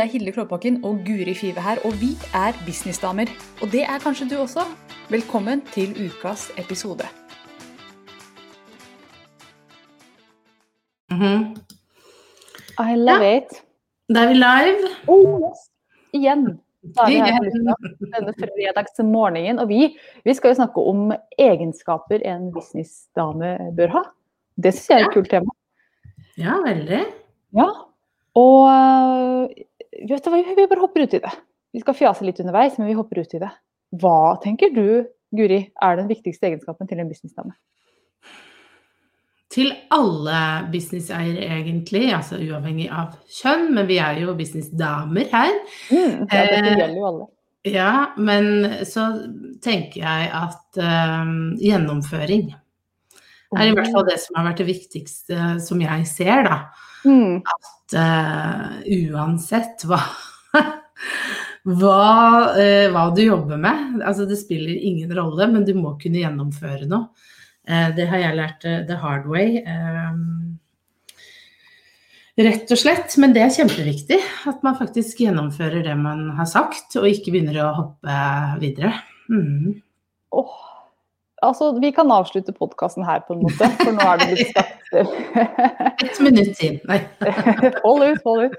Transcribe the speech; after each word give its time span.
Det 0.00 0.06
er 0.06 0.12
Hilde 0.12 0.32
Klåbakken 0.32 0.76
og 0.84 1.02
Guri 1.04 1.34
Five 1.36 1.60
her, 1.60 1.76
og 1.84 1.92
vi 2.00 2.14
er 2.32 2.54
businessdamer. 2.66 3.28
Og 3.62 3.68
det 3.72 3.82
er 3.84 3.98
kanskje 4.00 4.30
du 4.30 4.36
også. 4.40 4.62
Velkommen 5.12 5.60
til 5.74 5.90
ukas 6.06 6.46
episode. 6.62 7.04
Mhm. 11.10 11.42
I 12.80 12.96
love 12.96 13.36
it. 13.36 13.50
Da 14.14 14.24
er 14.24 14.28
vi 14.32 14.38
live. 14.40 14.88
Oh, 15.08 15.36
yes. 15.44 15.60
Igjen. 16.16 16.46
Da 16.96 17.00
er 17.02 17.10
vi 17.10 17.20
her 17.20 17.40
denne 18.16 18.34
fredagsmorgenen. 18.40 19.58
Og 19.58 19.68
vi, 19.68 19.98
vi 20.24 20.34
skal 20.34 20.48
jo 20.48 20.60
snakke 20.62 20.80
om 20.80 21.12
egenskaper 21.38 22.24
en 22.24 22.52
businessdame 22.56 23.58
bør 23.76 23.98
ha. 23.98 24.06
Det 24.56 24.72
syns 24.74 24.88
jeg 24.88 25.00
er 25.00 25.10
et 25.10 25.18
kult 25.18 25.30
tema. 25.30 25.52
Ja, 26.38 26.56
veldig. 26.64 27.04
Ja. 27.52 27.68
Og 28.34 29.50
vet 29.92 30.24
du 30.24 30.30
hva, 30.32 30.42
vi 30.42 30.68
bare 30.70 30.82
hopper 30.82 31.06
ut 31.06 31.16
i 31.16 31.22
det. 31.22 31.32
Vi 31.74 31.82
skal 31.82 31.96
fjase 31.98 32.26
litt 32.26 32.40
underveis, 32.42 32.78
men 32.78 32.90
vi 32.90 32.98
hopper 32.98 33.22
ut 33.22 33.34
i 33.34 33.42
det. 33.42 33.50
Hva 34.00 34.36
tenker 34.42 34.72
du, 34.74 34.86
Guri, 35.34 35.60
er 35.82 35.98
den 35.98 36.08
viktigste 36.10 36.48
egenskapen 36.48 36.90
til 36.90 37.02
en 37.02 37.10
businessdame? 37.10 37.54
Til 39.50 39.72
alle 39.90 40.40
businesseiere, 40.70 41.48
egentlig, 41.58 42.04
altså 42.14 42.38
uavhengig 42.38 42.86
av 42.94 43.16
kjønn, 43.40 43.72
men 43.74 43.88
vi 43.88 43.98
er 44.02 44.20
jo 44.22 44.34
businessdamer 44.38 45.26
her. 45.32 45.56
Mm, 45.90 46.26
ja, 46.30 46.42
dette 46.46 46.58
Eh, 46.60 46.70
gjelder 46.70 46.96
jo 46.96 47.06
alle. 47.10 47.28
Ja, 47.66 47.94
men 48.16 48.84
så 48.88 49.08
tenker 49.60 50.00
jeg 50.00 50.30
at 50.32 50.78
eh, 50.80 51.32
gjennomføring 51.60 52.54
er 53.58 53.66
i 53.66 53.74
hvert 53.74 53.90
fall 53.90 54.06
det 54.06 54.20
som 54.22 54.38
har 54.38 54.46
vært 54.52 54.62
det 54.62 54.68
viktigste 54.70 55.50
som 55.62 55.82
jeg 55.82 56.06
ser, 56.08 56.46
da. 56.46 56.60
Mm, 57.04 57.40
At 57.48 57.96
uh, 57.96 58.80
uansett 58.84 59.84
hva 59.88 60.00
hva, 61.80 61.98
uh, 62.56 62.86
hva 62.92 63.04
du 63.16 63.22
jobber 63.24 63.60
med, 63.60 64.00
altså 64.04 64.26
det 64.28 64.40
spiller 64.40 64.76
ingen 64.76 65.12
rolle, 65.16 65.48
men 65.52 65.66
du 65.66 65.74
må 65.78 65.96
kunne 66.00 66.22
gjennomføre 66.22 66.88
noe. 66.90 67.10
Uh, 67.68 67.90
det 67.96 68.08
har 68.10 68.24
jeg 68.24 68.38
lært 68.38 68.66
the 68.88 68.98
hard 69.00 69.28
way. 69.30 69.60
Rett 72.40 72.70
og 72.72 72.78
slett, 72.78 73.14
men 73.20 73.34
det 73.36 73.42
er 73.44 73.52
kjempeviktig 73.52 74.16
at 74.48 74.62
man 74.64 74.78
faktisk 74.78 75.18
gjennomfører 75.20 75.84
det 75.84 75.96
man 75.98 76.30
har 76.38 76.48
sagt, 76.48 76.94
og 76.96 77.08
ikke 77.10 77.34
begynner 77.34 77.58
å 77.64 77.72
hoppe 77.76 78.18
videre. 78.62 78.94
Mm. 79.28 79.80
åh. 80.36 80.69
Altså, 81.42 81.70
vi 81.80 81.90
kan 81.96 82.10
avslutte 82.12 82.52
podkasten 82.52 83.04
her, 83.06 83.22
på 83.24 83.32
en 83.32 83.42
måte, 83.46 83.64
for 83.80 83.94
nå 83.96 84.04
er 84.04 84.18
det 84.20 84.26
blitt 84.34 84.50
skapt 84.52 86.04
Et 86.04 86.18
minutt 86.20 86.50
til. 86.58 86.74
Nei. 86.90 86.98
Hold 87.86 88.04
ut, 88.10 88.20
hold 88.26 88.42
ut. 88.50 88.56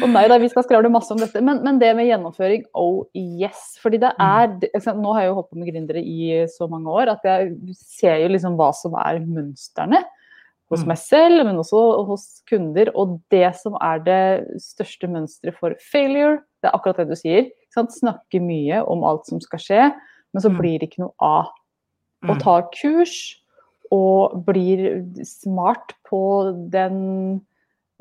Og 0.00 0.06
nei 0.12 0.22
da, 0.30 0.38
vi 0.40 0.48
skal 0.52 0.64
skravle 0.64 0.88
masse 0.92 1.12
om 1.12 1.20
dette. 1.20 1.42
Men, 1.44 1.60
men 1.66 1.80
det 1.82 1.90
med 1.98 2.08
gjennomføring, 2.08 2.64
oh 2.78 3.02
yes. 3.18 3.74
Fordi 3.82 4.00
det 4.00 4.12
er 4.22 4.54
det- 4.62 4.70
Nå 4.96 5.12
har 5.16 5.24
jeg 5.26 5.30
jo 5.32 5.36
holdt 5.40 5.50
på 5.50 5.60
med 5.60 5.72
gründere 5.74 6.00
i 6.00 6.46
så 6.48 6.68
mange 6.70 6.88
år 6.88 7.12
at 7.16 7.26
jeg 7.26 7.52
ser 7.76 8.16
jo 8.22 8.32
liksom 8.32 8.56
hva 8.60 8.70
som 8.76 8.94
er 9.00 9.20
mønstrene. 9.26 10.00
Hos 10.70 10.84
Mm. 10.84 10.88
meg 10.92 10.98
selv, 11.02 11.44
men 11.44 11.56
også 11.58 12.06
hos 12.06 12.42
kunder. 12.48 12.92
Og 12.94 13.18
det 13.34 13.48
som 13.58 13.74
er 13.82 13.98
det 14.06 14.60
største 14.62 15.08
mønsteret 15.10 15.56
for 15.58 15.74
failure, 15.92 16.38
det 16.62 16.70
er 16.70 16.76
akkurat 16.78 16.96
det 17.02 17.08
du 17.10 17.16
sier. 17.18 17.48
Snakke 17.74 18.38
mye 18.40 18.78
om 18.86 19.02
alt 19.04 19.26
som 19.26 19.40
skal 19.42 19.58
skje, 19.58 19.82
men 20.32 20.40
så 20.44 20.48
Mm. 20.48 20.58
blir 20.60 20.78
det 20.78 20.90
ikke 20.92 21.02
noe 21.02 21.12
av. 21.20 21.50
Og 22.28 22.36
Mm. 22.36 22.40
tar 22.42 22.66
kurs 22.74 23.14
og 23.90 24.44
blir 24.46 25.04
smart 25.24 25.94
på 26.08 26.20
den 26.70 27.40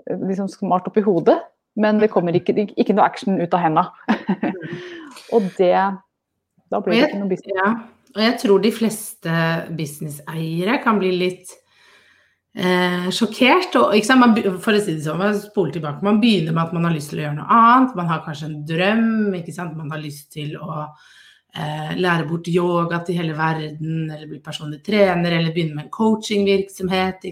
liksom 0.07 0.49
smart 0.51 0.87
oppi 0.87 1.01
hodet, 1.01 1.39
men 1.75 1.99
det 1.99 2.11
kommer 2.11 2.35
ikke, 2.35 2.67
ikke 2.77 2.93
noe 2.93 3.05
action 3.05 3.39
ut 3.39 3.53
av 3.53 3.63
henda. 3.63 3.85
og 5.33 5.47
det 5.57 5.73
Da 6.69 6.79
blir 6.85 6.99
det 6.99 7.09
ikke 7.09 7.21
noe 7.23 7.29
business. 7.31 7.55
Ja, 7.55 7.69
og 8.15 8.21
jeg 8.21 8.35
tror 8.43 8.61
de 8.61 8.71
fleste 8.71 9.37
businesseiere 9.77 10.75
kan 10.83 10.99
bli 11.01 11.09
litt 11.17 11.53
eh, 12.53 13.07
sjokkert. 13.09 13.73
Og? 13.79 13.95
Man, 14.19 14.35
for 14.61 14.77
å 14.77 14.81
si 14.83 14.93
det 14.93 15.05
sånn, 15.07 15.17
man 15.17 15.39
spoler 15.39 15.73
tilbake. 15.73 16.05
Man 16.05 16.19
begynner 16.21 16.53
med 16.53 16.67
at 16.67 16.75
man 16.75 16.85
har 16.85 16.93
lyst 16.93 17.09
til 17.09 17.21
å 17.21 17.25
gjøre 17.25 17.39
noe 17.39 17.57
annet. 17.57 17.95
Man 17.97 18.11
har 18.11 18.21
kanskje 18.27 18.51
en 18.51 18.59
drøm. 18.69 19.07
Man 19.79 19.89
har 19.95 20.03
lyst 20.03 20.29
til 20.35 20.59
å 20.61 20.85
eh, 21.55 21.95
lære 21.97 22.27
bort 22.29 22.47
yoga 22.47 23.01
til 23.05 23.15
hele 23.19 23.35
verden, 23.37 24.09
eller 24.11 24.27
bli 24.27 24.39
personlig 24.43 24.83
trener, 24.85 25.31
eller 25.39 25.53
begynne 25.55 25.75
med 25.75 25.85
en 25.87 25.91
coachingvirksomhet. 25.91 27.25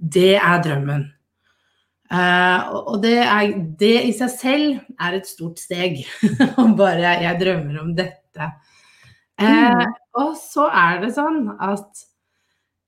Det 0.00 0.34
er 0.36 0.62
drømmen. 0.64 1.08
Eh, 2.10 2.70
og 2.74 2.96
det, 3.04 3.18
er, 3.22 3.52
det 3.78 3.96
i 4.08 4.12
seg 4.16 4.30
selv 4.34 4.78
er 4.98 5.18
et 5.20 5.28
stort 5.30 5.60
steg. 5.62 6.00
Om 6.62 6.74
bare 6.78 7.16
jeg 7.22 7.38
drømmer 7.42 7.80
om 7.84 7.92
dette. 7.94 8.48
Eh, 9.40 9.84
og 10.18 10.32
så 10.36 10.66
er 10.74 10.98
det 11.04 11.12
sånn 11.16 11.44
at 11.62 12.02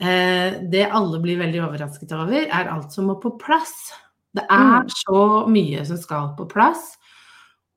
eh, 0.03 0.59
det 0.73 0.89
alle 0.91 1.21
blir 1.23 1.39
veldig 1.41 1.63
overrasket 1.69 2.13
over, 2.17 2.35
er 2.45 2.73
alt 2.73 2.93
som 2.93 3.07
må 3.09 3.17
på 3.23 3.37
plass. 3.41 3.93
Det 4.35 4.45
er 4.49 4.83
Mm. 4.83 4.89
så 4.89 5.23
mye 5.49 5.85
som 5.87 5.97
skal 6.01 6.33
på 6.37 6.49
plass. 6.49 6.97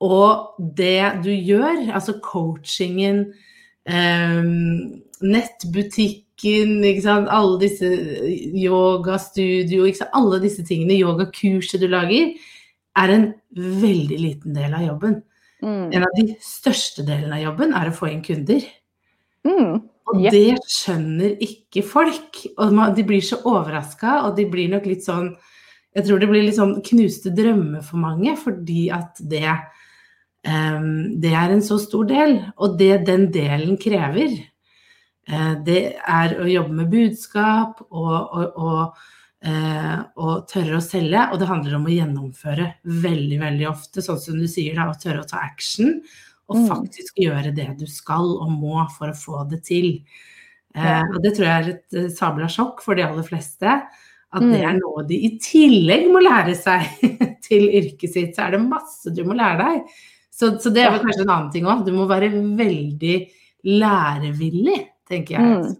Og 0.04 0.60
det 0.76 1.24
du 1.24 1.32
gjør, 1.32 1.94
altså 1.96 2.18
coachingen, 2.24 3.34
eh, 3.88 4.44
nettbutikken, 5.22 6.84
alle 7.32 7.60
disse 7.62 7.88
yogastudio, 8.60 9.86
ikke 9.86 10.02
sant? 10.04 10.14
alle 10.14 10.42
disse 10.44 10.66
tingene, 10.68 11.00
yogakurset 11.00 11.80
du 11.82 11.88
lager, 11.88 12.36
er 12.96 13.12
en 13.12 13.34
veldig 13.56 14.20
liten 14.20 14.56
del 14.56 14.74
av 14.74 14.84
jobben. 14.84 15.22
Mm. 15.64 15.92
En 15.96 16.04
av 16.04 16.16
de 16.18 16.36
største 16.44 17.06
delene 17.08 17.40
av 17.40 17.46
jobben 17.50 17.76
er 17.76 17.90
å 17.90 17.96
få 17.96 18.12
inn 18.12 18.24
kunder. 18.24 18.64
Mm. 19.48 19.84
Og 20.06 20.22
Yep. 20.22 20.32
det 20.32 20.58
skjønner 20.70 21.38
ikke 21.42 21.84
folk. 21.84 22.42
Og 22.58 22.96
de 22.96 23.04
blir 23.04 23.22
så 23.22 23.40
overraska, 23.44 24.26
og 24.26 24.36
de 24.38 24.46
blir 24.46 24.70
nok 24.70 24.86
litt 24.86 25.04
sånn 25.04 25.36
Jeg 25.96 26.10
tror 26.10 26.20
det 26.20 26.28
blir 26.28 26.44
litt 26.44 26.58
sånn 26.58 26.82
knuste 26.84 27.32
drømmer 27.32 27.80
for 27.80 27.96
mange, 27.96 28.34
fordi 28.36 28.90
at 28.92 29.16
det 29.16 29.48
Det 30.46 31.32
er 31.34 31.50
en 31.56 31.62
så 31.66 31.78
stor 31.82 32.06
del. 32.10 32.38
Og 32.62 32.78
det 32.80 33.06
den 33.08 33.28
delen 33.34 33.78
krever, 33.82 34.36
eh, 35.28 35.54
det 35.66 35.96
er 36.06 36.36
å 36.42 36.48
jobbe 36.50 36.74
med 36.84 36.92
budskap 36.92 37.82
og, 37.90 38.14
og, 38.14 38.60
og, 38.62 39.00
eh, 39.46 39.98
og 40.22 40.46
tørre 40.52 40.78
å 40.78 40.84
selge. 40.86 41.26
Og 41.32 41.40
det 41.42 41.50
handler 41.50 41.76
om 41.80 41.88
å 41.90 41.96
gjennomføre 41.96 42.70
veldig, 42.86 43.40
veldig 43.42 43.68
ofte, 43.72 44.04
sånn 44.06 44.22
som 44.22 44.38
du 44.40 44.46
sier, 44.52 44.76
da, 44.78 44.90
å 44.92 45.00
tørre 45.02 45.24
å 45.26 45.30
ta 45.30 45.42
action. 45.46 46.00
Og 46.48 46.58
Mm. 46.60 46.68
faktisk 46.70 47.16
gjøre 47.18 47.56
det 47.58 47.72
du 47.80 47.88
skal 47.90 48.28
og 48.38 48.52
må 48.54 48.86
for 48.94 49.10
å 49.10 49.18
få 49.18 49.50
det 49.50 49.64
til. 49.66 50.04
Eh, 50.76 51.02
og 51.16 51.22
det 51.24 51.32
tror 51.38 51.46
jeg 51.48 51.64
er 51.64 51.70
et 51.72 51.94
eh, 52.04 52.10
sabla 52.14 52.46
sjokk 52.52 52.82
for 52.86 52.94
de 52.96 53.02
aller 53.02 53.24
fleste. 53.26 53.66
At 54.36 54.42
Mm. 54.44 54.52
det 54.52 54.62
er 54.62 54.74
noe 54.78 55.04
de 55.08 55.16
i 55.26 55.30
tillegg 55.40 56.06
må 56.12 56.20
lære 56.22 56.54
seg 56.54 56.86
til 57.48 57.66
yrket 57.72 58.14
sitt. 58.14 58.36
Så 58.36 58.44
er 58.46 58.52
det 58.52 58.62
masse 58.62 59.10
du 59.16 59.24
må 59.24 59.34
lære 59.34 59.58
deg. 59.58 59.82
Så, 60.36 60.50
så 60.60 60.72
det 60.76 60.84
er 60.84 60.92
vel 60.92 61.00
kanskje 61.06 61.24
en 61.24 61.32
annen 61.32 61.52
ting 61.54 61.68
òg. 61.72 61.86
Du 61.88 61.94
må 61.96 62.06
være 62.10 62.28
veldig 62.60 63.16
lærevillig, 63.72 64.80
tenker 65.08 65.38
jeg. 65.38 65.46
Mm. 65.48 65.76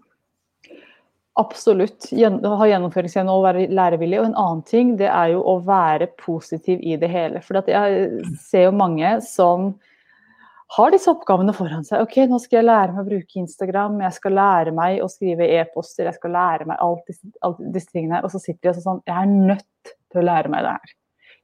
Absolutt. 1.36 2.06
Gjen- 2.16 2.40
Ha 2.42 2.64
gjennomføringsevne 2.70 3.28
og 3.28 3.42
være 3.44 3.66
lærevillig. 3.68 4.18
Og 4.22 4.26
en 4.30 4.38
annen 4.40 4.62
ting 4.64 4.94
det 4.96 5.10
er 5.12 5.34
jo 5.34 5.42
å 5.44 5.58
være 5.66 6.08
positiv 6.16 6.80
i 6.80 6.96
det 6.96 7.10
hele. 7.12 7.42
For 7.44 7.58
at 7.60 7.66
jeg 7.68 8.22
ser 8.40 8.64
jo 8.70 8.72
mange 8.72 9.20
som 9.22 9.74
har 10.78 10.90
disse 10.90 11.06
oppgavene 11.12 11.52
foran 11.54 11.84
seg. 11.84 12.00
Ok, 12.02 12.16
nå 12.26 12.40
skal 12.40 12.56
jeg 12.62 12.66
lære 12.66 12.94
meg 12.96 13.04
å 13.04 13.08
bruke 13.10 13.36
Instagram, 13.38 14.00
jeg 14.00 14.12
skal 14.16 14.32
lære 14.32 14.72
meg 14.74 14.98
å 15.04 15.06
skrive 15.12 15.46
e-poster, 15.60 16.08
jeg 16.08 16.14
skal 16.16 16.30
lære 16.34 16.66
meg 16.66 16.76
alt 16.80 17.04
disse, 17.06 17.28
alt 17.46 17.60
disse 17.76 17.92
tingene. 17.92 18.24
Og 18.24 18.30
så 18.32 18.40
sitter 18.40 18.72
de 18.72 18.78
og 18.80 18.82
sånn 18.82 19.02
Jeg 19.06 19.16
er 19.20 19.26
nødt 19.26 19.92
til 20.10 20.22
å 20.22 20.24
lære 20.24 20.48
meg 20.50 20.62
det 20.64 20.72
her. 20.72 20.96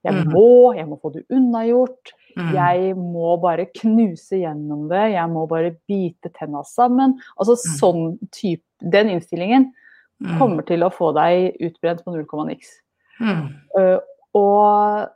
Jeg 0.04 0.14
Mhm. 0.14 0.32
må, 0.32 0.74
jeg 0.74 0.88
må 0.88 0.98
få 1.00 1.12
det 1.12 1.26
unnagjort. 1.30 2.12
Mm. 2.36 2.52
Jeg 2.54 2.96
må 2.96 3.36
bare 3.42 3.66
knuse 3.78 4.40
gjennom 4.42 4.88
det, 4.88 5.12
jeg 5.14 5.28
må 5.30 5.46
bare 5.50 5.74
bite 5.88 6.32
tenna 6.32 6.62
sammen. 6.64 7.18
Altså 7.38 7.56
sånn 7.78 8.18
type, 8.30 8.64
Den 8.82 9.08
innstillingen 9.10 9.72
Mm. 10.22 10.38
kommer 10.38 10.62
til 10.66 10.82
å 10.82 10.90
få 10.90 11.12
deg 11.14 11.56
utbrent 11.60 12.04
på 12.04 12.12
null 12.14 12.24
komma 12.26 12.46
niks. 12.46 12.80
Mm. 13.20 13.48
Uh, 13.78 13.98
og 14.34 15.08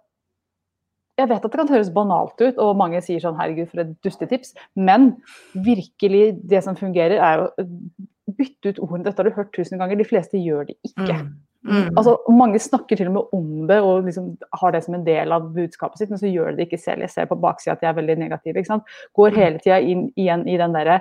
jeg 1.16 1.28
vet 1.30 1.44
at 1.44 1.50
det 1.50 1.58
kan 1.60 1.68
høres 1.68 1.90
banalt 1.94 2.40
ut, 2.40 2.58
og 2.58 2.76
mange 2.76 3.00
sier 3.02 3.20
sånn 3.22 3.36
'herregud, 3.38 3.70
for 3.70 3.80
et 3.80 4.02
dustetips', 4.02 4.54
men 4.76 5.16
virkelig, 5.54 6.40
det 6.46 6.62
som 6.64 6.76
fungerer, 6.76 7.18
er 7.22 7.46
å 7.46 7.50
bytte 8.36 8.68
ut 8.68 8.78
ordene. 8.80 9.04
Dette 9.04 9.22
har 9.22 9.30
du 9.30 9.36
hørt 9.36 9.52
tusen 9.52 9.78
ganger, 9.78 9.96
de 9.96 10.04
fleste 10.04 10.36
gjør 10.36 10.66
det 10.66 10.76
ikke. 10.84 11.14
Mm. 11.22 11.32
Mm. 11.66 11.88
Altså, 11.98 12.12
mange 12.30 12.58
snakker 12.62 12.94
til 12.96 13.08
og 13.10 13.14
med 13.16 13.24
om 13.34 13.66
det 13.66 13.80
og 13.82 14.04
liksom 14.06 14.36
har 14.60 14.70
det 14.72 14.84
som 14.84 14.94
en 14.94 15.04
del 15.06 15.32
av 15.34 15.48
budskapet 15.54 15.98
sitt, 15.98 16.10
men 16.12 16.18
så 16.20 16.30
gjør 16.30 16.50
de 16.52 16.56
det 16.60 16.66
ikke 16.68 16.78
selv. 16.82 17.00
Jeg 17.02 17.10
ser 17.10 17.26
på 17.26 17.38
baksida 17.42 17.72
at 17.74 17.80
de 17.82 17.86
er 17.90 17.96
veldig 17.98 18.16
negative. 18.22 18.62
Går 19.18 19.30
hele 19.34 19.58
tida 19.58 19.80
inn 19.82 20.06
igjen 20.16 20.46
i 20.46 20.56
den 20.60 20.72
derre 20.76 21.00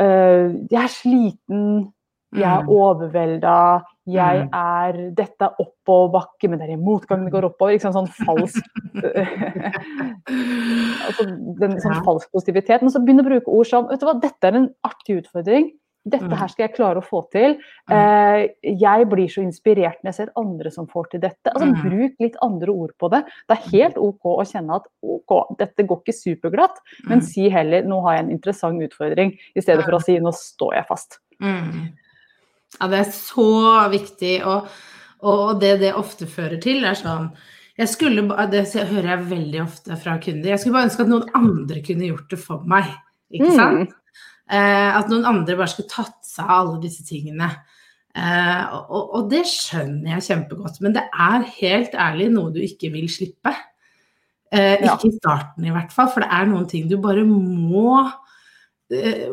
uh, 0.00 0.50
Jeg 0.70 0.82
er 0.82 0.88
sliten, 0.92 1.92
Jeg 2.32 2.46
er 2.46 2.62
Mm. 2.62 2.68
overvelda. 2.70 3.82
Jeg 4.06 4.42
Mm. 4.44 4.48
er 4.54 4.92
Dette 5.18 5.42
er 5.42 5.54
oppoverbakke, 5.58 6.48
men 6.48 6.58
det 6.60 6.68
er 6.68 6.72
i 6.74 6.76
motgang 6.76 7.24
det 7.24 7.32
går 7.32 7.44
oppover. 7.50 7.72
Ikke 7.74 7.90
sant? 7.90 7.96
Sånn 7.98 8.26
falsk 8.26 8.62
altså, 11.08 11.24
den, 11.60 11.72
sånn 11.82 12.04
falsk 12.06 12.30
positivitet. 12.32 12.82
Men 12.82 12.90
så 12.90 13.00
begynne 13.02 13.22
å 13.24 13.30
bruke 13.30 13.48
ord 13.50 13.66
som 13.66 13.88
Vet 13.90 14.00
du 14.00 14.06
hva, 14.06 14.14
dette 14.22 14.44
er 14.46 14.54
en 14.60 14.70
artig 14.86 15.18
utfordring. 15.24 15.70
Dette 16.08 16.24
Mm. 16.24 16.36
her 16.38 16.48
skal 16.48 16.66
jeg 16.68 16.74
klare 16.76 16.96
å 16.96 17.04
få 17.04 17.30
til. 17.30 17.58
Eh, 17.90 18.48
jeg 18.62 19.08
blir 19.10 19.28
så 19.28 19.42
inspirert 19.44 19.98
når 20.02 20.04
jeg 20.08 20.14
ser 20.14 20.32
andre 20.36 20.70
som 20.70 20.86
får 20.86 21.10
til 21.10 21.20
dette. 21.20 21.44
Altså, 21.54 21.66
Mm. 21.68 21.82
Bruk 21.82 22.12
litt 22.20 22.36
andre 22.42 22.68
ord 22.72 22.90
på 22.98 23.10
det. 23.10 23.24
Det 23.48 23.58
er 23.58 23.70
helt 23.70 23.98
OK 23.98 24.20
å 24.24 24.40
kjenne 24.46 24.76
at 24.76 24.86
OK, 25.02 25.56
dette 25.58 25.86
går 25.86 26.02
ikke 26.02 26.14
superglatt, 26.14 26.76
men 27.04 27.18
Mm. 27.20 27.22
si 27.24 27.48
heller 27.50 27.82
'nå 27.82 28.02
har 28.02 28.16
jeg 28.16 28.24
en 28.24 28.30
interessant 28.30 28.80
utfordring', 28.80 29.38
i 29.54 29.60
stedet 29.60 29.84
for 29.84 29.92
å 29.92 30.02
si 30.02 30.18
nå 30.18 30.32
står 30.32 30.74
jeg 30.74 30.86
fast'. 30.88 31.18
Mm. 31.40 31.92
Ja, 32.80 32.86
det 32.88 32.98
er 33.06 33.10
så 33.10 33.90
viktig, 33.90 34.46
og, 34.46 34.68
og 35.22 35.60
det 35.60 35.80
det 35.80 35.92
ofte 35.94 36.24
fører 36.26 36.60
til, 36.60 36.82
er 36.84 36.94
sånn 36.94 37.32
jeg 37.78 37.88
skulle, 37.88 38.22
Det 38.50 38.88
hører 38.88 39.16
jeg 39.18 39.28
veldig 39.38 39.60
ofte 39.62 39.96
fra 39.98 40.18
kunder. 40.18 40.50
Jeg 40.50 40.58
skulle 40.60 40.72
bare 40.74 40.84
ønske 40.88 41.00
at 41.00 41.08
noen 41.08 41.28
andre 41.34 41.80
kunne 41.82 42.08
gjort 42.08 42.28
det 42.30 42.38
for 42.38 42.62
meg. 42.66 42.84
Ikke 43.32 43.46
Mm. 43.48 43.56
sant? 43.56 43.88
Eh, 43.88 43.94
at 44.58 45.10
noen 45.10 45.26
andre 45.28 45.56
bare 45.58 45.70
skulle 45.70 45.92
tatt 45.92 46.18
seg 46.26 46.44
av 46.48 46.56
alle 46.64 46.80
disse 46.82 47.04
tingene. 47.06 47.50
Eh, 48.10 48.62
og, 48.90 49.12
og 49.14 49.28
det 49.30 49.44
skjønner 49.46 50.16
jeg 50.16 50.26
kjempegodt, 50.30 50.80
men 50.82 50.96
det 50.96 51.04
er 51.14 51.44
helt 51.60 51.92
ærlig 51.94 52.30
noe 52.34 52.50
du 52.54 52.58
ikke 52.64 52.90
vil 52.94 53.06
slippe. 53.12 53.52
Eh. 54.50 54.80
Ikke 54.82 55.12
i 55.12 55.18
starten 55.20 55.68
i 55.68 55.74
hvert 55.74 55.94
fall, 55.94 56.10
for 56.10 56.24
det 56.24 56.30
er 56.34 56.48
noen 56.50 56.66
ting 56.70 56.88
du 56.90 56.96
bare 57.02 57.22
må 57.26 58.00
eh, 58.90 59.28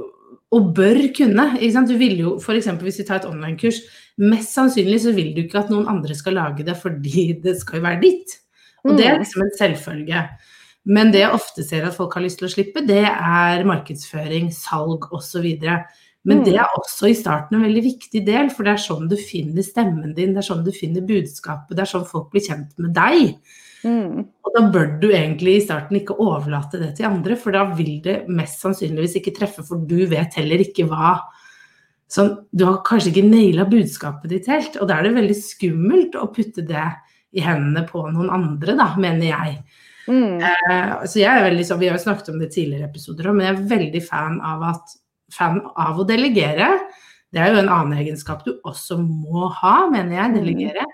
og 0.54 0.68
bør 0.78 1.00
kunne. 1.18 1.48
Du 1.90 1.96
vil 2.00 2.20
jo, 2.22 2.36
for 2.40 2.56
eksempel 2.56 2.88
Hvis 2.88 3.02
vi 3.02 3.08
tar 3.08 3.24
et 3.24 3.30
online-kurs, 3.30 3.82
mest 4.22 4.54
sannsynlig 4.54 5.02
så 5.04 5.12
vil 5.18 5.34
du 5.36 5.44
ikke 5.44 5.64
at 5.66 5.74
noen 5.74 5.90
andre 5.90 6.16
skal 6.16 6.38
lage 6.38 6.66
det 6.66 6.78
fordi 6.80 7.32
det 7.44 7.58
skal 7.60 7.82
jo 7.82 7.88
være 7.88 8.02
ditt. 8.06 8.38
Og 8.86 8.94
det 8.96 9.08
er 9.08 9.18
Mm. 9.18 9.24
liksom 9.26 9.42
en 9.42 9.58
selvfølge. 9.58 10.22
Men 10.88 11.12
det 11.12 11.26
jeg 11.26 11.36
ofte 11.36 11.66
ser 11.68 11.86
at 11.88 11.96
folk 11.98 12.16
har 12.16 12.24
lyst 12.24 12.40
til 12.40 12.48
å 12.48 12.54
slippe, 12.54 12.84
det 12.88 13.04
er 13.04 13.66
markedsføring, 13.68 14.52
salg 14.56 15.10
osv. 15.12 15.48
Men 16.28 16.40
Mm. 16.40 16.46
det 16.46 16.56
er 16.56 16.76
også 16.76 17.10
i 17.10 17.16
starten 17.16 17.56
en 17.56 17.64
veldig 17.64 17.84
viktig 17.84 18.26
del, 18.26 18.50
for 18.50 18.64
det 18.64 18.74
er 18.74 18.84
sånn 18.84 19.08
du 19.08 19.16
finner 19.16 19.64
stemmen 19.64 20.14
din, 20.16 20.34
det 20.34 20.44
er 20.44 20.48
sånn 20.48 20.66
du 20.66 20.72
finner 20.72 21.06
budskapet, 21.08 21.76
det 21.76 21.84
er 21.86 21.92
sånn 21.92 22.08
folk 22.08 22.32
blir 22.32 22.44
kjent 22.44 22.74
med 22.78 22.94
deg. 22.94 23.38
Mm. 23.84 24.26
Og 24.44 24.54
da 24.56 24.64
bør 24.74 25.00
du 25.00 25.08
egentlig 25.12 25.58
i 25.58 25.66
starten 25.66 26.00
ikke 26.00 26.18
overlate 26.20 26.80
det 26.82 26.96
til 26.98 27.08
andre, 27.08 27.38
for 27.40 27.56
da 27.56 27.64
vil 27.78 28.02
det 28.04 28.28
mest 28.28 28.60
sannsynligvis 28.64 29.16
ikke 29.22 29.36
treffe, 29.38 29.64
for 29.64 29.78
du 29.88 30.06
vet 30.06 30.34
heller 30.36 30.64
ikke 30.64 30.88
hva 30.90 31.22
sånn, 32.10 32.46
Du 32.56 32.66
har 32.66 32.82
kanskje 32.84 33.12
ikke 33.12 33.28
naila 33.30 33.68
budskapet 33.70 34.30
ditt 34.32 34.48
helt, 34.48 34.78
og 34.80 34.88
da 34.88 34.98
er 34.98 35.04
det 35.04 35.16
veldig 35.16 35.36
skummelt 35.36 36.16
å 36.16 36.34
putte 36.34 36.66
det 36.66 36.88
i 37.34 37.44
hendene 37.44 37.88
på 37.88 38.04
noen 38.12 38.32
andre, 38.32 38.76
da, 38.76 38.96
mener 38.96 39.28
jeg. 39.28 39.64
Mm. 40.08 40.40
Uh, 40.40 41.04
så 41.04 41.20
jeg 41.20 41.28
er 41.28 41.44
veldig 41.44 41.66
sånn, 41.68 41.82
Vi 41.82 41.90
har 41.90 41.98
jo 41.98 42.06
snakket 42.06 42.32
om 42.32 42.40
det 42.40 42.48
i 42.48 42.54
tidligere 42.54 42.88
episoder 42.88 43.28
men 43.34 43.44
jeg 43.44 43.56
er 43.56 43.66
veldig 43.74 44.02
fan 44.08 44.38
av, 44.40 44.64
at, 44.70 44.96
fan 45.36 45.60
av 45.76 46.00
å 46.00 46.08
delegere. 46.08 46.70
Det 47.34 47.44
er 47.44 47.52
jo 47.52 47.62
en 47.62 47.72
annen 47.74 48.00
egenskap 48.00 48.46
du 48.46 48.54
også 48.64 49.02
må 49.04 49.50
ha, 49.60 49.78
mener 49.92 50.16
jeg, 50.16 50.36
delegere. 50.38 50.88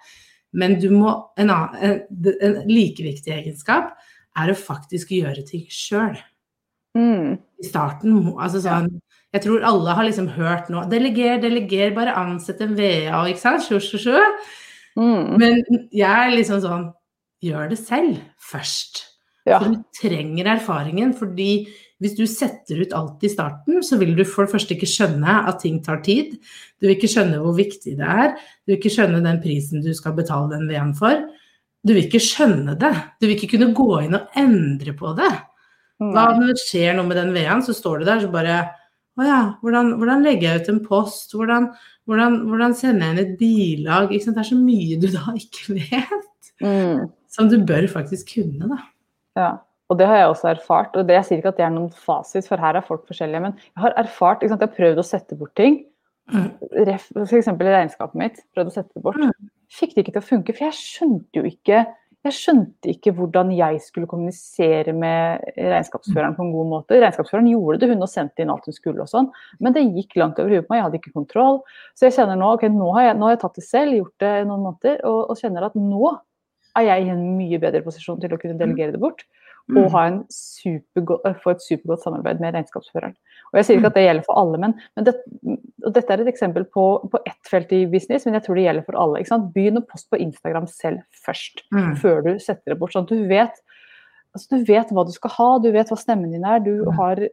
Men 0.57 0.77
du 0.81 0.89
må, 0.93 1.13
en, 1.37 1.53
annen, 1.53 2.01
en, 2.09 2.33
en 2.45 2.59
like 2.69 3.05
viktig 3.05 3.33
egenskap 3.33 3.93
er 4.41 4.49
å 4.49 4.57
faktisk 4.57 5.13
gjøre 5.13 5.45
ting 5.45 5.65
sjøl. 5.69 6.17
Mm. 6.97 7.37
I 7.61 7.65
starten 7.65 8.33
altså 8.37 8.59
sånn, 8.61 8.91
Jeg 9.33 9.41
tror 9.47 9.63
alle 9.65 9.95
har 9.97 10.05
liksom 10.05 10.27
hørt 10.35 10.67
nå 10.69 10.83
Deleger, 10.91 11.39
deleger, 11.41 11.89
bare 11.95 12.13
ansett 12.21 12.59
en 12.61 12.75
VA, 12.77 13.23
ikke 13.31 13.41
sant? 13.41 13.65
sjo, 13.65 13.79
sjo, 13.81 13.97
sjo 13.97 14.19
Mm. 14.93 15.39
Men 15.41 15.55
jeg 15.89 16.05
er 16.05 16.35
liksom 16.35 16.59
sånn 16.61 16.83
Gjør 17.43 17.69
det 17.73 17.79
selv 17.81 18.21
først. 18.39 19.03
Ja. 19.43 19.57
For 19.59 19.73
du 19.73 19.81
trenger 19.99 20.47
erfaringen, 20.53 21.11
fordi 21.17 21.65
hvis 22.03 22.15
du 22.15 22.23
setter 22.27 22.79
ut 22.83 22.93
alt 22.95 23.23
i 23.23 23.31
starten, 23.31 23.81
så 23.83 23.97
vil 23.99 24.13
du 24.15 24.23
for 24.27 24.45
det 24.45 24.53
første 24.53 24.75
ikke 24.75 24.87
skjønne 24.87 25.35
at 25.47 25.59
ting 25.63 25.81
tar 25.83 25.99
tid. 26.03 26.33
Du 26.79 26.87
vil 26.87 26.95
ikke 26.97 27.11
skjønne 27.11 27.39
hvor 27.43 27.55
viktig 27.55 27.95
det 27.99 28.07
er. 28.07 28.33
Du 28.63 28.71
vil 28.73 28.77
ikke 28.79 28.91
skjønne 28.91 29.21
den 29.23 29.39
prisen 29.43 29.83
du 29.83 29.91
skal 29.95 30.15
betale 30.17 30.51
den 30.55 30.67
VM 30.71 30.93
for. 30.99 31.25
Du 31.83 31.91
vil 31.93 32.05
ikke 32.05 32.23
skjønne 32.23 32.77
det. 32.79 32.93
Du 33.19 33.27
vil 33.27 33.35
ikke 33.35 33.53
kunne 33.57 33.73
gå 33.75 33.89
inn 34.05 34.15
og 34.19 34.35
endre 34.39 34.95
på 34.99 35.11
det. 35.19 35.31
Hva 36.03 36.23
Mm. 36.33 36.39
når 36.39 36.47
det 36.49 36.59
skjer 36.63 36.95
noe 36.97 37.07
med 37.07 37.15
den 37.19 37.33
VM, 37.35 37.61
så 37.63 37.71
står 37.75 37.99
du 37.99 38.05
der 38.05 38.19
så 38.23 38.31
bare 38.31 38.61
Å 39.13 39.21
ja, 39.27 39.41
hvordan, 39.61 39.91
hvordan 39.99 40.23
legger 40.25 40.41
jeg 40.47 40.61
ut 40.63 40.69
en 40.71 40.79
post? 40.87 41.35
Hvordan, 41.37 41.67
hvordan, 42.09 42.37
hvordan 42.49 42.73
sender 42.73 43.05
jeg 43.05 43.13
inn 43.13 43.21
et 43.21 43.35
bilag? 43.37 44.09
Det 44.09 44.33
er 44.33 44.47
så 44.47 44.57
mye 44.57 44.97
du 44.99 45.05
da 45.13 45.35
ikke 45.37 45.73
vet, 45.77 46.29
Mm. 46.63 47.09
Som 47.33 47.49
du 47.51 47.57
bør 47.65 47.87
faktisk 47.91 48.35
kunne, 48.35 48.69
da. 48.69 48.81
Ja, 49.39 49.51
og 49.91 49.97
det 49.99 50.07
har 50.09 50.21
jeg 50.21 50.29
også 50.31 50.51
erfart. 50.51 50.93
og 50.95 51.07
det, 51.07 51.17
Jeg 51.19 51.25
sier 51.27 51.41
ikke 51.41 51.53
at 51.53 51.59
det 51.61 51.65
er 51.65 51.73
noen 51.73 51.89
fasit, 51.91 52.47
for 52.49 52.61
her 52.61 52.77
er 52.77 52.85
folk 52.85 53.07
forskjellige. 53.09 53.41
Men 53.41 53.57
jeg 53.57 53.81
har 53.85 53.97
erfart, 53.97 54.45
jeg 54.45 54.53
har 54.53 54.77
prøvd 54.77 55.01
å 55.01 55.07
sette 55.07 55.37
bort 55.39 55.55
ting. 55.59 55.81
F.eks. 56.31 57.33
Eksempel 57.41 57.67
i 57.67 57.75
regnskapet 57.75 58.19
mitt. 58.19 58.39
Prøvd 58.55 58.71
å 58.71 58.75
sette 58.77 58.93
det 58.95 59.03
bort. 59.03 59.19
Mm. 59.19 59.51
Fikk 59.73 59.95
det 59.95 60.05
ikke 60.05 60.15
til 60.15 60.23
å 60.23 60.29
funke, 60.29 60.55
for 60.55 60.69
jeg 60.69 60.79
skjønte 60.79 61.41
jo 61.41 61.49
ikke 61.49 61.83
jeg 62.23 62.35
skjønte 62.37 62.87
ikke 62.93 63.11
hvordan 63.17 63.49
jeg 63.51 63.81
skulle 63.83 64.07
kommunisere 64.07 64.93
med 64.95 65.43
regnskapsføreren 65.57 66.37
på 66.37 66.45
en 66.45 66.53
god 66.53 66.69
måte. 66.71 66.99
Regnskapsføreren 67.01 67.49
gjorde 67.51 67.81
det, 67.81 67.89
hun 67.91 68.05
og 68.05 68.11
sendte 68.11 68.45
inn 68.45 68.53
alt 68.53 68.69
hun 68.69 68.75
skulle 68.77 69.03
og 69.03 69.11
sånn, 69.11 69.27
men 69.59 69.75
det 69.75 69.83
gikk 69.89 70.15
langt 70.21 70.39
over 70.39 70.55
huet 70.55 70.63
på 70.63 70.71
meg, 70.71 70.79
jeg 70.79 70.85
hadde 70.87 70.99
ikke 71.01 71.17
kontroll. 71.17 71.59
Så 71.99 72.07
jeg 72.07 72.15
kjenner 72.15 72.39
nå 72.39 72.53
ok, 72.55 72.63
nå 72.71 72.93
har 72.95 73.09
jeg, 73.09 73.17
nå 73.19 73.27
har 73.27 73.35
jeg 73.35 73.41
tatt 73.43 73.59
det 73.59 73.65
selv, 73.67 73.97
gjort 73.97 74.23
det 74.23 74.31
i 74.37 74.45
noen 74.47 74.63
måneder, 74.69 75.03
og, 75.09 75.19
og 75.33 75.41
kjenner 75.41 75.67
at 75.67 75.75
nå 75.75 76.13
er 76.77 76.87
jeg 76.89 77.05
i 77.07 77.09
en 77.13 77.23
mye 77.37 77.59
bedre 77.61 77.81
posisjon 77.85 78.19
til 78.21 78.33
å 78.33 78.39
kunne 78.41 78.57
delegere 78.59 78.95
det 78.95 79.01
bort. 79.03 79.23
Og 79.71 79.93
ha 79.93 80.01
en 80.09 80.17
øh, 80.27 81.35
få 81.39 81.53
et 81.53 81.61
supergodt 81.63 82.01
samarbeid 82.03 82.41
med 82.43 82.51
regnskapsføreren. 82.53 83.13
Og 83.53 83.59
Jeg 83.59 83.65
sier 83.65 83.77
ikke 83.79 83.91
at 83.93 83.95
det 83.95 84.03
gjelder 84.03 84.25
for 84.25 84.39
alle, 84.41 84.57
men, 84.59 84.73
men 84.97 85.05
det, 85.07 85.13
dette 85.95 86.11
er 86.11 86.23
et 86.23 86.31
eksempel 86.33 86.65
på, 86.67 86.83
på 87.07 87.21
ett 87.29 87.47
felt 87.47 87.71
i 87.71 87.85
business, 87.87 88.25
men 88.25 88.35
jeg 88.35 88.43
tror 88.43 88.59
det 88.59 88.65
gjelder 88.65 88.83
for 88.83 88.97
alle. 88.99 89.21
Begynn 89.55 89.79
å 89.79 89.85
poste 89.87 90.11
på 90.11 90.19
Instagram 90.19 90.67
selv 90.67 90.99
først, 91.25 91.63
Mm. 91.71 91.95
før 92.01 92.19
du 92.25 92.31
setter 92.43 92.73
det 92.73 92.79
bort. 92.81 92.91
sånn 92.91 93.07
at 93.07 93.13
du 93.15 93.23
vet, 93.29 93.61
altså 94.35 94.57
du 94.57 94.65
vet 94.67 94.91
hva 94.91 95.05
du 95.07 95.13
skal 95.15 95.31
ha, 95.37 95.49
du 95.63 95.71
vet 95.71 95.87
hva 95.93 95.97
stemmen 96.01 96.31
din 96.35 96.43
er. 96.43 96.59
Du, 96.59 96.83
Mm. 96.83 96.93
har 96.99 97.23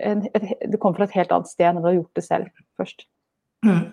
en, 0.00 0.28
et, 0.34 0.70
du 0.70 0.78
kommer 0.78 0.96
fra 0.96 1.04
et 1.10 1.18
helt 1.18 1.32
annet 1.32 1.48
sted 1.48 1.66
enn 1.66 1.82
du 1.82 1.88
har 1.88 1.98
gjort 1.98 2.14
det 2.14 2.24
selv 2.24 2.46
først. 2.78 3.06
Mm. 3.66 3.90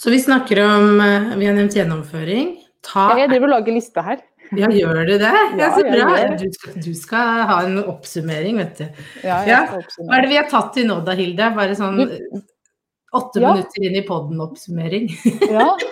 Så 0.00 0.10
vi 0.10 0.18
snakker 0.18 0.58
om 0.64 1.00
eh, 1.00 1.36
Vi 1.36 1.46
har 1.46 1.54
nevnt 1.54 1.76
gjennomføring. 1.76 2.56
Ta 2.82 3.16
Jeg 3.18 3.28
driver 3.30 3.46
og 3.52 3.60
lager 3.60 3.72
liste 3.76 4.02
her. 4.02 4.18
Ja, 4.52 4.68
gjør 4.68 5.06
du 5.06 5.14
det? 5.18 5.30
Ja, 5.58 5.70
så 5.74 5.82
bra. 5.86 6.36
Du 6.38 6.50
skal, 6.52 6.74
du 6.84 6.90
skal 6.94 7.46
ha 7.48 7.60
en 7.64 7.78
oppsummering, 7.84 8.58
vet 8.60 8.78
du. 8.78 8.84
Ja, 9.24 9.38
Ja, 9.48 9.60
Hva 9.72 10.18
er 10.18 10.22
det 10.22 10.28
vi 10.30 10.36
har 10.36 10.48
tatt 10.50 10.74
til 10.74 10.86
nå 10.86 11.00
da, 11.04 11.12
Hilde? 11.18 11.48
Bare 11.56 11.74
sånn 11.78 11.98
åtte 13.14 13.40
Ja. 13.40 13.54
minutter 13.54 13.84
inn 13.88 13.96
i 13.96 14.02
podden-oppsummering. 14.06 15.08
Ja. 15.50 15.76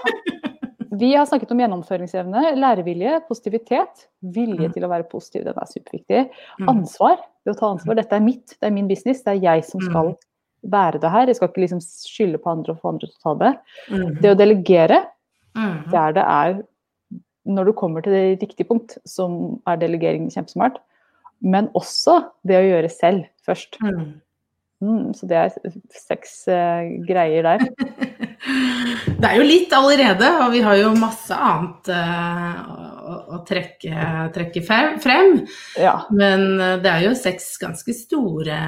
Vi 0.93 1.15
har 1.17 1.25
snakket 1.27 1.51
om 1.51 1.59
gjennomføringsevne, 1.59 2.53
lærevilje, 2.61 3.23
positivitet. 3.27 4.05
Vilje 4.23 4.69
Mm. 4.69 4.73
til 4.75 4.85
å 4.85 4.89
være 4.91 5.09
positiv, 5.11 5.45
den 5.49 5.55
er 5.57 5.67
superviktig. 5.67 6.29
Mm. 6.61 6.69
Ansvar. 6.69 7.17
Det 7.45 7.55
å 7.55 7.59
ta 7.59 7.71
ansvar. 7.73 7.97
Dette 7.97 8.13
er 8.13 8.21
mitt, 8.21 8.47
det 8.61 8.69
er 8.69 8.71
min 8.77 8.87
business. 8.87 9.23
Det 9.25 9.33
er 9.39 9.41
jeg 9.41 9.65
som 9.65 9.81
skal 9.81 10.13
være 10.13 10.17
bære 10.69 11.01
det 11.01 11.11
her. 11.11 11.27
Jeg 11.27 11.37
skal 11.37 11.49
ikke 11.49 11.65
liksom 11.65 11.81
skylde 11.81 12.39
på 12.39 12.53
andre 12.53 12.75
og 12.77 12.81
få 12.83 12.89
andre 12.93 13.09
til 13.09 13.17
å 13.19 13.23
ta 13.25 13.35
det. 13.41 13.53
Mm. 13.91 14.21
Det 14.21 14.31
å 14.31 14.39
delegere, 14.39 15.01
Mm. 15.57 15.91
der 15.91 16.13
det 16.13 16.23
er 16.29 16.63
Når 17.49 17.69
du 17.69 17.73
kommer 17.77 18.05
til 18.05 18.15
det 18.15 18.43
riktige 18.43 18.69
punkt, 18.69 18.99
som 19.09 19.59
er 19.67 19.81
delegering 19.81 20.29
kjempesmart. 20.31 20.79
Men 21.43 21.71
også 21.79 22.21
det 22.47 22.61
å 22.61 22.67
gjøre 22.67 22.91
selv 22.93 23.25
først. 23.47 23.81
Mm. 23.83 24.21
Mm, 24.83 25.09
så 25.15 25.27
det 25.31 25.39
er 25.39 25.75
seks 25.95 26.43
uh, 26.51 26.87
greier 27.09 27.47
der. 27.47 27.67
Det 29.23 29.29
er 29.29 29.37
jo 29.39 29.45
litt 29.47 29.71
allerede, 29.71 30.27
og 30.43 30.49
vi 30.51 30.61
har 30.65 30.75
jo 30.81 30.89
masse 30.99 31.31
annet 31.31 31.91
uh, 31.95 32.57
å, 33.07 33.19
å 33.37 33.39
trekke, 33.47 34.09
trekke 34.35 34.63
frem-. 34.67 35.37
Ja. 35.79 35.93
Men 36.11 36.59
eh, 36.59 36.75
det 36.83 36.91
er 36.91 37.05
jo 37.07 37.13
seks 37.15 37.53
ganske 37.63 37.95
store 37.95 38.59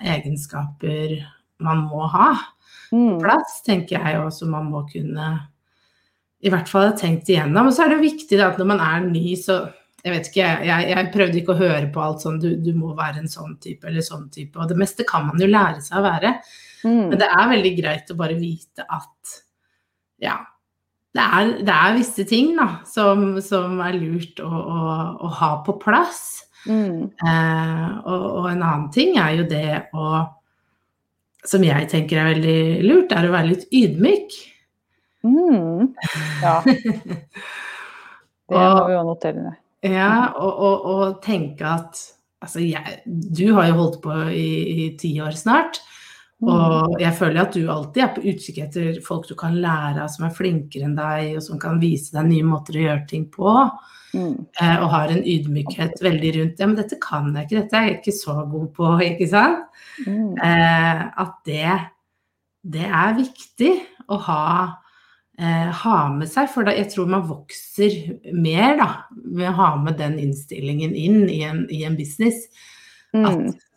egenskaper 0.00 1.12
man 1.60 1.84
må 1.90 2.08
ha 2.08 2.30
på 2.38 2.58
Mm. 2.88 3.18
plass, 3.20 3.60
tenker 3.66 3.98
jeg, 3.98 4.20
og 4.22 4.32
som 4.32 4.54
man 4.54 4.70
må 4.72 4.86
kunne 4.88 5.28
i 6.38 6.52
hvert 6.52 6.70
fall 6.70 6.90
har 6.90 6.98
tenkt 6.98 7.30
igjennom. 7.32 7.68
Og 7.68 7.74
så 7.74 7.84
er 7.84 7.94
det 7.94 8.04
viktig 8.04 8.38
at 8.44 8.60
når 8.60 8.70
man 8.70 8.82
er 8.84 9.06
ny, 9.08 9.32
så 9.40 9.64
jeg 10.04 10.14
vet 10.14 10.28
ikke, 10.30 10.50
jeg, 10.68 10.90
jeg 10.92 11.10
prøvde 11.14 11.40
ikke 11.40 11.54
å 11.54 11.58
høre 11.58 11.88
på 11.92 12.02
alt 12.02 12.22
sånn 12.22 12.38
du, 12.42 12.52
du 12.62 12.70
må 12.78 12.92
være 12.96 13.24
en 13.24 13.30
sånn 13.30 13.56
type 13.62 13.88
eller 13.88 14.04
sånn 14.06 14.28
type, 14.32 14.54
og 14.58 14.70
det 14.70 14.78
meste 14.78 15.06
kan 15.08 15.26
man 15.26 15.42
jo 15.42 15.48
lære 15.50 15.82
seg 15.84 15.98
å 15.98 16.04
være. 16.06 16.36
Mm. 16.86 17.08
Men 17.10 17.18
det 17.18 17.28
er 17.34 17.50
veldig 17.50 17.72
greit 17.80 18.12
å 18.14 18.18
bare 18.18 18.38
vite 18.38 18.86
at 18.86 19.34
ja, 20.22 20.36
det 21.16 21.24
er, 21.24 21.50
det 21.66 21.74
er 21.74 21.96
visse 21.96 22.26
ting 22.28 22.52
da, 22.58 22.68
som, 22.86 23.40
som 23.42 23.80
er 23.82 23.98
lurt 23.98 24.42
å, 24.44 24.48
å, 24.48 24.98
å 25.26 25.32
ha 25.40 25.50
på 25.66 25.74
plass. 25.82 26.22
Mm. 26.68 27.08
Eh, 27.10 27.86
og, 28.04 28.26
og 28.42 28.48
en 28.50 28.62
annen 28.62 28.88
ting 28.94 29.16
er 29.18 29.38
jo 29.38 29.44
det 29.48 29.76
å 29.94 30.08
Som 31.46 31.62
jeg 31.62 31.86
tenker 31.88 32.18
er 32.18 32.32
veldig 32.32 32.62
lurt, 32.82 33.12
er 33.14 33.28
å 33.28 33.32
være 33.32 33.52
litt 33.52 33.68
ydmyk. 33.72 34.34
Mm. 35.28 35.88
Ja. 36.42 36.58
Det 38.48 38.56
må 38.56 38.84
vi 38.88 38.94
jo 38.94 39.00
notere 39.04 39.42
ned. 39.44 39.56
Ja, 39.84 40.12
og, 40.40 40.54
og, 40.56 40.86
og 40.88 41.18
tenke 41.24 41.68
at 41.68 42.06
Altså, 42.38 42.60
jeg, 42.62 43.00
du 43.08 43.48
har 43.56 43.66
jo 43.66 43.78
holdt 43.80 43.96
på 44.04 44.14
i, 44.30 44.50
i 44.70 44.84
ti 44.94 45.08
år 45.18 45.34
snart. 45.34 45.80
Mm. 46.38 46.50
Og 46.52 47.00
jeg 47.02 47.16
føler 47.18 47.40
at 47.42 47.56
du 47.56 47.64
alltid 47.66 48.04
er 48.04 48.12
på 48.14 48.22
utkikk 48.30 48.60
etter 48.62 49.00
folk 49.02 49.26
du 49.26 49.34
kan 49.38 49.56
lære 49.58 50.04
av, 50.04 50.10
som 50.12 50.28
er 50.28 50.36
flinkere 50.36 50.86
enn 50.86 50.94
deg, 50.94 51.32
og 51.34 51.42
som 51.42 51.58
kan 51.58 51.80
vise 51.82 52.14
deg 52.14 52.28
nye 52.28 52.46
måter 52.46 52.78
å 52.78 52.84
gjøre 52.84 53.06
ting 53.10 53.24
på. 53.32 53.54
Mm. 54.14 54.36
Eh, 54.62 54.76
og 54.78 54.86
har 54.94 55.10
en 55.12 55.26
ydmykhet 55.26 55.98
veldig 56.00 56.30
rundt 56.38 56.62
Ja, 56.62 56.66
men 56.70 56.78
dette 56.78 56.96
kan 57.02 57.26
jeg 57.34 57.44
ikke, 57.44 57.58
dette 57.58 57.76
er 57.76 57.88
jeg 57.88 57.96
ikke 57.98 58.14
så 58.16 58.36
god 58.48 58.68
på, 58.78 58.92
ikke 59.04 59.28
sant? 59.28 59.82
Mm. 60.06 60.30
Eh, 60.46 61.02
at 61.24 61.34
det, 61.48 61.74
det 62.78 62.86
er 62.86 63.18
viktig 63.18 63.72
å 64.08 64.20
ha, 64.30 64.46
eh, 65.38 65.70
ha 65.82 65.98
med 66.14 66.30
seg, 66.30 66.50
for 66.52 66.68
da, 66.68 66.74
jeg 66.76 66.90
tror 66.92 67.10
man 67.10 67.26
vokser 67.28 67.94
mer 68.34 68.76
da, 68.80 68.88
ved 69.24 69.50
å 69.52 69.56
ha 69.58 69.70
med 69.82 69.98
den 70.00 70.18
innstillingen 70.22 70.96
inn 70.98 71.24
i 71.30 71.42
en, 71.46 71.64
i 71.74 71.84
en 71.88 71.98
business. 71.98 72.46
Mm. 73.16 73.24
At 73.24 73.67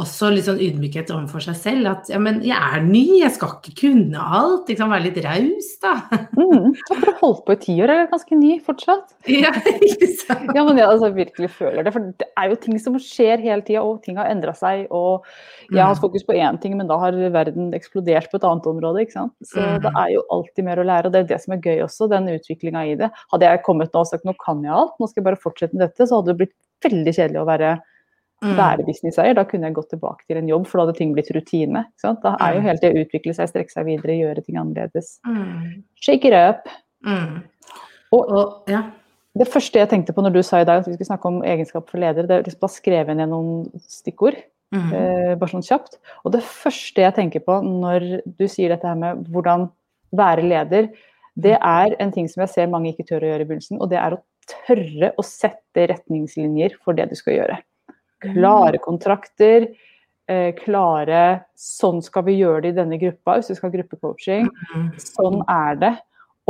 også 0.00 0.30
litt 0.32 0.46
sånn 0.46 0.56
ydmykhet 0.64 1.10
overfor 1.12 1.42
seg 1.44 1.56
selv. 1.60 1.86
At 1.90 2.08
ja, 2.08 2.16
men 2.22 2.38
jeg 2.46 2.56
er 2.56 2.80
ny, 2.86 3.02
jeg 3.20 3.34
skal 3.34 3.50
ikke 3.58 3.74
kunne 3.82 4.22
alt. 4.38 4.70
Liksom, 4.70 4.88
være 4.88 5.04
litt 5.10 5.18
raus, 5.26 5.68
da. 5.82 5.94
Mm. 6.42 6.72
du 6.72 6.94
for 6.96 7.10
å 7.10 7.14
holdt 7.20 7.42
på 7.46 7.54
i 7.54 7.58
ti 7.60 7.74
år 7.84 7.90
er 7.92 8.06
ganske 8.10 8.36
ny 8.38 8.54
fortsatt. 8.64 9.12
Ja, 9.28 9.50
ikke 9.84 10.08
sant? 10.16 10.48
Ja, 10.56 10.64
men 10.64 10.80
jeg 10.80 10.88
altså, 10.88 11.10
virkelig 11.14 11.50
føler 11.58 11.84
det. 11.84 11.92
For 11.92 12.06
det 12.22 12.28
er 12.40 12.48
jo 12.50 12.56
ting 12.64 12.78
som 12.80 12.96
skjer 12.96 13.42
hele 13.44 13.60
tida, 13.66 13.82
og 13.84 14.00
ting 14.06 14.16
har 14.16 14.30
endra 14.32 14.54
seg. 14.56 14.86
Og 14.90 15.28
jeg 15.68 15.82
har 15.82 15.92
hatt 15.92 16.00
fokus 16.02 16.24
på 16.24 16.38
én 16.40 16.56
ting, 16.64 16.78
men 16.80 16.88
da 16.88 16.96
har 17.02 17.12
verden 17.36 17.70
eksplodert 17.76 18.32
på 18.32 18.40
et 18.40 18.48
annet 18.48 18.66
område. 18.72 19.04
ikke 19.04 19.18
sant? 19.18 19.36
Så 19.44 19.60
Mm. 19.60 19.80
det 19.84 19.92
er 19.92 20.08
jo 20.16 20.24
alltid 20.32 20.64
mer 20.64 20.80
å 20.80 20.88
lære, 20.88 21.06
og 21.06 21.12
det 21.12 21.20
er 21.26 21.30
det 21.36 21.40
som 21.44 21.52
er 21.54 21.60
gøy 21.68 21.84
også, 21.84 22.08
den 22.10 22.32
utviklinga 22.32 22.82
i 22.88 22.96
det. 22.96 23.12
Hadde 23.32 23.44
jeg 23.52 23.62
kommet 23.68 23.92
nå 23.92 24.00
og 24.00 24.08
sagt 24.08 24.24
nå 24.24 24.32
kan 24.40 24.64
jeg 24.64 24.72
alt, 24.72 24.96
nå 24.98 25.06
skal 25.08 25.20
jeg 25.22 25.28
bare 25.30 25.42
fortsette 25.44 25.76
med 25.76 25.84
dette, 25.86 26.08
så 26.08 26.18
hadde 26.22 26.32
det 26.32 26.40
blitt 26.40 26.56
veldig 26.82 27.12
kjedelig 27.20 27.42
å 27.44 27.48
være 27.52 27.72
Mm. 27.76 27.91
Være 28.42 28.84
businesseier. 28.86 29.34
Da 29.34 29.44
kunne 29.44 29.64
jeg 29.68 29.74
gått 29.74 29.90
tilbake 29.90 30.26
til 30.26 30.36
en 30.36 30.48
jobb, 30.48 30.66
for 30.66 30.78
da 30.78 30.86
hadde 30.86 30.98
ting 30.98 31.14
blitt 31.14 31.30
rutine. 31.34 31.84
Da 32.02 32.36
er 32.40 32.54
jo 32.54 32.60
hele 32.60 32.68
helt 32.68 32.80
det 32.82 32.92
å 32.94 33.04
utvikle 33.04 33.34
seg, 33.34 33.48
strekke 33.48 33.70
seg 33.70 33.86
videre, 33.86 34.18
gjøre 34.18 34.44
ting 34.44 34.56
annerledes. 34.56 35.18
Mm. 35.26 35.82
Shake 36.00 36.24
it 36.26 36.34
up. 36.34 36.68
Mm. 37.06 37.42
Og- 38.12 38.28
Og, 38.30 38.62
ja. 38.68 38.82
Det 39.34 39.48
første 39.48 39.72
jeg 39.80 39.88
tenkte 39.88 40.12
på 40.12 40.22
når 40.22 40.32
du 40.34 40.42
sa 40.42 40.58
i 40.60 40.64
dag 40.64 40.80
at 40.80 40.86
vi 40.86 40.92
skulle 40.92 41.08
snakke 41.16 41.24
om 41.26 41.42
egenskap 41.42 41.88
for 41.88 41.98
ledere, 41.98 42.26
det 42.26 42.44
liksom 42.44 42.60
bare 42.60 42.70
skrevet 42.76 43.16
ned 43.16 43.28
noen 43.30 43.70
stikkord, 43.88 44.36
Mm. 44.74 44.92
eh, 44.92 45.34
bare 45.36 45.48
sånn 45.50 45.62
kjapt. 45.66 45.96
Og 46.24 46.32
det 46.32 46.42
første 46.42 46.96
jeg 46.96 47.14
tenker 47.14 47.40
på 47.40 47.62
når 47.62 48.22
du 48.38 48.46
sier 48.48 48.68
dette 48.68 48.84
her 48.86 48.94
med 48.94 49.24
hvordan 49.30 49.70
være 50.14 50.42
leder, 50.42 50.90
det 51.38 51.56
er 51.62 51.96
en 51.98 52.12
ting 52.12 52.28
som 52.28 52.42
jeg 52.42 52.50
ser 52.50 52.66
mange 52.66 52.92
ikke 52.92 53.06
tør 53.06 53.20
å 53.22 53.30
gjøre 53.32 53.40
i 53.40 53.44
begynnelsen, 53.44 53.80
og 53.80 53.88
det 53.88 53.98
er 53.98 54.10
å 54.12 54.20
tørre 54.66 55.12
å 55.16 55.22
sette 55.24 55.88
retningslinjer 55.88 56.72
for 56.84 56.92
det 56.92 57.08
du 57.08 57.14
skal 57.14 57.34
gjøre. 57.34 57.58
Klare 58.22 58.78
kontrakter, 58.82 59.68
eh, 60.30 60.52
klare 60.58 61.22
sånn 61.58 62.02
skal 62.04 62.26
vi 62.28 62.38
gjøre 62.38 62.64
det 62.64 62.72
i 62.74 62.78
denne 62.80 62.98
gruppa, 63.00 63.38
hvis 63.38 63.52
du 63.52 63.58
skal 63.58 63.70
ha 63.70 63.76
gruppecoaching. 63.76 64.48
Mm. 64.72 64.88
Sånn 65.02 65.42
er 65.50 65.78
det. 65.82 65.92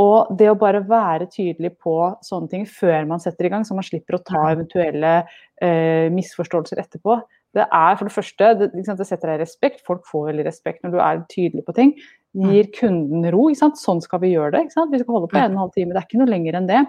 Og 0.01 0.31
det 0.39 0.49
å 0.49 0.57
bare 0.57 0.81
være 0.87 1.27
tydelig 1.29 1.75
på 1.83 1.95
sånne 2.25 2.49
ting 2.49 2.63
før 2.65 3.05
man 3.09 3.21
setter 3.21 3.45
i 3.45 3.53
gang, 3.53 3.65
så 3.65 3.77
man 3.77 3.85
slipper 3.85 4.17
å 4.17 4.23
ta 4.25 4.47
eventuelle 4.49 5.13
eh, 5.61 6.09
misforståelser 6.13 6.81
etterpå. 6.81 7.19
Det 7.53 7.67
er 7.67 7.97
for 7.99 8.09
det 8.09 8.15
første, 8.15 8.49
det, 8.57 8.71
det 8.73 9.05
setter 9.05 9.29
deg 9.29 9.43
respekt. 9.43 9.83
Folk 9.85 10.07
får 10.09 10.31
veldig 10.31 10.47
respekt 10.47 10.81
når 10.81 10.95
du 10.95 10.99
er 11.05 11.21
tydelig 11.29 11.65
på 11.67 11.75
ting. 11.77 11.93
Gir 12.33 12.71
kunden 12.73 13.27
ro. 13.29 13.45
Sånn 13.53 14.01
skal 14.01 14.23
vi 14.23 14.33
gjøre 14.33 14.55
det. 14.55 14.63
Vi 14.73 15.01
skal 15.03 15.13
holde 15.13 15.29
på 15.29 15.37
en 15.37 15.51
og 15.51 15.53
en 15.53 15.61
halv 15.61 15.75
time. 15.75 15.93
Det 15.93 16.01
er 16.01 16.07
ikke 16.07 16.21
noe 16.23 16.33
lenger 16.33 16.57
enn 16.57 16.69
det. 16.71 16.81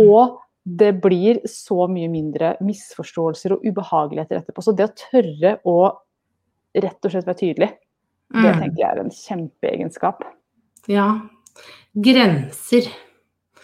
Og 0.00 0.38
det 0.66 0.92
blir 0.98 1.38
så 1.46 1.86
mye 1.90 2.08
mindre 2.10 2.56
misforståelser 2.66 3.54
og 3.54 3.64
ubehageligheter 3.66 4.40
etterpå. 4.40 4.64
Så 4.64 4.74
det 4.74 4.88
å 4.88 4.96
tørre 4.98 5.52
å 5.62 5.78
rett 6.76 7.06
og 7.06 7.12
slett 7.12 7.28
være 7.28 7.38
tydelig, 7.38 7.68
det 8.34 8.42
Mm. 8.42 8.60
tenker 8.60 8.80
jeg 8.82 8.90
er 8.90 9.00
en 9.00 9.10
kjempeegenskap. 9.10 10.24
Ja. 10.88 11.20
Grenser. 11.94 12.90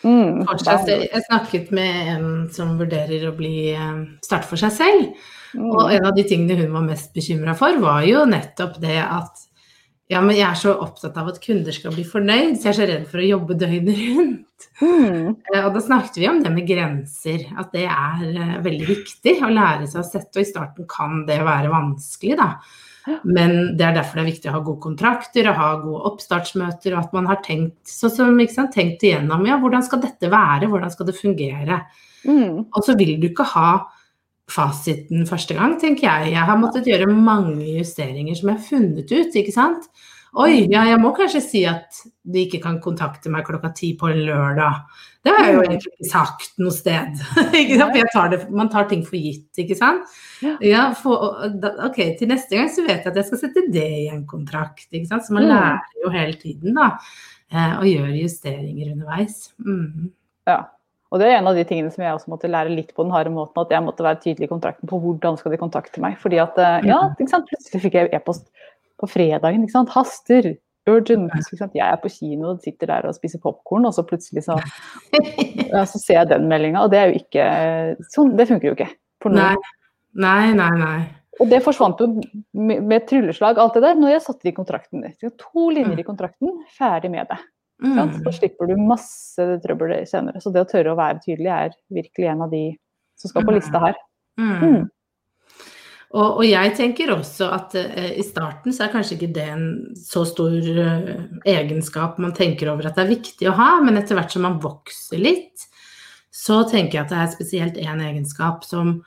Mm, 0.02 0.46
jeg 0.46 1.22
snakket 1.28 1.70
med 1.70 2.08
en 2.16 2.48
som 2.50 2.78
vurderer 2.78 3.28
å 3.28 3.36
bli 3.36 3.70
eh, 3.70 4.04
starte 4.24 4.48
for 4.48 4.56
seg 4.56 4.72
selv. 4.72 5.12
Mm. 5.54 5.68
Og 5.70 5.92
en 5.92 6.06
av 6.06 6.14
de 6.16 6.24
tingene 6.26 6.56
hun 6.58 6.72
var 6.72 6.86
mest 6.86 7.12
bekymra 7.14 7.54
for, 7.58 7.78
var 7.78 8.02
jo 8.06 8.24
nettopp 8.26 8.80
det 8.80 8.98
at 9.02 9.48
ja, 10.10 10.20
men 10.20 10.36
jeg 10.36 10.44
er 10.44 10.58
så 10.58 10.74
opptatt 10.74 11.16
av 11.16 11.28
at 11.28 11.40
kunder 11.40 11.72
skal 11.72 11.94
bli 11.94 12.04
fornøyd, 12.04 12.58
så 12.58 12.68
jeg 12.68 12.72
er 12.72 12.78
så 12.80 12.88
redd 12.90 13.06
for 13.08 13.22
å 13.22 13.28
jobbe 13.30 13.56
døgnet 13.56 14.02
rundt. 14.16 14.46
Mm, 14.82 15.36
Eh, 15.54 15.64
Og 15.66 15.74
da 15.74 15.80
snakket 15.80 16.16
vi 16.20 16.28
om 16.28 16.42
det 16.42 16.52
med 16.52 16.66
grenser, 16.68 17.44
at 17.58 17.72
det 17.72 17.84
er 17.86 18.22
eh, 18.30 18.56
veldig 18.64 18.88
viktig 18.88 19.36
å 19.42 19.50
lære 19.52 19.86
seg 19.90 20.00
å 20.02 20.06
sette. 20.06 20.36
Og 20.38 20.42
i 20.44 20.48
starten 20.50 20.88
kan 20.88 21.24
det 21.28 21.40
være 21.44 21.70
vanskelig, 21.72 22.36
da. 22.40 22.50
Men 23.24 23.76
det 23.76 23.82
er 23.82 23.96
derfor 23.96 24.20
det 24.20 24.22
er 24.22 24.30
viktig 24.30 24.50
å 24.50 24.52
ha 24.54 24.60
gode 24.62 24.82
kontrakter 24.84 25.48
og 25.50 25.56
ha 25.58 25.70
gode 25.82 26.04
oppstartsmøter, 26.12 26.94
og 26.94 27.00
at 27.00 27.16
man 27.16 27.26
har 27.26 27.40
tenkt, 27.42 27.80
så, 27.90 28.06
som, 28.12 28.38
sant, 28.46 28.70
tenkt 28.76 29.02
igjennom 29.02 29.42
ja, 29.48 29.56
hvordan 29.58 29.82
skal 29.82 30.04
dette 30.04 30.30
være, 30.30 30.68
hvordan 30.70 30.92
skal 30.94 31.08
det 31.08 31.16
fungere. 31.18 31.80
mm, 32.24 32.68
Og 32.70 32.84
så 32.86 32.94
vil 32.98 33.16
du 33.20 33.26
ikke 33.32 33.48
ha 33.56 33.72
fasiten 34.52 35.26
første 35.26 35.54
gang, 35.56 35.74
tenker 35.80 36.06
jeg. 36.06 36.32
Jeg 36.34 36.46
har 36.46 36.58
måttet 36.60 36.86
gjøre 36.90 37.08
mange 37.10 37.64
justeringer 37.78 38.36
som 38.38 38.50
jeg 38.52 38.58
har 38.58 38.66
funnet 38.70 39.12
ut, 39.12 39.36
ikke 39.42 39.54
sant. 39.54 39.86
Oi, 40.32 40.62
ja, 40.72 40.86
jeg 40.88 40.96
må 41.02 41.10
kanskje 41.12 41.42
si 41.44 41.60
at 41.68 41.98
de 42.24 42.46
ikke 42.46 42.62
kan 42.62 42.78
kontakte 42.80 43.28
meg 43.28 43.44
klokka 43.44 43.68
ti 43.76 43.90
på 44.00 44.08
en 44.08 44.22
lørdag. 44.24 44.78
Det 45.22 45.30
har 45.34 45.44
jeg 45.44 45.54
jo 45.54 45.60
Mm. 45.60 45.66
egentlig 45.68 45.92
ikke 45.92 46.08
sagt 46.10 46.52
noe 46.58 46.72
sted. 46.72 47.20
tar 48.14 48.30
det, 48.32 48.50
man 48.50 48.68
tar 48.72 48.88
ting 48.88 49.04
for 49.04 49.16
gitt, 49.20 49.50
ikke 49.60 49.76
sant. 49.76 50.08
Ja. 50.64 50.86
For, 50.94 51.36
ok, 51.84 52.16
til 52.18 52.28
neste 52.32 52.56
gang 52.56 52.68
så 52.72 52.80
vet 52.86 53.04
jeg 53.04 53.12
at 53.12 53.20
jeg 53.20 53.26
skal 53.28 53.38
sette 53.44 53.66
det 53.70 53.84
i 53.84 54.08
en 54.08 54.24
kontrakt, 54.26 54.88
ikke 54.90 55.06
sant. 55.12 55.22
Så 55.28 55.32
man 55.36 55.44
Mm. 55.44 55.50
lærer 55.52 56.02
jo 56.02 56.10
hele 56.16 56.32
tiden, 56.40 56.74
da. 56.74 56.96
eh, 57.52 57.76
Og 57.78 57.84
gjør 57.84 58.16
justeringer 58.22 58.92
underveis. 58.96 59.52
Mm. 59.60 60.10
ja. 60.48 60.62
Og 61.12 61.20
det 61.20 61.26
er 61.28 61.36
en 61.42 61.46
av 61.46 61.54
de 61.54 61.62
tingene 61.68 61.92
som 61.92 62.02
jeg 62.02 62.14
også 62.16 62.28
måtte 62.32 62.48
lære 62.48 62.74
litt 62.74 62.94
på 62.96 63.04
den 63.04 63.12
harde 63.12 63.28
måten, 63.28 63.60
at 63.60 63.68
jeg 63.68 63.82
måtte 63.84 64.00
være 64.00 64.16
tydelig 64.24 64.44
i 64.48 64.52
kontrakten 64.54 64.88
på 64.88 64.96
hvordan 64.98 65.36
skal 65.36 65.52
de 65.52 65.58
kontakte 65.60 66.00
meg. 66.00 66.16
Fordi 66.16 66.38
at, 66.40 66.56
eh, 66.56 66.88
ja, 66.88 67.02
Mm. 67.10 67.16
plutselig 67.20 67.82
fikk 67.82 67.92
jeg 67.92 68.08
e-post 68.14 68.48
på 69.02 69.10
fredagen, 69.10 69.64
ikke 69.66 69.76
sant. 69.76 69.92
Haster, 69.94 70.52
urgent. 70.90 71.34
Jeg 71.74 71.84
er 71.86 72.00
på 72.02 72.10
kino 72.10 72.52
og 72.54 72.64
sitter 72.64 72.90
der 72.90 73.08
og 73.10 73.16
spiser 73.18 73.42
popkorn, 73.42 73.86
og 73.88 73.94
så 73.96 74.04
plutselig 74.06 74.46
så, 74.48 74.58
ja, 75.72 75.84
så 75.86 76.00
ser 76.00 76.20
jeg 76.20 76.30
den 76.32 76.48
meldinga, 76.50 76.84
og 76.84 76.92
det 76.94 77.00
er 77.00 77.10
jo 77.10 77.22
ikke 77.22 77.48
sånn, 78.14 78.36
Det 78.38 78.48
funker 78.50 78.70
jo 78.70 78.76
ikke. 78.78 78.92
Nei, 79.38 79.56
nei, 80.18 80.54
nei. 80.58 80.70
nei. 80.80 81.00
Og 81.40 81.48
det 81.48 81.62
forsvant 81.64 82.00
jo 82.02 82.08
med, 82.12 82.82
med 82.84 83.06
trylleslag, 83.08 83.58
alt 83.58 83.78
det 83.78 83.82
der, 83.86 83.96
når 83.98 84.16
jeg 84.16 84.24
satte 84.26 84.46
det 84.46 84.52
i 84.52 84.56
kontrakten. 84.58 85.06
To 85.40 85.70
linjer 85.72 86.02
i 86.02 86.06
kontrakten, 86.06 86.58
ferdig 86.76 87.10
med 87.14 87.30
det. 87.30 87.38
Mm. 87.82 88.12
Så 88.22 88.34
slipper 88.36 88.68
du 88.70 88.76
masse 88.78 89.46
trøbbel 89.64 89.94
senere. 90.06 90.42
Så 90.42 90.52
det 90.54 90.62
å 90.62 90.68
tørre 90.68 90.92
å 90.92 90.98
være 90.98 91.22
tydelig 91.24 91.50
er 91.50 91.72
virkelig 91.94 92.28
en 92.30 92.44
av 92.44 92.52
de 92.52 92.66
som 93.18 93.32
skal 93.32 93.46
på 93.48 93.54
lista 93.56 93.80
her. 93.82 93.98
Mm. 94.38 94.84
Og, 96.12 96.42
og 96.42 96.44
jeg 96.44 96.74
tenker 96.76 97.14
også 97.14 97.48
at 97.56 97.74
eh, 97.80 98.18
i 98.20 98.24
starten 98.26 98.74
så 98.74 98.84
er 98.84 98.92
kanskje 98.92 99.16
ikke 99.16 99.32
det 99.32 99.46
en 99.48 99.68
så 99.96 100.26
stor 100.28 100.52
eh, 100.52 101.22
egenskap 101.48 102.18
man 102.20 102.34
tenker 102.36 102.68
over 102.72 102.88
at 102.88 102.98
det 102.98 103.06
er 103.06 103.14
viktig 103.14 103.48
å 103.48 103.56
ha, 103.56 103.70
men 103.84 103.96
etter 103.96 104.18
hvert 104.18 104.34
som 104.34 104.44
man 104.44 104.60
vokser 104.60 105.22
litt, 105.22 105.64
så 106.32 106.62
tenker 106.68 106.98
jeg 106.98 107.06
at 107.06 107.14
det 107.14 107.22
er 107.22 107.32
spesielt 107.32 107.80
én 107.80 108.04
egenskap 108.04 108.66
som 108.68 108.98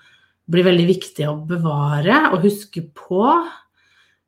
blir 0.49 0.65
veldig 0.65 0.87
viktig 0.89 1.29
å 1.29 1.37
bevare 1.45 2.31
og 2.31 2.43
huske 2.45 2.83
på. 2.97 3.29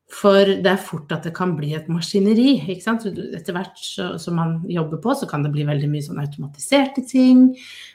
For 0.08 0.48
det 0.64 0.70
er 0.72 0.80
fort 0.80 1.12
at 1.12 1.26
det 1.28 1.34
kan 1.36 1.52
bli 1.58 1.74
et 1.76 1.90
maskineri. 1.92 2.54
ikke 2.64 2.86
sant? 2.86 3.04
Etter 3.36 3.54
hvert 3.58 3.82
som 4.22 4.38
man 4.40 4.54
jobber 4.72 5.02
på, 5.04 5.14
så 5.20 5.28
kan 5.28 5.44
det 5.44 5.52
bli 5.52 5.66
veldig 5.68 5.90
mye 5.92 6.06
sånn 6.06 6.22
automatiserte 6.24 7.04
ting. 7.10 7.50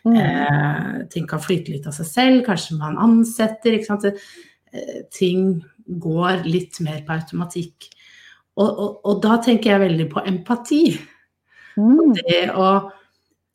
Mm. 0.05 0.19
Eh, 0.21 0.91
ting 1.15 1.25
kan 1.31 1.41
flyte 1.41 1.73
litt 1.73 1.89
av 1.89 1.97
seg 1.97 2.11
selv, 2.11 2.43
kanskje 2.47 2.77
man 2.83 3.01
ansetter. 3.01 3.79
Ikke 3.79 3.89
sant? 3.89 4.05
Eh, 4.73 5.03
ting 5.13 5.61
går 6.01 6.47
litt 6.49 6.81
mer 6.81 7.03
på 7.05 7.13
automatikk. 7.17 7.91
Og, 8.57 8.69
og, 8.69 9.01
og 9.09 9.21
da 9.25 9.39
tenker 9.45 9.75
jeg 9.75 9.83
veldig 9.87 10.09
på 10.13 10.25
empati. 10.29 10.83
Mm. 11.77 12.13
Det 12.17 12.43
å 12.57 12.69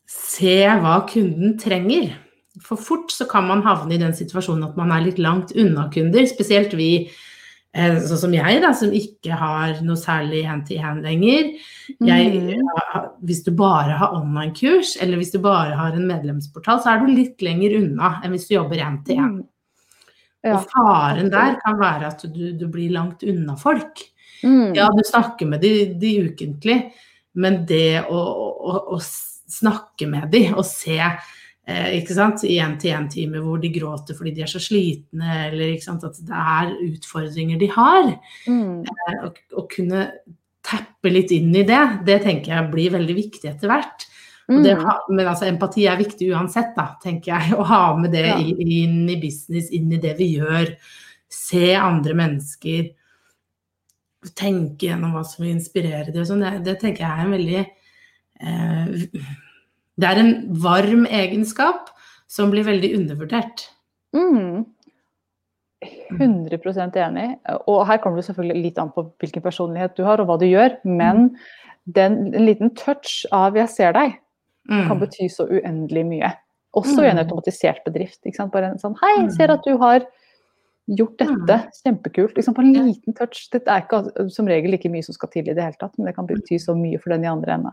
se 0.09 0.59
hva 0.81 0.99
kunden 1.09 1.57
trenger. 1.61 2.15
For 2.63 2.79
fort 2.81 3.13
så 3.13 3.27
kan 3.29 3.45
man 3.49 3.61
havne 3.65 3.97
i 3.97 4.01
den 4.01 4.15
situasjonen 4.17 4.69
at 4.69 4.77
man 4.79 4.93
er 4.93 5.05
litt 5.05 5.19
langt 5.21 5.53
unna 5.57 5.87
kunder. 5.93 6.25
Spesielt 6.29 6.73
vi, 6.77 7.09
eh, 7.73 7.99
sånn 8.01 8.21
som 8.23 8.33
jeg, 8.33 8.61
da, 8.63 8.71
som 8.73 8.93
ikke 8.93 9.37
har 9.37 9.81
noe 9.85 9.99
særlig 10.01 10.45
hand-to-hand 10.49 11.05
lenger. 11.05 11.53
Jeg, 12.01 12.31
Mm. 12.57 12.63
hvis 13.25 13.43
du 13.45 13.51
bare 13.51 13.97
har 13.97 14.15
online-kurs, 14.17 14.97
eller 15.01 15.17
hvis 15.17 15.31
du 15.31 15.39
bare 15.39 15.75
har 15.77 15.93
en 15.93 16.07
medlemsportal, 16.07 16.81
så 16.81 16.93
er 16.95 17.05
du 17.05 17.13
litt 17.13 17.41
lenger 17.41 17.77
unna 17.77 18.19
enn 18.23 18.31
hvis 18.33 18.47
du 18.49 18.55
jobber 18.55 18.77
én-til-én. 18.81 19.45
Ja. 20.45 20.57
Og 20.57 20.67
faren 20.69 21.31
der 21.33 21.57
kan 21.63 21.79
være 21.79 22.11
at 22.11 22.23
du, 22.29 22.51
du 22.57 22.67
blir 22.71 22.93
langt 22.93 23.25
unna 23.27 23.57
folk. 23.59 24.03
Mm. 24.43 24.75
Ja, 24.77 24.87
du 24.93 25.01
snakker 25.05 25.49
med 25.49 25.63
de, 25.65 25.93
de 25.97 26.13
ukentlig, 26.29 26.77
Men 27.37 27.63
det 27.69 28.05
å, 28.09 28.17
å, 28.17 28.77
å 28.97 28.99
snakke 29.01 30.07
med 30.09 30.31
de 30.33 30.47
og 30.55 30.63
se 30.65 30.97
eh, 30.97 31.89
ikke 31.99 32.15
sant, 32.17 32.41
i 32.47 32.57
én-til-én-timer 32.63 33.43
hvor 33.45 33.61
de 33.61 33.69
gråter 33.73 34.17
fordi 34.17 34.33
de 34.37 34.45
er 34.45 34.51
så 34.51 34.61
slitne, 34.61 35.35
eller 35.49 35.75
ikke 35.75 35.85
sant, 35.85 36.05
at 36.07 36.17
det 36.25 36.41
er 36.57 36.73
utfordringer 36.87 37.61
de 37.61 37.69
har. 37.75 38.09
Mm. 38.49 38.81
Eh, 38.81 39.19
å, 39.27 39.31
å 39.61 39.65
kunne 39.69 40.07
tappe 40.67 41.13
litt 41.13 41.31
inn 41.35 41.53
i 41.55 41.65
det, 41.67 41.83
det 42.07 42.21
tenker 42.25 42.55
jeg 42.55 42.71
blir 42.73 42.95
veldig 42.97 43.17
viktig 43.21 43.51
etter 43.53 43.71
hvert. 43.71 44.07
Det, 44.47 44.77
Mm. 44.77 44.99
men 45.09 45.27
altså, 45.27 45.45
empati 45.45 45.87
er 45.91 45.97
viktig 45.99 46.29
uansett, 46.31 46.73
da, 46.75 46.95
tenker 47.03 47.33
jeg. 47.33 47.57
Å 47.59 47.63
ha 47.67 47.95
med 47.97 48.11
det 48.13 48.25
Ja. 48.27 48.37
inn 48.39 49.09
i 49.09 49.17
business, 49.19 49.69
inn 49.71 49.91
i 49.91 49.97
det 49.97 50.17
vi 50.17 50.37
gjør. 50.37 50.75
Se 51.29 51.73
andre 51.75 52.13
mennesker. 52.13 52.89
Tenke 54.35 54.87
gjennom 54.87 55.11
hva 55.13 55.25
som 55.25 55.43
vil 55.43 55.55
inspirere 55.55 56.13
dem. 56.13 56.23
Sånn, 56.23 56.39
det, 56.39 56.63
det 56.63 56.79
tenker 56.79 57.03
jeg 57.03 57.11
er 57.11 57.25
en 57.25 57.35
veldig 57.35 57.59
eh, 58.39 58.85
Det 59.99 60.07
er 60.07 60.19
en 60.21 60.33
varm 60.63 61.05
egenskap 61.07 61.89
som 62.27 62.51
blir 62.51 62.63
veldig 62.63 62.93
undervurdert. 62.99 63.65
Mm. 64.15 64.65
100% 66.11 66.95
enig. 66.97 67.27
Og 67.67 67.85
her 67.87 67.97
kommer 67.97 68.17
det 68.21 68.27
selvfølgelig 68.29 68.63
litt 68.63 68.79
an 68.81 68.91
på 68.95 69.03
hvilken 69.21 69.43
personlighet 69.43 69.95
du 69.97 70.03
har 70.07 70.21
og 70.21 70.27
hva 70.29 70.37
du 70.39 70.45
gjør, 70.47 70.77
men 70.85 71.31
den, 71.93 72.33
en 72.35 72.45
liten 72.45 72.73
touch 72.75 73.25
av 73.31 73.55
'jeg 73.55 73.69
ser 73.69 73.93
deg' 73.93 74.17
Mm. 74.69 74.87
kan 74.87 74.99
bety 74.99 75.29
så 75.31 75.47
uendelig 75.47 76.05
mye. 76.05 76.33
Også 76.75 77.03
i 77.03 77.09
en 77.09 77.17
Mm. 77.17 77.25
automatisert 77.25 77.83
bedrift. 77.85 78.19
Bare 78.51 78.71
en 78.71 78.77
sånn 78.77 78.95
'hei, 78.99 79.23
Mm. 79.23 79.31
ser 79.31 79.51
at 79.51 79.63
du 79.63 79.77
har 79.77 80.05
gjort 80.89 81.17
dette, 81.17 81.69
kjempekult'. 81.85 82.35
Liksom 82.35 82.53
på 82.53 82.59
en 82.59 82.73
liten 82.73 83.13
touch. 83.13 83.49
Det 83.51 83.63
er 83.67 83.81
ikke 83.81 84.29
som 84.31 84.45
regel 84.45 84.73
ikke 84.73 84.91
mye 84.91 85.03
som 85.03 85.13
skal 85.13 85.29
til 85.29 85.49
i 85.49 85.53
det 85.53 85.63
hele 85.63 85.75
tatt, 85.79 85.97
men 85.97 86.05
det 86.05 86.15
kan 86.15 86.27
bety 86.27 86.57
så 86.57 86.75
mye 86.75 86.99
for 87.01 87.09
den 87.09 87.23
i 87.23 87.27
andre 87.27 87.53
enden. 87.53 87.71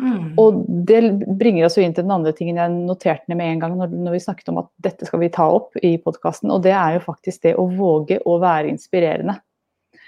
Mm. 0.00 0.34
Og 0.38 0.64
det 0.86 1.02
bringer 1.38 1.64
oss 1.64 1.76
jo 1.76 1.82
inn 1.82 1.92
til 1.92 2.04
den 2.04 2.12
andre 2.12 2.32
tingen 2.32 2.56
jeg 2.56 2.70
noterte 2.70 3.28
ned 3.28 3.36
med 3.36 3.52
en 3.52 3.58
gang 3.58 3.76
når, 3.76 3.90
når 3.90 4.12
vi 4.12 4.18
snakket 4.18 4.48
om 4.48 4.58
at 4.58 4.68
dette 4.80 5.04
skal 5.06 5.18
vi 5.18 5.28
ta 5.28 5.50
opp 5.50 5.72
i 5.82 5.96
podkasten, 5.98 6.50
og 6.50 6.62
det 6.62 6.72
er 6.72 6.98
jo 6.98 7.12
faktisk 7.12 7.40
det 7.42 7.56
å 7.56 7.66
våge 7.76 8.20
å 8.24 8.38
være 8.40 8.70
inspirerende. 8.70 9.40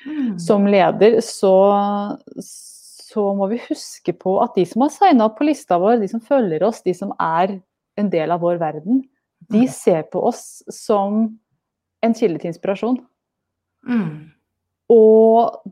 Mm. 0.06 0.38
Som 0.40 0.66
leder 0.66 1.20
så, 1.20 2.16
så 3.12 3.24
må 3.36 3.48
vi 3.52 3.58
huske 3.68 4.14
på 4.18 4.36
at 4.42 4.54
de 4.56 4.64
som 4.68 4.82
har 4.86 4.92
signa 4.94 5.26
opp 5.28 5.38
på 5.38 5.46
lista 5.48 5.78
vår, 5.80 6.00
de 6.00 6.08
som 6.08 6.20
følger 6.24 6.62
oss, 6.66 6.82
de 6.86 6.94
som 6.96 7.12
er 7.20 7.58
en 8.00 8.08
del 8.12 8.30
av 8.32 8.40
vår 8.40 8.58
verden, 8.62 9.02
de 9.50 9.64
Mm. 9.66 9.68
ser 9.68 10.02
på 10.12 10.22
oss 10.24 10.62
som 10.70 11.38
en 12.02 12.14
kilde 12.14 12.40
til 12.40 12.52
inspirasjon. 12.52 12.98
Mm. 13.88 14.30
Og 14.90 15.62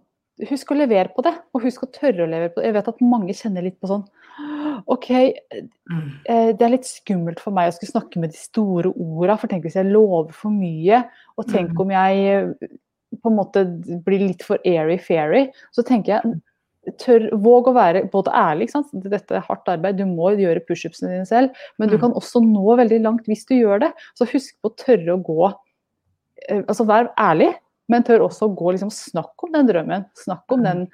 husk 0.48 0.72
å 0.72 0.76
levere 0.78 1.12
på 1.14 1.22
det, 1.22 1.34
og 1.54 1.62
husk 1.62 1.82
å 1.84 1.90
tørre 1.92 2.24
å 2.24 2.30
levere 2.30 2.52
på 2.54 2.60
det. 2.62 2.64
Jeg 2.70 2.74
vet 2.78 2.88
at 2.88 3.00
mange 3.04 3.34
kjenner 3.36 3.62
litt 3.66 3.80
på 3.80 3.88
sånn 3.90 4.06
OK, 4.88 5.08
Mm. 5.90 6.10
eh, 6.26 6.52
det 6.52 6.62
er 6.62 6.70
litt 6.70 6.84
skummelt 6.88 7.38
for 7.40 7.52
meg 7.52 7.68
å 7.68 7.74
skulle 7.76 7.92
snakke 7.92 8.16
med 8.20 8.30
de 8.32 8.36
store 8.38 8.92
orda, 8.96 9.36
for 9.38 9.48
tenk 9.48 9.64
hvis 9.64 9.74
jeg 9.76 9.92
lover 9.92 10.32
for 10.32 10.50
mye, 10.50 11.04
og 11.38 11.46
tenk 11.46 11.70
Mm. 11.72 11.80
om 11.80 11.90
jeg 11.90 12.16
eh, 12.26 12.68
på 13.22 13.26
en 13.30 13.36
måte 13.36 13.64
blir 14.04 14.20
litt 14.28 14.42
for 14.42 14.58
airy-fairy. 14.64 15.50
Så 15.72 15.84
tenker 15.84 16.22
jeg 16.22 16.40
tør, 16.98 17.28
Våg 17.36 17.68
å 17.68 17.74
være 17.76 18.04
både 18.10 18.32
ærlig. 18.32 18.68
Ikke 18.68 18.76
sant? 18.78 18.92
Dette 19.04 19.36
er 19.36 19.44
hardt 19.46 19.68
arbeid, 19.68 19.96
du 19.98 20.06
må 20.08 20.30
gjøre 20.38 20.62
pushupsene 20.66 21.10
dine 21.12 21.26
selv. 21.28 21.50
Men 21.78 21.88
du 21.88 21.96
Mm. 21.96 22.00
kan 22.00 22.12
også 22.12 22.40
nå 22.44 22.76
veldig 22.78 23.02
langt 23.02 23.26
hvis 23.26 23.44
du 23.46 23.54
gjør 23.54 23.80
det. 23.80 23.92
Så 24.16 24.26
husk 24.32 24.54
på 24.62 24.70
å 24.70 24.76
tørre 24.76 25.16
å 25.16 25.22
gå 25.22 25.54
eh, 26.48 26.62
Altså 26.68 26.86
vær 26.86 27.10
ærlig, 27.18 27.54
men 27.88 28.02
tør 28.02 28.20
også 28.28 28.48
å 28.48 28.54
gå 28.56 28.72
liksom 28.72 28.90
Snakk 28.90 29.34
om 29.44 29.52
den 29.52 29.66
drømmen. 29.66 30.06
Snakk 30.16 30.44
om 30.50 30.60
Mm. 30.60 30.64
den, 30.64 30.88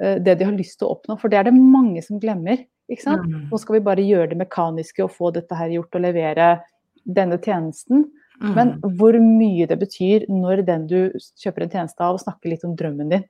eh, 0.00 0.18
det 0.18 0.38
de 0.38 0.44
har 0.44 0.52
lyst 0.52 0.78
til 0.78 0.88
å 0.88 0.96
oppnå. 1.00 1.18
For 1.18 1.28
det 1.28 1.38
er 1.38 1.44
det 1.50 1.54
mange 1.54 2.02
som 2.04 2.20
glemmer. 2.20 2.64
Ikke 2.90 3.02
sant? 3.02 3.22
Mm. 3.26 3.48
Nå 3.50 3.58
skal 3.58 3.74
vi 3.74 3.80
bare 3.84 4.04
gjøre 4.06 4.28
det 4.30 4.38
mekaniske 4.38 5.02
og 5.02 5.10
få 5.10 5.32
dette 5.32 5.54
her 5.56 5.68
gjort 5.68 5.94
og 5.94 6.02
levere 6.02 6.60
denne 7.06 7.38
tjenesten. 7.38 8.04
Men 8.40 8.80
hvor 8.82 9.12
mye 9.14 9.66
det 9.66 9.78
betyr 9.78 10.26
når 10.28 10.64
den 10.66 10.86
du 10.88 11.10
kjøper 11.38 11.62
en 11.62 11.70
tjeneste 11.70 12.00
av, 12.00 12.18
snakker 12.18 12.50
litt 12.50 12.64
om 12.64 12.74
drømmen 12.76 13.08
din. 13.08 13.24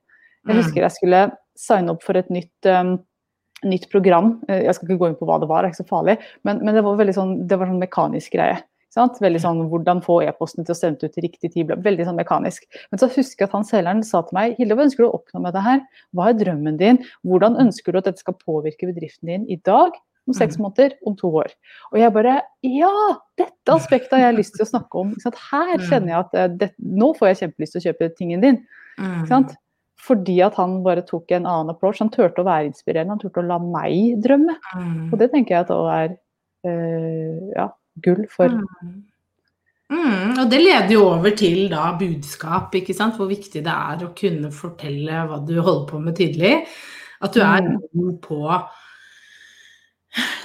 Jeg 0.47 0.55
husker 0.57 0.81
jeg 0.81 0.91
skulle 0.91 1.31
signe 1.57 1.91
opp 1.95 2.03
for 2.03 2.17
et 2.19 2.29
nytt, 2.29 2.65
um, 2.69 2.97
nytt 3.63 3.89
program. 3.91 4.41
Eh, 4.49 4.63
Jeg 4.67 4.75
skal 4.75 4.87
ikke 4.89 4.99
gå 4.99 5.07
inn 5.11 5.15
på 5.19 5.25
hva 5.27 5.39
det 5.39 5.47
var, 5.49 5.61
det 5.63 5.69
er 5.71 5.73
ikke 5.73 5.83
så 5.85 5.89
farlig. 5.89 6.17
Men, 6.43 6.59
men 6.63 6.75
det 6.75 6.83
var 6.83 6.97
veldig 6.99 7.15
sånn, 7.15 7.35
det 7.47 7.57
var 7.59 7.67
sånn 7.71 7.79
mekanisk 7.83 8.33
greie. 8.35 8.61
Sant? 8.95 9.17
Veldig 9.19 9.41
sånn 9.43 9.57
hvordan 9.67 9.99
få 10.05 10.21
e-posten 10.23 10.63
til 10.63 10.71
å 10.71 10.77
sende 10.79 11.03
ut 11.03 11.11
til 11.11 11.25
riktig 11.25 11.49
tid. 11.51 11.67
Veldig 11.83 12.05
sånn 12.07 12.15
mekanisk. 12.15 12.63
Men 12.91 12.99
så 13.01 13.09
husker 13.11 13.43
jeg 13.43 13.49
at 13.49 13.55
han 13.57 13.65
selgeren 13.67 14.03
sa 14.07 14.21
til 14.23 14.37
meg 14.37 14.55
Hilde, 14.59 14.75
hva 14.77 14.85
ønsker 14.87 15.03
du 15.03 15.07
å 15.09 15.17
oppnå 15.17 15.41
med 15.43 15.53
det 15.57 15.63
her? 15.65 15.81
Hva 16.15 16.29
er 16.29 16.37
drømmen 16.39 16.77
din? 16.79 17.01
Hvordan 17.27 17.57
ønsker 17.59 17.91
du 17.91 17.97
at 17.99 18.05
dette 18.07 18.23
skal 18.23 18.37
påvirke 18.39 18.87
bedriften 18.87 19.27
din 19.33 19.43
i 19.51 19.57
dag? 19.67 19.91
Om 20.25 20.33
seks 20.33 20.55
måneder, 20.57 20.95
om 21.05 21.13
to 21.19 21.27
år. 21.29 21.51
Og 21.91 21.99
jeg 21.99 22.13
bare 22.15 22.37
Ja! 22.63 22.89
Dette 23.37 23.75
aspektet 23.75 24.15
har 24.15 24.31
jeg 24.31 24.39
lyst 24.39 24.55
til 24.55 24.63
å 24.65 24.69
snakke 24.71 24.95
om. 25.03 25.11
Sant? 25.21 25.35
Her 25.51 25.75
Mm. 25.77 25.83
kjenner 25.89 26.07
jeg 26.07 26.19
at 26.23 26.33
eh, 26.33 26.47
det, 26.47 26.71
nå 26.79 27.11
får 27.19 27.27
jeg 27.33 27.37
kjempelyst 27.43 27.75
til 27.75 27.81
å 27.81 27.85
kjøpe 27.91 28.15
tingen 28.17 28.41
din. 28.41 28.57
Mm. 28.97 29.11
Ikke 29.19 29.27
sant? 29.27 29.53
Fordi 30.05 30.37
at 30.45 30.57
han 30.59 30.77
bare 30.85 31.01
tok 31.07 31.31
en 31.33 31.47
annen 31.49 31.73
approach. 31.73 31.99
Han 32.03 32.11
turte 32.13 32.43
å 32.43 32.47
være 32.47 32.69
inspirerende, 32.69 33.15
han 33.15 33.23
turte 33.23 33.41
å 33.41 33.47
la 33.49 33.57
meg 33.63 34.21
drømme. 34.21 34.55
Mm. 34.77 35.09
Og 35.09 35.17
det 35.21 35.31
tenker 35.33 35.55
jeg 35.55 35.65
at 35.65 35.73
også 35.73 35.95
er 35.95 36.15
eh, 36.69 37.51
ja, 37.57 37.69
gull 38.05 38.23
for 38.29 38.55
Mm. 38.55 39.03
Mm, 39.85 40.39
og 40.41 40.47
det 40.49 40.57
leder 40.63 40.89
jo 40.95 41.03
over 41.11 41.29
til 41.37 41.67
da 41.69 41.91
budskap, 41.93 42.73
ikke 42.73 42.93
sant. 42.97 43.19
Hvor 43.19 43.27
viktig 43.29 43.61
det 43.61 43.69
er 43.69 44.01
å 44.01 44.13
kunne 44.17 44.49
fortelle 44.49 45.19
hva 45.29 45.37
du 45.45 45.59
holder 45.59 45.83
på 45.91 45.99
med 46.01 46.15
tydelig. 46.17 46.55
At 47.21 47.35
du 47.35 47.41
er 47.45 47.61
Mm. 47.61 47.75
god 47.93 48.15
på 48.21 48.39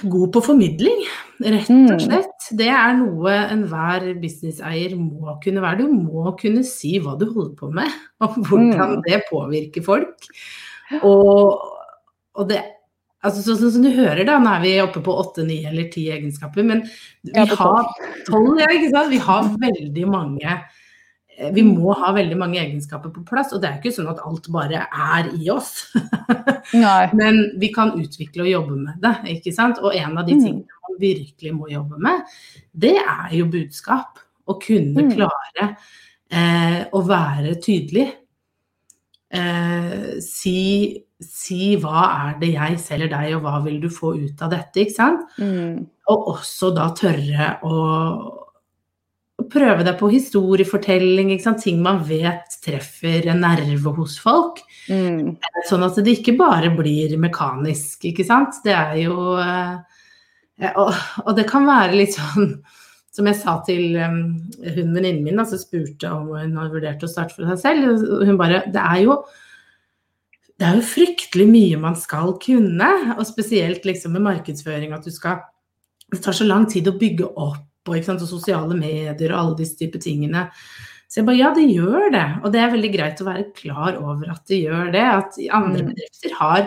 God 0.03 0.31
på 0.33 0.41
formidling, 0.43 1.03
rett 1.43 1.69
Mm. 1.69 1.91
og 1.93 2.01
slett. 2.01 2.47
Det 2.57 2.67
er 2.67 2.93
noe 2.97 3.31
enhver 3.53 4.09
businesseier 4.19 4.95
må 4.97 5.37
kunne 5.43 5.61
være. 5.61 5.77
Du 5.85 5.87
må 5.93 6.33
kunne 6.39 6.63
si 6.65 6.97
hva 6.99 7.17
du 7.19 7.27
holder 7.31 7.55
på 7.55 7.71
med, 7.71 7.87
og 8.21 8.35
hvordan 8.35 8.97
Mm. 8.97 9.01
det 9.07 9.21
påvirker 9.31 9.83
folk. 9.85 10.27
Og, 11.03 11.61
og 12.35 12.47
det 12.49 12.63
Altså 13.23 13.53
sånn 13.53 13.69
som 13.71 13.83
du 13.85 13.91
hører, 13.93 14.25
da, 14.25 14.39
nå 14.41 14.49
er 14.49 14.61
vi 14.63 14.69
oppe 14.81 14.97
på 15.05 15.13
åtte, 15.13 15.43
ni 15.45 15.59
eller 15.69 15.91
ti 15.93 16.07
egenskaper, 16.09 16.63
men 16.65 16.79
vi 17.21 17.29
Ja, 17.35 17.45
har 17.45 17.85
tolv, 18.25 18.57
ja, 18.57 18.65
ikke 18.73 18.89
sant. 18.89 19.11
Vi 19.11 19.19
har 19.21 19.43
veldig 19.61 20.07
mange 20.09 20.55
eh, 21.37 21.51
Vi 21.53 21.61
må 21.61 21.93
ha 21.93 22.09
veldig 22.17 22.35
mange 22.35 22.57
egenskaper 22.57 23.13
på 23.13 23.21
plass, 23.29 23.53
og 23.53 23.61
det 23.61 23.69
er 23.69 23.77
ikke 23.77 23.93
sånn 23.93 24.09
at 24.09 24.23
alt 24.25 24.49
bare 24.49 24.87
er 24.89 25.29
i 25.37 25.51
oss. 25.53 25.93
Nei. 26.73 27.09
Men 27.13 27.41
vi 27.59 27.67
kan 27.73 27.91
utvikle 27.99 28.43
og 28.45 28.51
jobbe 28.51 28.77
med 28.77 29.01
det, 29.03 29.15
ikke 29.37 29.53
sant. 29.53 29.79
Og 29.83 29.95
en 29.95 30.17
av 30.17 30.25
de 30.27 30.33
Mm. 30.35 30.43
tingene 30.43 30.79
man 30.89 30.99
virkelig 30.99 31.53
må 31.53 31.67
jobbe 31.71 31.97
med, 31.99 32.21
det 32.73 32.95
er 32.97 33.29
jo 33.35 33.45
budskap. 33.45 34.19
Å 34.47 34.55
kunne 34.61 35.03
Mm. 35.03 35.11
klare 35.15 35.75
eh, 36.31 36.85
å 36.93 37.01
være 37.05 37.55
tydelig. 37.61 38.13
Eh, 39.33 40.19
si, 40.19 41.03
si 41.21 41.75
hva 41.79 42.03
er 42.31 42.39
det 42.41 42.53
jeg 42.53 42.77
selger 42.83 43.09
deg, 43.13 43.35
og 43.35 43.43
hva 43.45 43.63
vil 43.63 43.79
du 43.79 43.87
få 43.89 44.13
ut 44.19 44.41
av 44.41 44.51
dette, 44.51 44.81
ikke 44.85 44.95
sant. 44.95 45.21
Mm. 45.39 45.85
Og 46.11 46.27
også 46.35 46.73
da 46.75 46.89
tørre 46.97 47.53
å, 47.63 47.75
å 47.77 48.50
prøve 49.49 49.85
deg 49.87 49.95
på 49.99 50.09
historiefortelling, 50.11 51.31
ting 51.61 51.81
man 51.81 52.01
vet 52.07 52.57
treffer 52.63 53.29
en 53.31 53.41
nerve 53.41 53.93
hos 53.97 54.17
folk. 54.21 54.61
Mm. 54.89 55.37
Sånn 55.69 55.85
at 55.87 55.97
det 56.03 56.19
ikke 56.19 56.37
bare 56.39 56.69
blir 56.75 57.17
mekanisk, 57.21 58.05
ikke 58.11 58.25
sant. 58.27 58.61
Det 58.65 58.75
er 58.75 58.97
jo 59.05 59.37
eh, 59.41 59.79
og, 60.75 60.93
og 61.25 61.33
det 61.37 61.47
kan 61.49 61.65
være 61.65 61.97
litt 61.97 62.17
sånn 62.17 62.55
som 63.11 63.27
jeg 63.27 63.37
sa 63.41 63.57
til 63.67 63.97
um, 63.99 64.19
hun 64.61 64.93
venninnen 64.95 65.23
min, 65.25 65.39
altså 65.41 65.59
spurte 65.59 66.07
om 66.13 66.29
hun 66.31 66.55
hadde 66.55 66.71
vurdert 66.71 67.01
å 67.03 67.09
starte 67.11 67.35
for 67.35 67.49
seg 67.51 67.59
selv. 67.59 68.05
Hun 68.27 68.37
bare 68.39 68.63
Det 68.71 68.81
er 68.81 69.01
jo 69.03 69.17
det 70.61 70.67
er 70.67 70.77
jo 70.77 70.85
fryktelig 70.85 71.47
mye 71.49 71.77
man 71.81 71.95
skal 71.97 72.35
kunne, 72.37 72.89
og 73.15 73.25
spesielt 73.25 73.85
liksom 73.87 74.13
med 74.13 74.21
markedsføring 74.27 74.93
at 74.93 75.07
du 75.07 75.11
skal 75.13 75.41
Det 76.11 76.19
tar 76.21 76.35
så 76.35 76.43
lang 76.43 76.65
tid 76.67 76.89
å 76.91 76.97
bygge 76.99 77.29
opp, 77.39 77.70
og, 77.87 77.95
ikke 77.97 78.05
sant, 78.11 78.21
og 78.21 78.29
sosiale 78.29 78.77
medier 78.77 79.31
og 79.33 79.39
alle 79.39 79.57
disse 79.63 79.77
type 79.79 79.99
tingene. 80.01 80.47
Så 81.11 81.19
jeg 81.19 81.27
bare 81.27 81.39
ja, 81.41 81.49
det 81.55 81.65
gjør 81.67 82.11
det. 82.13 82.27
Og 82.43 82.53
det 82.53 82.61
er 82.61 82.71
veldig 82.71 82.91
greit 82.93 83.19
å 83.21 83.27
være 83.27 83.49
klar 83.57 83.97
over 83.99 84.29
at 84.31 84.45
det 84.47 84.61
gjør 84.63 84.91
det. 84.93 85.03
At 85.03 85.39
andre 85.51 85.81
Mm. 85.83 85.89
bedrifter 85.91 86.35
har, 86.37 86.61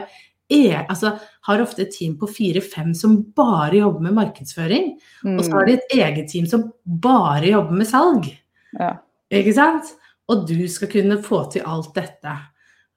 er, 0.52 0.86
altså, 0.90 1.14
har 1.48 1.62
ofte 1.64 1.82
et 1.86 1.94
team 1.96 2.18
på 2.20 2.28
fire-fem 2.28 2.92
som 2.94 3.22
bare 3.34 3.78
jobber 3.80 4.00
med 4.04 4.12
markedsføring. 4.18 4.98
Mm. 5.24 5.38
Og 5.38 5.44
så 5.44 5.52
har 5.54 5.64
de 5.66 5.72
et 5.78 5.96
eget 5.96 6.28
team 6.28 6.46
som 6.46 6.72
bare 6.84 7.46
jobber 7.54 7.72
med 7.72 7.86
salg. 7.88 8.28
Ja. 8.78 8.96
Ikke 9.32 9.54
sant? 9.56 9.94
Og 10.28 10.46
du 10.48 10.68
skal 10.68 10.88
kunne 10.92 11.22
få 11.22 11.44
til 11.52 11.62
alt 11.64 11.94
dette. 11.94 12.36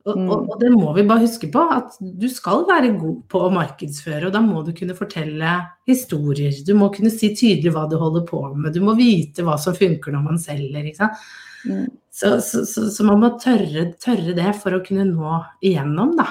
Og, 0.07 0.15
Mm. 0.17 0.29
og, 0.31 0.49
og 0.53 0.59
det 0.61 0.69
må 0.71 0.93
vi 0.95 1.03
bare 1.03 1.25
huske 1.25 1.49
på, 1.51 1.59
at 1.73 1.97
du 1.99 2.27
skal 2.31 2.63
være 2.69 2.93
god 2.97 3.17
på 3.27 3.41
å 3.43 3.51
markedsføre, 3.51 4.27
og 4.29 4.31
da 4.33 4.39
må 4.41 4.63
du 4.63 4.71
kunne 4.73 4.95
fortelle 4.95 5.55
historier. 5.89 6.53
Du 6.65 6.73
må 6.79 6.87
kunne 6.95 7.11
si 7.11 7.33
tydelig 7.35 7.73
hva 7.75 7.83
du 7.91 7.97
holder 7.99 8.23
på 8.29 8.39
med, 8.55 8.73
du 8.73 8.79
må 8.81 8.95
vite 8.95 9.43
hva 9.43 9.57
som 9.59 9.75
funker 9.75 10.15
når 10.15 10.23
man 10.23 10.39
selger. 10.39 10.87
Ikke 10.87 11.01
sant? 11.03 11.27
Mm. 11.67 11.85
Så, 12.17 12.39
så, 12.41 12.63
så, 12.65 12.87
så 12.89 13.03
man 13.05 13.19
må 13.21 13.33
tørre, 13.41 13.89
tørre 14.01 14.33
det 14.37 14.55
for 14.61 14.71
å 14.77 14.83
kunne 14.85 15.05
nå 15.09 15.41
igjennom, 15.61 16.15
da. 16.17 16.27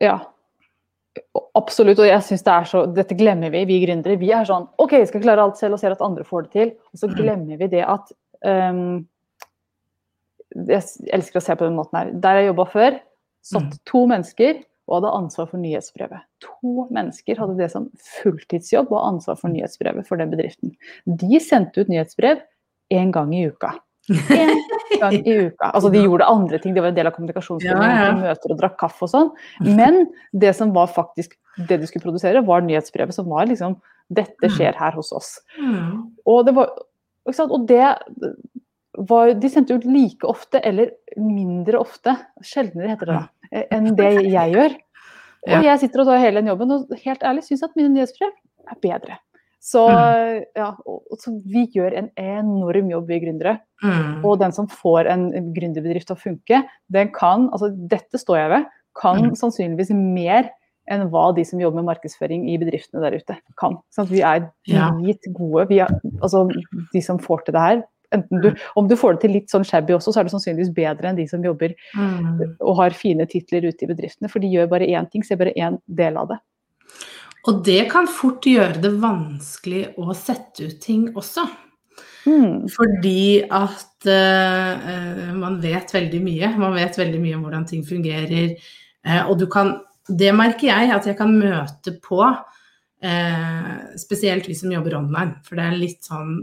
ja. 0.00 0.18
absolutt, 1.58 1.98
og 2.00 2.06
jeg 2.08 2.22
synes 2.22 2.42
det 2.46 2.52
er 2.54 2.64
så, 2.70 2.80
dette 2.94 3.16
glemmer 3.18 3.50
vi, 3.52 3.64
vi 3.68 3.80
gründere. 3.84 4.16
Vi 4.20 4.30
er 4.32 4.46
sånn 4.48 4.68
OK, 4.80 4.94
vi 5.02 5.06
skal 5.10 5.22
klare 5.24 5.42
alt 5.44 5.58
selv 5.60 5.76
og 5.76 5.80
ser 5.82 5.92
at 5.94 6.02
andre 6.06 6.24
får 6.24 6.46
det 6.46 6.52
til. 6.54 6.72
Og 6.94 7.00
så 7.02 7.10
Mm. 7.10 7.16
glemmer 7.18 7.58
vi 7.60 7.68
det 7.76 7.82
at 7.84 8.12
um, 8.46 9.06
Jeg 10.56 10.82
elsker 11.14 11.40
å 11.40 11.42
se 11.44 11.54
på 11.56 11.66
den 11.68 11.76
måten 11.78 11.98
her. 11.98 12.10
Der 12.12 12.40
jeg 12.40 12.50
jobba 12.54 12.66
før, 12.72 12.98
satt 13.42 13.70
Mm. 13.70 13.78
to 13.86 14.06
mennesker 14.06 14.62
og 14.88 14.96
hadde 15.02 15.12
ansvar 15.14 15.46
for 15.50 15.58
nyhetsbrevet. 15.62 16.20
To 16.40 16.88
mennesker 16.90 17.36
hadde 17.38 17.56
det 17.56 17.70
som 17.70 17.90
fulltidsjobb 18.22 18.90
og 18.90 19.04
ansvar 19.14 19.38
for 19.38 19.48
nyhetsbrevet 19.48 20.06
for 20.08 20.16
den 20.18 20.30
bedriften. 20.32 20.74
De 21.06 21.38
sendte 21.40 21.78
ut 21.80 21.88
nyhetsbrev 21.88 22.40
én 22.92 23.12
gang 23.12 23.32
i 23.32 23.46
uka. 23.46 23.70
Én 24.10 24.50
gang 24.98 25.14
i 25.14 25.36
uka. 25.46 25.70
Altså, 25.72 25.92
de 25.92 26.02
gjorde 26.06 26.26
andre 26.26 26.58
ting, 26.58 26.74
det 26.74 26.82
var 26.82 26.88
en 26.90 26.94
del 26.98 27.06
av 27.06 27.14
kommunikasjonsformen, 27.14 27.86
Ja, 27.86 28.06
ja. 28.10 28.12
møter 28.18 28.50
og 28.50 28.58
drakk 28.58 28.76
kaffe 28.80 29.06
og 29.06 29.12
sånn. 29.12 29.30
Men 29.62 30.08
det 30.34 30.56
som 30.56 30.72
var 30.74 30.88
faktisk 30.90 31.36
det 31.68 31.78
de 31.80 31.86
skulle 31.86 32.02
produsere, 32.02 32.42
var 32.44 32.60
nyhetsbrevet 32.66 33.14
som 33.14 33.26
var 33.30 33.46
liksom 33.46 33.78
Dette 34.10 34.48
skjer 34.50 34.74
her 34.74 34.90
hos 34.98 35.12
oss. 35.14 35.38
Mm. 35.56 36.10
Og 36.26 36.44
det 36.44 36.54
var? 36.56 36.72
Og 37.46 37.66
det 37.68 37.84
var 38.98 39.34
De 39.38 39.48
sendte 39.52 39.76
ut 39.76 39.84
like 39.86 40.26
ofte, 40.26 40.60
eller 40.66 40.90
mindre 41.16 41.78
ofte, 41.78 42.16
sjeldnere 42.42 42.90
heter 42.94 43.10
det 43.10 43.18
da, 43.18 43.64
enn 43.76 43.90
det 43.98 44.12
jeg 44.26 44.54
gjør. 44.56 44.76
Ja. 45.46 45.56
Og 45.56 45.64
jeg 45.64 45.80
sitter 45.84 46.02
og 46.02 46.10
tar 46.10 46.20
hele 46.20 46.42
den 46.42 46.50
jobben, 46.50 46.72
og 46.74 46.94
helt 47.04 47.22
ærlig 47.24 47.46
syns 47.46 47.62
at 47.64 47.76
mine 47.78 47.92
nyhetsbrev 47.94 48.32
er 48.68 48.80
bedre. 48.82 49.20
Så, 49.60 49.84
ja, 50.56 50.70
og, 50.88 51.16
så 51.20 51.34
vi 51.44 51.66
gjør 51.74 51.92
en 51.98 52.08
enorm 52.16 52.88
jobb, 52.90 53.10
vi 53.12 53.18
gründere. 53.20 53.58
Mm. 53.84 54.24
Og 54.24 54.38
den 54.40 54.54
som 54.56 54.68
får 54.72 55.08
en 55.12 55.26
gründerbedrift 55.54 56.08
til 56.08 56.16
å 56.16 56.22
funke, 56.22 56.62
den 56.92 57.12
kan, 57.12 57.50
altså 57.52 57.68
dette 57.72 58.20
står 58.20 58.40
jeg 58.40 58.52
ved, 58.54 58.70
kan 59.00 59.20
Mm. 59.22 59.34
sannsynligvis 59.38 59.92
mer 59.94 60.50
enn 60.90 61.06
hva 61.12 61.28
de 61.36 61.44
som 61.44 61.60
jobber 61.60 61.82
med 61.82 61.92
markedsføring 61.92 62.48
i 62.50 62.56
bedriftene 62.58 63.04
der 63.04 63.20
ute 63.20 63.36
kan. 63.60 63.78
Sånn 63.94 64.08
vi 64.10 64.24
er. 64.26 64.48
Vi 65.68 65.78
er, 65.78 65.92
altså, 66.20 66.48
de 66.92 67.02
som 67.04 67.20
får 67.22 67.44
til 67.44 67.54
det 67.54 67.60
her. 67.62 67.82
Du, 68.10 68.48
om 68.74 68.88
du 68.90 68.96
får 68.98 69.16
det 69.16 69.20
til 69.24 69.34
litt 69.36 69.52
sånn 69.52 69.66
shabby 69.66 69.94
også, 69.94 70.12
så 70.12 70.20
er 70.20 70.26
det 70.26 70.32
sannsynligvis 70.34 70.72
bedre 70.74 71.10
enn 71.10 71.18
de 71.18 71.28
som 71.30 71.44
jobber 71.44 71.76
Mm. 71.94 72.56
og 72.60 72.76
har 72.80 72.90
fine 72.96 73.26
titler 73.26 73.68
ute 73.68 73.84
i 73.84 73.90
bedriftene. 73.90 74.30
For 74.30 74.42
de 74.42 74.50
gjør 74.50 74.68
bare 74.70 74.88
én 74.88 75.08
ting, 75.10 75.22
ser 75.22 75.36
bare 75.36 75.54
én 75.54 75.78
del 75.86 76.16
av 76.16 76.28
det. 76.32 76.38
Og 77.48 77.64
det 77.64 77.90
kan 77.90 78.08
fort 78.10 78.44
gjøre 78.44 78.80
det 78.82 78.92
vanskelig 79.00 79.94
å 79.96 80.14
sette 80.16 80.68
ut 80.68 80.80
ting 80.82 81.08
også. 81.14 81.46
Mm. 82.28 82.68
Fordi 82.68 83.42
at 83.48 84.08
eh, 84.10 85.30
man 85.36 85.60
vet 85.62 85.94
veldig 85.94 86.20
mye. 86.24 86.52
Man 86.60 86.76
vet 86.76 86.98
veldig 87.00 87.20
mye 87.22 87.38
om 87.38 87.46
hvordan 87.46 87.66
ting 87.68 87.84
fungerer. 87.86 88.56
Uh, 89.06 89.30
og 89.30 89.38
du 89.40 89.46
kan 89.48 89.78
Det 90.10 90.32
merker 90.34 90.66
jeg 90.66 90.90
at 90.90 91.06
jeg 91.06 91.16
kan 91.16 91.30
møte 91.38 91.92
på. 92.02 92.18
Eh, 93.02 93.96
spesielt 93.96 94.48
vi 94.48 94.54
som 94.54 94.72
jobber 94.72 94.98
online, 94.98 95.38
for 95.46 95.56
det 95.56 95.64
er 95.70 95.78
litt 95.80 96.04
sånn 96.04 96.34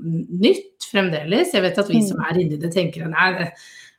nytt 0.41 0.87
fremdeles. 0.89 1.51
Jeg 1.53 1.61
vet 1.61 1.77
at 1.77 1.91
vi 1.91 2.01
som 2.07 2.21
er 2.25 2.39
inni 2.41 2.57
det, 2.57 2.71
tenker 2.73 3.05
det, 3.05 3.51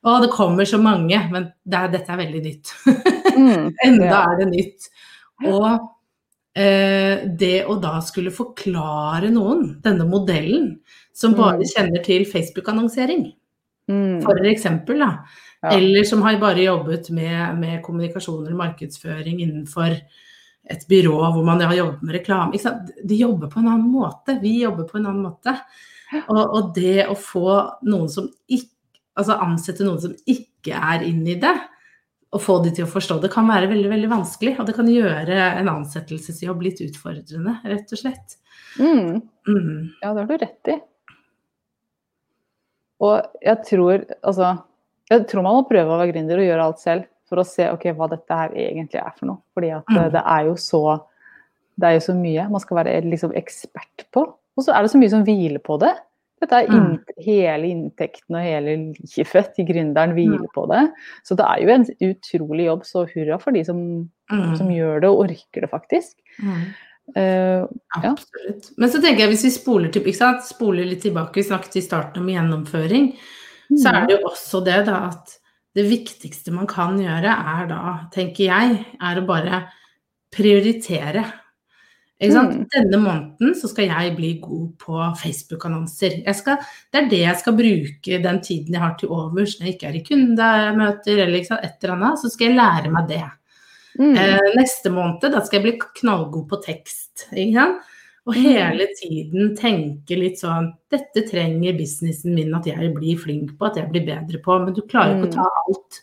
å, 0.02 0.16
det 0.22 0.32
kommer 0.34 0.66
så 0.66 0.80
mange, 0.82 1.20
men 1.30 1.52
det 1.62 1.78
er, 1.78 1.92
dette 1.92 2.10
er 2.14 2.18
veldig 2.24 2.42
nytt. 2.42 2.72
Mm. 3.38 3.68
Enda 3.86 4.24
er 4.24 4.40
det 4.42 4.48
nytt. 4.50 4.88
Og 5.46 5.68
eh, 6.58 7.26
det 7.38 7.64
å 7.70 7.78
da 7.82 8.00
skulle 8.02 8.34
forklare 8.34 9.30
noen 9.30 9.76
denne 9.84 10.06
modellen, 10.10 10.72
som 11.14 11.34
bare 11.38 11.62
Mm. 11.62 11.68
kjenner 11.76 12.04
til 12.06 12.24
Facebook-annonsering, 12.26 13.28
Mm. 13.88 14.20
for 14.22 14.36
eksempel, 14.44 14.98
da. 14.98 15.14
Eller 15.72 16.04
som 16.04 16.20
har 16.22 16.36
bare 16.38 16.62
jobbet 16.66 17.08
med, 17.10 17.58
med 17.58 17.82
kommunikasjon 17.82 18.44
eller 18.46 18.58
markedsføring 18.58 19.40
innenfor 19.40 19.94
et 20.68 20.88
byrå 20.88 21.18
hvor 21.34 21.44
man 21.46 21.62
har 21.64 21.76
jobbet 21.76 22.02
med 22.04 22.18
reklame. 22.18 22.58
De 23.04 23.18
jobber 23.18 23.50
på 23.52 23.60
en 23.62 23.70
annen 23.70 23.88
måte. 23.92 24.38
Vi 24.42 24.58
jobber 24.62 24.88
på 24.88 24.98
en 24.98 25.08
annen 25.08 25.24
måte. 25.30 25.54
Og, 26.24 26.40
og 26.40 26.70
det 26.76 27.06
å 27.08 27.16
få 27.18 27.54
noen 27.88 28.10
som 28.12 28.30
ikke 28.46 28.74
Altså 29.18 29.34
ansette 29.42 29.82
noen 29.82 29.98
som 29.98 30.12
ikke 30.30 30.78
er 30.78 31.02
inne 31.02 31.32
i 31.32 31.40
det, 31.42 31.50
og 32.30 32.38
få 32.38 32.58
de 32.62 32.70
til 32.76 32.84
å 32.84 32.90
forstå 32.92 33.16
det, 33.24 33.32
kan 33.32 33.48
være 33.50 33.66
veldig 33.66 33.88
veldig 33.90 34.10
vanskelig. 34.12 34.52
Og 34.60 34.68
det 34.68 34.76
kan 34.76 34.90
gjøre 34.92 35.38
en 35.58 35.70
ansettelsesjobb 35.72 36.62
litt 36.62 36.82
utfordrende, 36.84 37.56
rett 37.66 37.94
og 37.96 37.98
slett. 37.98 38.36
Mm. 38.78 39.18
Mm. 39.48 39.88
Ja, 40.04 40.12
det 40.12 40.22
har 40.22 40.28
du 40.28 40.36
rett 40.36 40.70
i. 40.70 40.76
Og 43.08 43.42
jeg 43.42 43.62
tror 43.66 44.04
altså 44.26 44.56
Jeg 45.08 45.22
tror 45.30 45.44
man 45.46 45.54
må 45.60 45.66
prøve 45.68 45.94
å 45.94 45.98
være 46.00 46.10
gründer 46.10 46.40
og 46.42 46.46
gjøre 46.48 46.64
alt 46.68 46.80
selv 46.82 47.06
for 47.28 47.40
å 47.42 47.46
se 47.46 47.68
okay, 47.70 47.92
hva 47.92 48.08
dette 48.10 48.30
her 48.34 48.50
egentlig 48.56 49.00
er 49.02 49.12
for 49.18 49.26
noe. 49.26 49.38
Fordi 49.54 49.70
at 49.76 49.86
Mm. 49.88 49.96
eh, 50.02 50.10
det 50.16 50.22
er 50.24 50.44
jo 50.48 50.54
så 50.56 50.82
det 51.78 51.86
er 51.86 51.92
jo 51.94 52.00
så 52.08 52.14
mye 52.18 52.50
man 52.50 52.60
skal 52.60 52.76
være 52.80 53.04
liksom 53.06 53.32
ekspert 53.38 54.06
på. 54.12 54.24
Og 54.58 54.64
så 54.64 54.74
er 54.74 54.82
det 54.82 54.90
så 54.90 54.98
mye 54.98 55.10
som 55.10 55.22
hviler 55.24 55.60
på 55.62 55.78
det. 55.78 55.92
Dette 56.40 56.52
er 56.52 56.66
inn, 56.74 56.98
Hele 57.18 57.66
inntekten 57.70 58.34
og 58.34 58.42
hele 58.42 58.74
livet 58.98 59.54
til 59.54 59.66
gründeren 59.66 60.12
hviler 60.14 60.48
på 60.54 60.66
det. 60.70 60.92
Så 61.24 61.36
det 61.36 61.46
er 61.46 61.62
jo 61.62 61.68
en 61.74 61.86
utrolig 62.14 62.66
jobb, 62.66 62.82
så 62.86 63.04
hurra 63.14 63.38
for 63.40 63.52
de 63.52 63.64
som, 63.64 64.10
som 64.28 64.66
Mm. 64.68 64.74
gjør 64.74 65.00
det 65.00 65.08
og 65.10 65.18
orker 65.28 65.60
det, 65.60 65.70
faktisk. 65.70 66.14
Mm. 66.42 66.74
Eh, 67.16 67.66
Ja. 68.02 68.10
Absolutt. 68.12 68.70
Men 68.76 68.88
så 68.88 69.00
tenker 69.00 69.18
jeg 69.20 69.28
hvis 69.30 69.44
vi 69.44 69.50
spoler, 69.50 69.88
til, 69.92 70.02
spoler 70.42 70.84
litt 70.84 71.02
tilbake, 71.02 71.34
vi 71.34 71.42
snakket 71.42 71.76
i 71.76 71.80
starten 71.80 72.18
om 72.22 72.28
gjennomføring, 72.28 73.16
så 73.76 73.94
er 73.94 74.06
det 74.06 74.20
jo 74.20 74.26
også 74.28 74.64
det 74.64 74.86
da 74.86 75.08
at 75.08 75.37
det 75.78 75.86
viktigste 75.86 76.54
man 76.54 76.68
kan 76.70 76.98
gjøre 76.98 77.34
er 77.54 77.68
da, 77.70 77.82
tenker 78.14 78.48
jeg, 78.50 78.80
er 78.98 79.20
å 79.20 79.26
bare 79.28 79.62
prioritere. 80.34 81.22
Mm. 82.18 82.64
Denne 82.66 82.98
måneden 82.98 83.52
så 83.54 83.68
skal 83.70 83.92
jeg 83.92 84.14
bli 84.16 84.32
god 84.42 84.72
på 84.82 85.02
Facebook-annonser. 85.20 86.16
Det 86.26 86.98
er 86.98 87.10
det 87.12 87.20
jeg 87.22 87.40
skal 87.44 87.58
bruke 87.60 88.18
den 88.24 88.40
tiden 88.42 88.74
jeg 88.74 88.82
har 88.82 88.96
til 88.98 89.12
overs 89.14 89.54
når 89.58 89.68
jeg 89.68 89.76
ikke 89.76 89.90
er 89.92 89.98
i 90.00 90.06
kundemøter 90.08 91.22
eller 91.26 91.38
et 91.38 91.52
eller 91.78 91.94
annet, 91.94 92.18
så 92.18 92.32
skal 92.32 92.50
jeg 92.50 92.58
lære 92.58 92.90
meg 92.96 93.12
det. 93.12 93.22
mm. 94.00 94.16
Eh, 94.18 94.50
neste 94.58 94.90
måned 94.90 95.30
da 95.30 95.44
skal 95.46 95.60
jeg 95.60 95.66
bli 95.68 95.92
knallgod 96.02 96.48
på 96.50 96.58
tekst. 96.66 97.28
Ikke 97.30 97.54
sant? 97.54 97.94
Og 98.28 98.34
Mm. 98.36 98.42
hele 98.44 98.86
tiden 99.00 99.54
tenke 99.56 100.16
litt 100.18 100.36
sånn 100.38 100.74
Dette 100.92 101.22
trenger 101.30 101.72
businessen 101.78 102.34
min 102.34 102.52
at 102.54 102.66
jeg 102.68 102.92
blir 102.94 103.16
flink 103.16 103.54
på, 103.58 103.66
at 103.70 103.76
jeg 103.80 103.88
blir 103.90 104.04
bedre 104.04 104.38
på. 104.44 104.58
Men 104.64 104.74
du 104.74 104.82
klarer 104.82 105.16
ikke 105.16 105.28
Mm. 105.28 105.32
å 105.32 105.34
ta 105.34 105.48
alt 105.66 106.00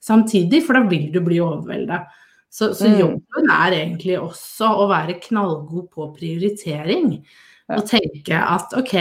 samtidig, 0.00 0.62
for 0.64 0.72
da 0.74 0.82
vil 0.88 1.10
du 1.12 1.20
bli 1.20 1.36
overvelda. 1.44 2.06
Så, 2.50 2.70
så 2.72 2.88
Mm. 2.88 2.98
jobben 2.98 3.50
er 3.52 3.72
egentlig 3.76 4.16
også 4.18 4.70
å 4.80 4.88
være 4.88 5.20
knallgod 5.20 5.90
på 5.90 6.16
prioritering. 6.16 7.22
Og 7.68 7.84
tenke 7.84 8.32
at 8.32 8.72
OK, 8.72 8.94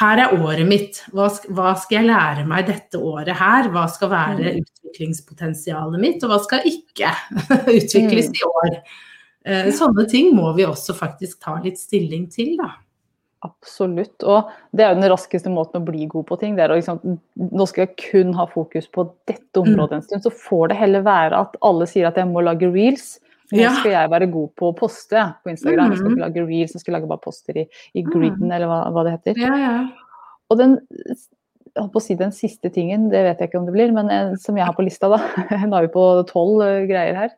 her 0.00 0.18
er 0.18 0.36
året 0.36 0.66
mitt. 0.68 1.02
Hva 1.12 1.30
skal, 1.30 1.88
jeg 1.90 2.06
lære 2.06 2.46
meg 2.46 2.66
dette 2.66 3.00
året 3.00 3.34
her? 3.36 3.70
Hva 3.70 3.86
skal 3.90 4.10
være 4.10 4.60
utviklingspotensialet 4.60 6.00
mitt, 6.00 6.22
og 6.24 6.30
hva 6.30 6.40
skal 6.44 6.60
ikke 6.68 7.10
utvikles 7.78 8.28
Mm. 8.28 8.34
i 8.34 8.44
år? 8.44 8.82
Eh, 9.44 9.70
Sånne 9.76 10.06
ting 10.08 10.34
må 10.36 10.54
vi 10.56 10.64
også 10.64 10.94
faktisk 10.96 11.40
ta 11.44 11.58
litt 11.62 11.76
stilling 11.78 12.28
til, 12.32 12.56
da. 12.56 12.70
Absolutt. 13.44 14.22
Og 14.24 14.48
det 14.72 14.84
er 14.86 14.94
jo 14.94 15.00
den 15.02 15.10
raskeste 15.12 15.50
måten 15.52 15.82
å 15.82 15.84
bli 15.84 16.06
god 16.08 16.24
på 16.30 16.38
ting. 16.40 16.54
Det 16.56 16.64
er 16.64 16.72
å 16.72 16.78
liksom, 16.78 17.18
nå 17.36 17.66
skal 17.68 17.84
jeg 17.84 17.96
kun 18.00 18.32
ha 18.38 18.46
fokus 18.48 18.86
på 18.88 19.04
dette 19.28 19.60
området 19.60 19.98
en 19.98 20.02
stund. 20.06 20.24
Så 20.24 20.32
får 20.32 20.72
det 20.72 20.78
heller 20.80 21.04
være 21.04 21.42
at 21.44 21.58
alle 21.60 21.84
sier 21.90 22.08
at 22.08 22.16
jeg 22.16 22.30
må 22.30 22.40
lage 22.46 22.70
reels. 22.72 23.18
Nå 23.52 23.60
Ja. 23.60 23.74
skal 23.76 23.90
jeg 23.92 24.10
være 24.10 24.30
god 24.32 24.48
på 24.56 24.70
å 24.72 24.76
poste 24.78 25.20
på 25.44 25.50
Instagram. 25.52 25.90
Jeg 25.92 25.98
skal 25.98 26.08
Mhm. 26.10 26.16
ikke 26.16 26.24
lage 26.24 26.46
reels, 26.48 26.72
jeg 26.72 26.80
skal 26.80 26.94
lage 26.94 27.06
bare 27.06 27.20
poster 27.20 27.58
i, 27.60 27.66
i 27.94 28.02
griden, 28.02 28.50
eller 28.50 28.66
hva, 28.66 28.90
hva 28.90 29.04
det 29.04 29.12
heter. 29.18 29.36
Ja, 29.44 29.54
ja. 29.56 29.88
Og 30.50 30.56
den, 30.58 30.78
si 32.00 32.14
den 32.14 32.32
siste 32.32 32.72
tingen, 32.72 33.10
det 33.10 33.22
vet 33.24 33.38
jeg 33.40 33.50
ikke 33.50 33.58
om 33.60 33.66
det 33.66 33.74
blir, 33.74 33.92
men 33.92 34.08
eh, 34.10 34.34
som 34.40 34.56
jeg 34.56 34.64
har 34.64 34.72
på 34.72 34.84
lista 34.88 35.08
da, 35.10 35.18
nå 35.68 35.76
er 35.76 35.82
vi 35.86 35.92
på 35.92 36.26
tolv 36.32 36.62
eh, 36.62 36.86
greier 36.88 37.14
her. 37.14 37.30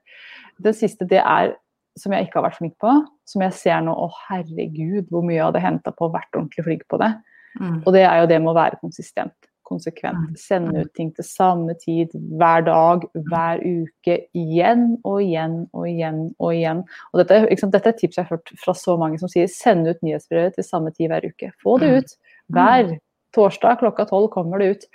Den 0.63 0.73
siste, 0.73 1.05
det 1.09 1.19
er 1.25 1.57
som 1.97 2.13
jeg 2.13 2.27
ikke 2.27 2.41
har 2.41 2.47
vært 2.51 2.61
flink 2.61 2.77
på, 2.83 2.93
som 3.29 3.43
jeg 3.47 3.57
ser 3.57 3.83
nå, 3.87 3.95
å 3.95 4.11
herregud, 4.29 5.09
hvor 5.11 5.25
mye 5.25 5.39
jeg 5.39 5.49
hadde 5.49 5.65
henta 5.65 5.93
på 5.97 6.09
å 6.09 6.15
vært 6.15 6.37
ordentlig 6.37 6.65
flink 6.67 6.87
på 6.93 7.01
det. 7.03 7.13
Mm. 7.61 7.83
Og 7.85 7.93
det 7.97 8.03
er 8.05 8.21
jo 8.21 8.31
det 8.31 8.41
med 8.43 8.53
å 8.53 8.59
være 8.59 8.81
konsistent. 8.83 9.35
Konsekvent. 9.67 10.29
Mm. 10.31 10.37
Sende 10.39 10.85
ut 10.85 10.93
ting 10.95 11.09
til 11.17 11.27
samme 11.27 11.75
tid, 11.81 12.13
hver 12.39 12.63
dag, 12.69 13.03
hver 13.31 13.63
uke. 13.65 14.19
Igjen 14.37 14.93
og 15.03 15.25
igjen 15.25 15.57
og 15.73 15.89
igjen 15.91 16.21
og 16.39 16.53
igjen. 16.55 16.85
Og 17.11 17.23
dette, 17.23 17.41
sant, 17.59 17.75
dette 17.75 17.91
er 17.91 17.97
et 17.97 17.99
tips 18.05 18.21
jeg 18.21 18.29
har 18.29 18.37
hørt 18.37 18.53
fra 18.63 18.77
så 18.79 18.95
mange 19.01 19.19
som 19.19 19.33
sier 19.33 19.51
send 19.51 19.89
ut 19.89 20.05
nyhetsbrevet 20.07 20.55
til 20.55 20.69
samme 20.69 20.93
tid 20.95 21.11
hver 21.11 21.27
uke. 21.27 21.51
Få 21.65 21.81
det 21.83 21.91
Mm. 21.91 21.97
ut. 21.99 22.17
Hver 22.55 22.99
torsdag 23.35 23.81
klokka 23.83 24.07
tolv 24.07 24.31
kommer 24.31 24.63
det 24.63 24.71
ut. 24.71 24.87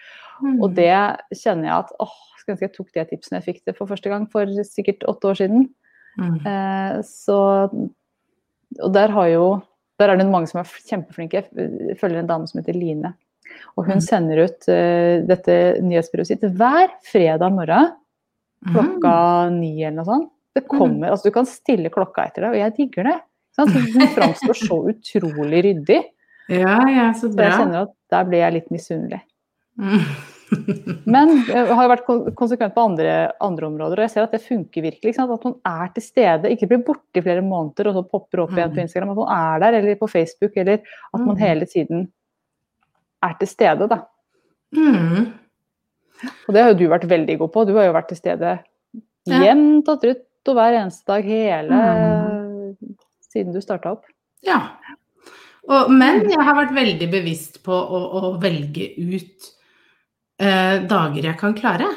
Mm. 0.42 0.62
Og 0.64 0.76
det 0.76 0.96
kjenner 1.36 1.68
jeg 1.68 1.76
at 1.76 1.92
åh, 2.00 2.16
skulle 2.40 2.56
ønske 2.56 2.70
jeg 2.70 2.76
tok 2.78 2.94
det 2.94 3.10
tipset 3.10 3.38
jeg 3.38 3.48
fikk 3.50 3.66
det 3.66 3.76
for 3.78 3.92
første 3.92 4.10
gang 4.10 4.30
for 4.32 4.46
sikkert 4.64 5.04
åtte 5.04 5.28
år 5.34 5.36
siden. 5.44 5.70
Mm. 6.20 6.40
Eh, 6.46 7.02
så 7.08 7.38
Og 8.82 8.94
der 8.94 9.08
har 9.16 9.28
jo 9.32 9.62
Der 10.00 10.10
er 10.10 10.18
det 10.18 10.26
mange 10.32 10.48
som 10.50 10.60
er 10.60 10.66
kjempeflinke. 10.90 11.44
Jeg 11.56 11.98
følger 12.00 12.20
en 12.20 12.28
dame 12.28 12.48
som 12.50 12.60
heter 12.60 12.74
Line. 12.74 13.14
Og 13.78 13.86
hun 13.86 13.96
Mm. 14.00 14.02
sender 14.02 14.44
ut 14.46 14.68
uh, 14.68 15.22
dette 15.28 15.56
nyhetsbyrået 15.84 16.28
sitt 16.28 16.42
hver 16.42 16.90
fredag 17.06 17.52
morgen 17.54 17.92
Mm. 18.66 18.74
klokka 18.76 19.50
ni 19.60 19.84
eller 19.84 19.96
noe 19.98 20.06
sånt. 20.06 20.30
Det 20.56 20.68
kommer, 20.68 21.10
altså 21.12 21.24
Du 21.30 21.32
kan 21.32 21.46
stille 21.46 21.90
klokka 21.90 22.26
etter 22.28 22.42
det, 22.42 22.50
og 22.50 22.56
jeg 22.56 22.76
digger 22.78 23.04
det. 23.04 23.20
Sant? 23.56 23.72
Hun 23.74 24.08
framstår 24.16 24.54
så 24.54 24.78
utrolig 24.92 25.64
ryddig. 25.64 26.04
Ja, 26.50 26.80
ja, 26.90 27.12
så 27.14 27.30
Så 27.30 27.36
jeg 27.36 27.36
bra. 27.38 27.58
kjenner 27.58 27.82
at 27.84 27.94
der 28.10 28.24
blir 28.26 28.38
jeg 28.40 28.54
litt 28.54 28.70
misunnelig. 28.72 29.22
Mm. 29.80 30.00
Men 31.06 31.32
jeg 31.48 31.68
har 31.72 31.84
jo 31.86 31.92
vært 31.92 32.06
konsekvent 32.36 32.74
på 32.76 32.84
andre, 32.90 33.12
andre 33.44 33.68
områder, 33.70 34.00
og 34.02 34.04
jeg 34.06 34.12
ser 34.14 34.26
at 34.26 34.34
det 34.36 34.42
funker 34.44 34.84
virkelig. 34.84 35.14
At 35.20 35.46
man 35.46 35.56
er 35.66 35.92
til 35.96 36.04
stede, 36.04 36.52
ikke 36.52 36.68
blir 36.72 36.82
borte 36.88 37.22
i 37.22 37.24
flere 37.26 37.44
måneder 37.46 37.88
og 37.92 37.96
så 38.00 38.04
popper 38.12 38.44
opp 38.44 38.52
igjen 38.58 38.74
på 38.74 38.80
Mm. 38.82 38.84
Instagram. 38.86 39.14
At 39.14 39.22
man 39.22 39.32
er 39.38 39.60
der, 39.64 39.78
eller 39.80 39.96
på 40.02 40.10
Facebook, 40.12 40.58
eller 40.58 40.74
at 41.14 41.20
man 41.22 41.36
Mm. 41.36 41.42
hele 41.42 41.66
tiden 41.66 42.12
er 43.24 43.36
til 43.40 43.48
stede. 43.48 43.88
da. 43.90 44.02
Mm. 44.76 45.32
Og 46.48 46.54
det 46.54 46.62
har 46.62 46.70
jo 46.74 46.78
du 46.80 46.88
vært 46.90 47.08
veldig 47.10 47.38
god 47.40 47.52
på. 47.52 47.66
Du 47.68 47.74
har 47.78 47.86
jo 47.86 47.94
vært 47.94 48.08
til 48.10 48.18
stede 48.18 48.60
jevnt 49.28 49.88
og 49.90 50.02
trutt 50.02 50.48
og 50.48 50.56
hver 50.56 50.74
eneste 50.82 51.06
dag 51.08 51.24
hele 51.24 52.76
siden 53.32 53.54
du 53.54 53.62
starta 53.62 53.92
opp. 53.96 54.06
Ja. 54.44 54.60
Og, 55.70 55.92
men 55.94 56.24
jeg 56.30 56.42
har 56.42 56.56
vært 56.58 56.74
veldig 56.76 57.08
bevisst 57.12 57.62
på 57.64 57.72
å, 57.72 58.00
å 58.18 58.42
velge 58.42 58.90
ut 58.98 59.52
eh, 60.42 60.78
dager 60.90 61.24
jeg 61.30 61.38
kan 61.40 61.54
klare. 61.58 61.88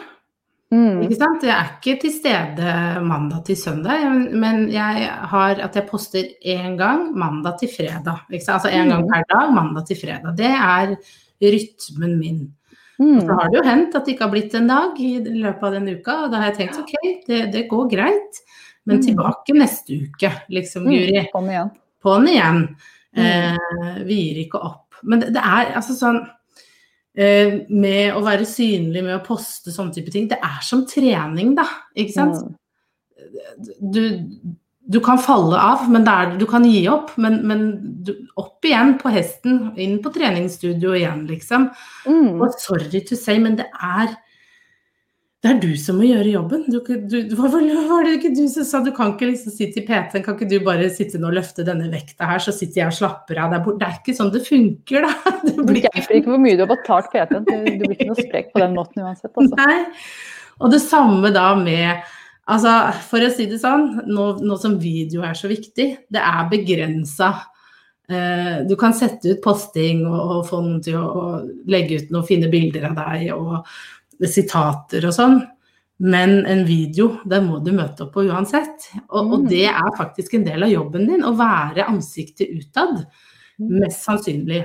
Mm. 0.74 1.02
Ikke 1.04 1.16
sant? 1.20 1.44
Jeg 1.46 1.54
er 1.54 1.68
ikke 1.76 2.00
til 2.02 2.11
stede 2.11 2.70
mandag 3.04 3.44
til 3.46 3.57
søndag, 3.57 4.02
men- 4.33 4.70
jeg 4.72 5.07
har 5.30 5.61
at 5.62 5.74
jeg 5.76 5.87
poster 5.87 6.24
én 6.44 6.76
gang 6.76 7.12
mandag 7.16 7.59
til 7.61 7.68
fredag. 7.68 8.24
Altså 8.33 8.68
én 8.70 8.88
gang 8.90 9.04
Mm. 9.04 9.09
per 9.12 9.22
dag, 9.30 9.52
mandag 9.54 9.87
til 9.87 9.96
fredag. 9.96 10.37
Det 10.37 10.50
er 10.50 10.96
rytmen 11.42 12.18
min. 12.18 12.52
Og 13.00 13.20
så 13.22 13.26
Mm. 13.26 13.38
har 13.38 13.48
det 13.50 13.57
jo 13.64 13.70
hendt 13.70 13.94
at 13.94 14.04
det 14.04 14.14
ikke 14.14 14.24
har 14.24 14.30
blitt 14.30 14.54
en 14.54 14.66
dag 14.66 15.00
i 15.00 15.18
løpet 15.24 15.62
av 15.62 15.72
den 15.72 15.88
uka, 15.88 16.24
og 16.24 16.30
da 16.30 16.37
har 16.38 16.52
jeg 16.52 16.57
tenkt 16.57 16.78
ok, 16.78 16.92
det, 17.26 17.52
det 17.52 17.68
går 17.68 17.90
greit, 17.90 18.40
men 18.87 18.98
Mm. 18.98 19.02
tilbake 19.07 19.54
neste 19.54 19.90
uke, 20.09 20.33
liksom, 20.50 20.85
Guri. 20.85 21.20
Mm. 21.20 21.26
Kom 21.33 21.44
igjen. 21.50 21.70
På'n 22.04 22.28
igjen. 22.28 22.76
Mm. 23.16 23.22
Eh, 23.24 24.04
vi 24.04 24.14
gir 24.35 24.46
ikke 24.46 24.61
opp. 24.64 24.94
Men 25.02 25.20
det, 25.20 25.33
det 25.35 25.42
er 25.42 25.72
altså 25.74 25.92
sånn 25.94 26.26
Med 27.14 28.16
å 28.16 28.24
være 28.24 28.46
synlig, 28.48 29.05
med 29.07 29.14
å 29.20 29.22
poste 29.22 29.70
sånne 29.70 29.94
type 29.94 30.11
ting, 30.11 30.27
det 30.31 30.40
er 30.42 30.61
som 30.66 30.83
trening, 30.90 31.53
da. 31.55 31.66
Ikke 31.94 32.16
sant? 32.16 32.57
Du, 33.79 34.03
du 34.85 34.98
kan 35.05 35.20
falle 35.22 35.57
av, 35.57 35.87
men 35.92 36.05
det 36.05 36.12
er, 36.12 36.35
du 36.40 36.44
kan 36.50 36.66
gi 36.68 36.83
opp. 36.92 37.14
Men, 37.20 37.38
men 37.48 37.64
du, 38.05 38.12
opp 38.40 38.66
igjen 38.66 38.96
på 39.00 39.12
hesten, 39.14 39.70
inn 39.81 40.00
på 40.05 40.12
treningsstudio 40.14 40.96
igjen, 40.98 41.24
liksom. 41.31 41.70
Mm. 42.09 42.35
Og 42.42 42.59
sorry 42.61 43.05
to 43.07 43.18
say, 43.18 43.38
men 43.40 43.57
det 43.61 43.70
er 43.79 44.12
det 45.44 45.50
er 45.50 45.59
du 45.61 45.72
som 45.76 45.98
må 46.00 46.07
gjøre 46.09 46.30
jobben. 46.33 46.62
Du, 46.72 46.78
du, 46.80 47.35
var, 47.37 47.52
var 47.52 48.07
det 48.07 48.14
ikke 48.16 48.30
du 48.33 48.46
som 48.48 48.64
sa 48.64 48.78
du 48.80 48.88
kan 48.96 49.11
ikke 49.12 49.26
liksom 49.28 49.52
si 49.52 49.66
til 49.74 49.85
PT-en 49.85 50.24
kan 50.24 50.38
ikke 50.38 50.48
du 50.48 50.57
bare 50.64 50.88
sitte 50.88 51.20
nå 51.20 51.28
og 51.28 51.37
løfte 51.37 51.66
denne 51.66 51.90
vekta 51.92 52.30
her, 52.30 52.40
så 52.40 52.54
sitter 52.57 52.80
jeg 52.80 52.94
og 52.94 52.96
slapper 52.96 53.42
av 53.44 53.52
der 53.52 53.61
borte. 53.66 53.83
Det 53.83 53.90
er 53.90 53.98
ikke 53.98 54.16
sånn 54.16 54.33
det 54.33 54.40
funker, 54.46 55.04
da. 55.04 55.35
Det 55.44 55.66
blir 55.68 55.85
ikke 55.85 56.22
hvor 56.30 56.40
mye 56.40 56.57
du 56.57 56.64
har 56.64 56.72
betalt 56.72 57.12
PT-en. 57.12 57.44
Du, 57.50 57.68
du 57.76 57.85
blir 57.85 57.92
ikke 57.98 58.09
noe 58.14 58.24
sprek 58.24 58.48
på 58.54 58.64
den 58.64 58.76
måten 58.78 59.04
uansett. 59.04 59.35
Altså. 59.37 59.59
Nei. 59.61 59.76
Og 60.64 60.72
det 60.72 60.80
samme 60.87 61.35
da 61.35 61.50
med 61.61 62.12
Altså, 62.44 62.72
for 63.09 63.24
å 63.24 63.30
si 63.33 63.46
det 63.48 63.57
sånn, 63.57 63.87
nå, 64.04 64.24
nå 64.44 64.57
som 64.61 64.74
video 64.76 65.22
er 65.24 65.33
så 65.33 65.48
viktig, 65.48 65.87
det 66.12 66.20
er 66.20 66.42
begrensa. 66.50 67.30
Eh, 68.04 68.59
du 68.68 68.74
kan 68.76 68.92
sette 68.92 69.33
ut 69.33 69.40
posting 69.44 70.02
og, 70.04 70.42
få 70.44 70.61
noen 70.61 70.83
til 70.85 70.98
å 71.00 71.38
legge 71.72 72.02
ut 72.02 72.12
noen 72.12 72.26
fine 72.28 72.50
bilder 72.52 72.90
av 72.90 72.98
deg 72.98 73.30
og 73.33 73.62
sitater 74.22 75.07
og 75.09 75.14
sånn. 75.16 75.40
Men 76.05 76.40
en 76.50 76.64
video, 76.66 77.20
den 77.31 77.46
må 77.46 77.61
du 77.64 77.70
møte 77.72 78.03
opp 78.07 78.14
på 78.16 78.24
uansett. 78.27 78.88
Og, 79.11 79.20
og 79.33 79.40
Mm. 79.44 79.48
det 79.48 79.64
er 79.70 79.96
faktisk 79.96 80.35
en 80.35 80.44
del 80.44 80.62
av 80.66 80.70
jobben 80.72 81.07
din, 81.07 81.22
å 81.22 81.37
være 81.38 81.87
ansiktet 81.87 82.50
utad. 82.50 83.07
Mest 83.59 84.03
sannsynlig. 84.05 84.64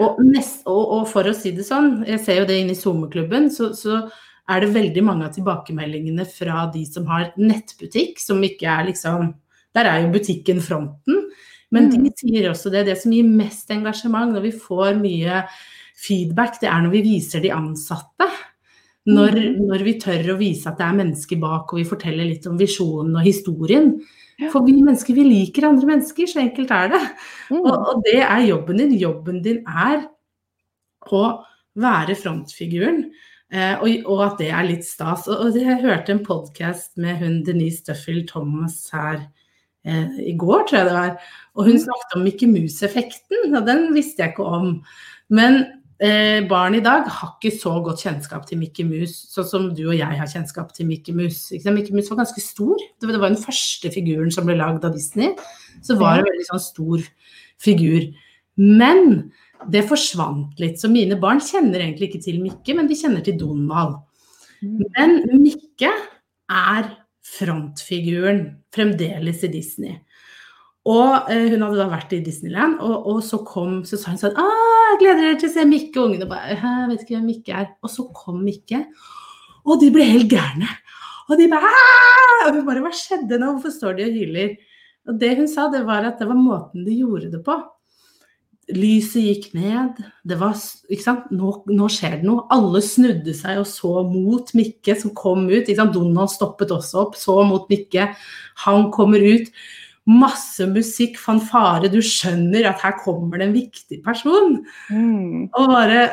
Og, 0.00 0.18
nest, 0.22 0.62
og, 0.66 0.82
og 1.00 1.08
for 1.08 1.24
å 1.24 1.34
si 1.34 1.50
det 1.56 1.64
sånn, 1.66 2.04
jeg 2.06 2.20
ser 2.20 2.36
jo 2.42 2.44
det 2.46 2.58
inne 2.60 2.72
i 2.76 2.78
SoMe-klubben, 2.78 3.48
så, 3.50 3.72
så 3.74 4.02
er 4.50 4.60
det 4.60 4.72
veldig 4.74 5.02
mange 5.04 5.24
av 5.26 5.32
tilbakemeldingene 5.34 6.24
fra 6.28 6.66
de 6.72 6.84
som 6.86 7.06
har 7.06 7.32
nettbutikk, 7.40 8.20
som 8.20 8.40
ikke 8.42 8.68
er 8.68 8.84
liksom 8.92 9.34
Der 9.74 9.86
er 9.86 10.00
jo 10.02 10.12
butikken 10.12 10.60
fronten. 10.60 11.30
Men 11.70 11.88
de 11.90 11.98
Mm. 11.98 12.12
sier 12.18 12.50
også 12.50 12.70
det. 12.72 12.86
Det 12.86 12.98
som 13.00 13.12
gir 13.12 13.22
mest 13.24 13.68
engasjement 13.70 14.32
når 14.34 14.42
vi 14.42 14.50
får 14.50 14.96
mye 14.98 15.44
feedback, 15.96 16.60
det 16.60 16.68
er 16.68 16.80
når 16.82 16.90
vi 16.90 17.02
viser 17.02 17.40
de 17.40 17.50
ansatte. 17.54 18.26
Når, 19.08 19.32
Mhm. 19.32 19.66
når 19.66 19.82
vi 19.84 19.94
tør 19.98 20.34
å 20.34 20.38
vise 20.38 20.66
at 20.68 20.76
det 20.78 20.84
er 20.86 20.92
mennesker 20.98 21.40
bak, 21.40 21.72
og 21.72 21.78
vi 21.78 21.84
forteller 21.88 22.24
litt 22.28 22.46
om 22.46 22.58
visjonen 22.58 23.16
og 23.16 23.24
historien. 23.24 23.94
Ja. 24.38 24.50
For 24.50 24.60
vi 24.64 24.72
mennesker, 24.82 25.14
vi 25.14 25.24
liker 25.24 25.64
andre 25.68 25.86
mennesker, 25.86 26.26
så 26.28 26.40
enkelt 26.40 26.70
er 26.70 26.88
det. 26.88 27.00
Mm. 27.50 27.60
Og, 27.64 27.72
og 27.72 28.02
det 28.04 28.20
er 28.20 28.46
jobben 28.48 28.76
din. 28.76 28.92
Jobben 29.00 29.42
din 29.42 29.64
er 29.66 30.06
å 31.10 31.22
være 31.80 32.14
frontfiguren. 32.16 33.10
Eh, 33.52 33.74
og, 33.82 34.04
og 34.06 34.20
at 34.28 34.38
det 34.38 34.50
er 34.54 34.68
litt 34.68 34.84
stas. 34.86 35.26
Og, 35.28 35.46
og 35.48 35.56
jeg 35.58 35.80
hørte 35.82 36.12
en 36.14 36.24
podkast 36.24 36.96
med 37.02 37.16
hun 37.18 37.42
Denise 37.42 37.82
Duffield 37.88 38.28
Thomas 38.28 38.90
her 38.92 39.24
eh, 39.84 40.06
i 40.28 40.36
går, 40.38 40.66
tror 40.68 40.78
jeg 40.78 40.86
det 40.90 40.94
var. 40.94 41.16
Og 41.56 41.64
hun 41.64 41.72
Mm. 41.80 41.84
snakket 41.86 42.16
om 42.16 42.24
Mikke 42.24 42.46
Mus-effekten, 42.52 43.56
og 43.56 43.66
den 43.66 43.88
visste 43.96 44.22
jeg 44.22 44.34
ikke 44.34 44.44
om. 44.46 44.82
Men 45.30 45.64
eh, 46.02 46.40
barn 46.48 46.76
i 46.78 46.82
dag 46.84 47.08
har 47.08 47.34
ikke 47.36 47.52
så 47.54 47.74
godt 47.84 48.02
kjennskap 48.04 48.46
til 48.48 48.60
Mickey 48.60 48.86
Mouse, 48.88 49.28
sånn 49.34 49.48
som 49.48 49.68
du 49.76 49.84
og 49.88 49.96
jeg 49.98 50.18
har 50.20 50.30
kjennskap 50.30 50.72
til. 50.76 50.88
Mikke 50.88 51.14
Mus 51.16 51.48
Mickey 51.52 51.94
Mouse 51.94 52.12
var 52.12 52.22
ganske 52.22 52.44
stor. 52.44 52.80
Det 53.00 53.10
var, 53.10 53.28
den 53.28 53.40
første 53.40 53.92
figuren 53.94 54.32
som 54.34 54.48
ble 54.48 54.58
lagd 54.58 54.86
av 54.86 54.96
Disney. 54.96 55.34
Så 55.84 55.98
var 56.00 56.18
det 56.18 56.24
en 56.24 56.30
veldig 56.32 56.48
sånn 56.50 56.64
stor 56.64 57.06
figur. 57.60 58.08
Men 58.60 59.30
det 59.70 59.84
forsvant 59.88 60.60
litt, 60.60 60.80
så 60.80 60.88
mine 60.88 61.18
barn 61.20 61.42
kjenner 61.44 61.82
egentlig 61.82 62.10
ikke 62.10 62.24
til 62.24 62.40
Mikke, 62.42 62.76
men 62.76 62.88
de 62.88 62.96
kjenner 62.96 63.24
til 63.24 63.36
Donald. 63.40 64.00
Mm. 64.64 64.80
Men 64.96 65.18
Mikke 65.42 65.92
er 66.50 66.94
frontfiguren 67.30 68.46
fremdeles 68.74 69.44
i 69.46 69.52
Disney. 69.52 69.98
Og 70.88 71.28
eh, 71.28 71.50
hun 71.52 71.62
hadde 71.66 71.76
da 71.76 71.88
vært 71.92 72.14
i 72.16 72.22
Disneyland, 72.24 72.78
og, 72.80 73.04
og 73.12 73.18
så 73.24 73.42
kom 73.44 73.82
så 73.88 73.98
sa 74.00 74.14
hun 74.14 74.20
sånn 74.22 74.38
ah, 74.40 74.79
jeg 74.90 75.00
gleder 75.02 75.24
dere 75.24 75.40
til 75.40 75.50
å 75.50 75.54
se 75.54 75.66
Mikke, 75.68 75.96
og 75.98 76.06
ungene 76.10 76.28
bare 76.30 76.54
jeg 76.54 76.88
vet 76.90 77.04
ikke 77.04 77.16
hvem 77.16 77.26
Mikke 77.30 77.58
er. 77.62 77.68
Og 77.84 77.92
så 77.92 78.06
kom 78.16 78.40
Mikke, 78.44 78.84
og 79.66 79.82
de 79.82 79.90
ble 79.94 80.06
helt 80.08 80.30
gærne. 80.32 80.70
Og 81.30 81.38
de 81.38 81.46
bare! 81.50 81.70
Og 82.48 82.54
vi 82.56 82.62
bare 82.66 82.82
hva 82.82 82.90
skjedde 82.96 83.38
nå, 83.38 83.54
hvorfor 83.54 83.74
står 83.74 83.98
de 83.98 84.06
og 84.08 84.16
hyler? 84.16 84.54
Og 85.08 85.18
det 85.20 85.34
hun 85.38 85.50
sa, 85.50 85.68
det 85.72 85.84
var 85.86 86.06
at 86.08 86.20
det 86.20 86.28
var 86.30 86.38
måten 86.38 86.86
de 86.86 86.96
gjorde 87.02 87.30
det 87.32 87.42
på. 87.46 87.56
Lyset 88.70 89.24
gikk 89.24 89.46
ned, 89.58 89.98
det 90.26 90.36
var 90.38 90.54
ikke 90.54 91.02
sant? 91.02 91.30
Nå, 91.34 91.52
nå 91.70 91.88
skjer 91.90 92.20
det 92.20 92.28
noe. 92.28 92.46
Alle 92.54 92.82
snudde 92.84 93.34
seg 93.34 93.60
og 93.62 93.66
så 93.68 94.04
mot 94.06 94.52
Mikke 94.56 94.94
som 94.98 95.14
kom 95.16 95.48
ut. 95.50 95.70
Donald 95.94 96.30
stoppet 96.32 96.72
også 96.74 97.04
opp, 97.04 97.18
så 97.18 97.40
mot 97.46 97.66
Mikke. 97.72 98.10
Han 98.66 98.90
kommer 98.94 99.22
ut. 99.22 99.50
Masse 100.08 100.64
musikk, 100.70 101.18
fanfare. 101.20 101.90
Du 101.92 102.00
skjønner 102.04 102.70
at 102.70 102.80
her 102.84 102.96
kommer 103.02 103.38
det 103.38 103.48
en 103.48 103.58
viktig 103.58 104.00
person. 104.06 104.60
Mm. 104.88 105.50
Og 105.52 105.74
bare 105.74 106.08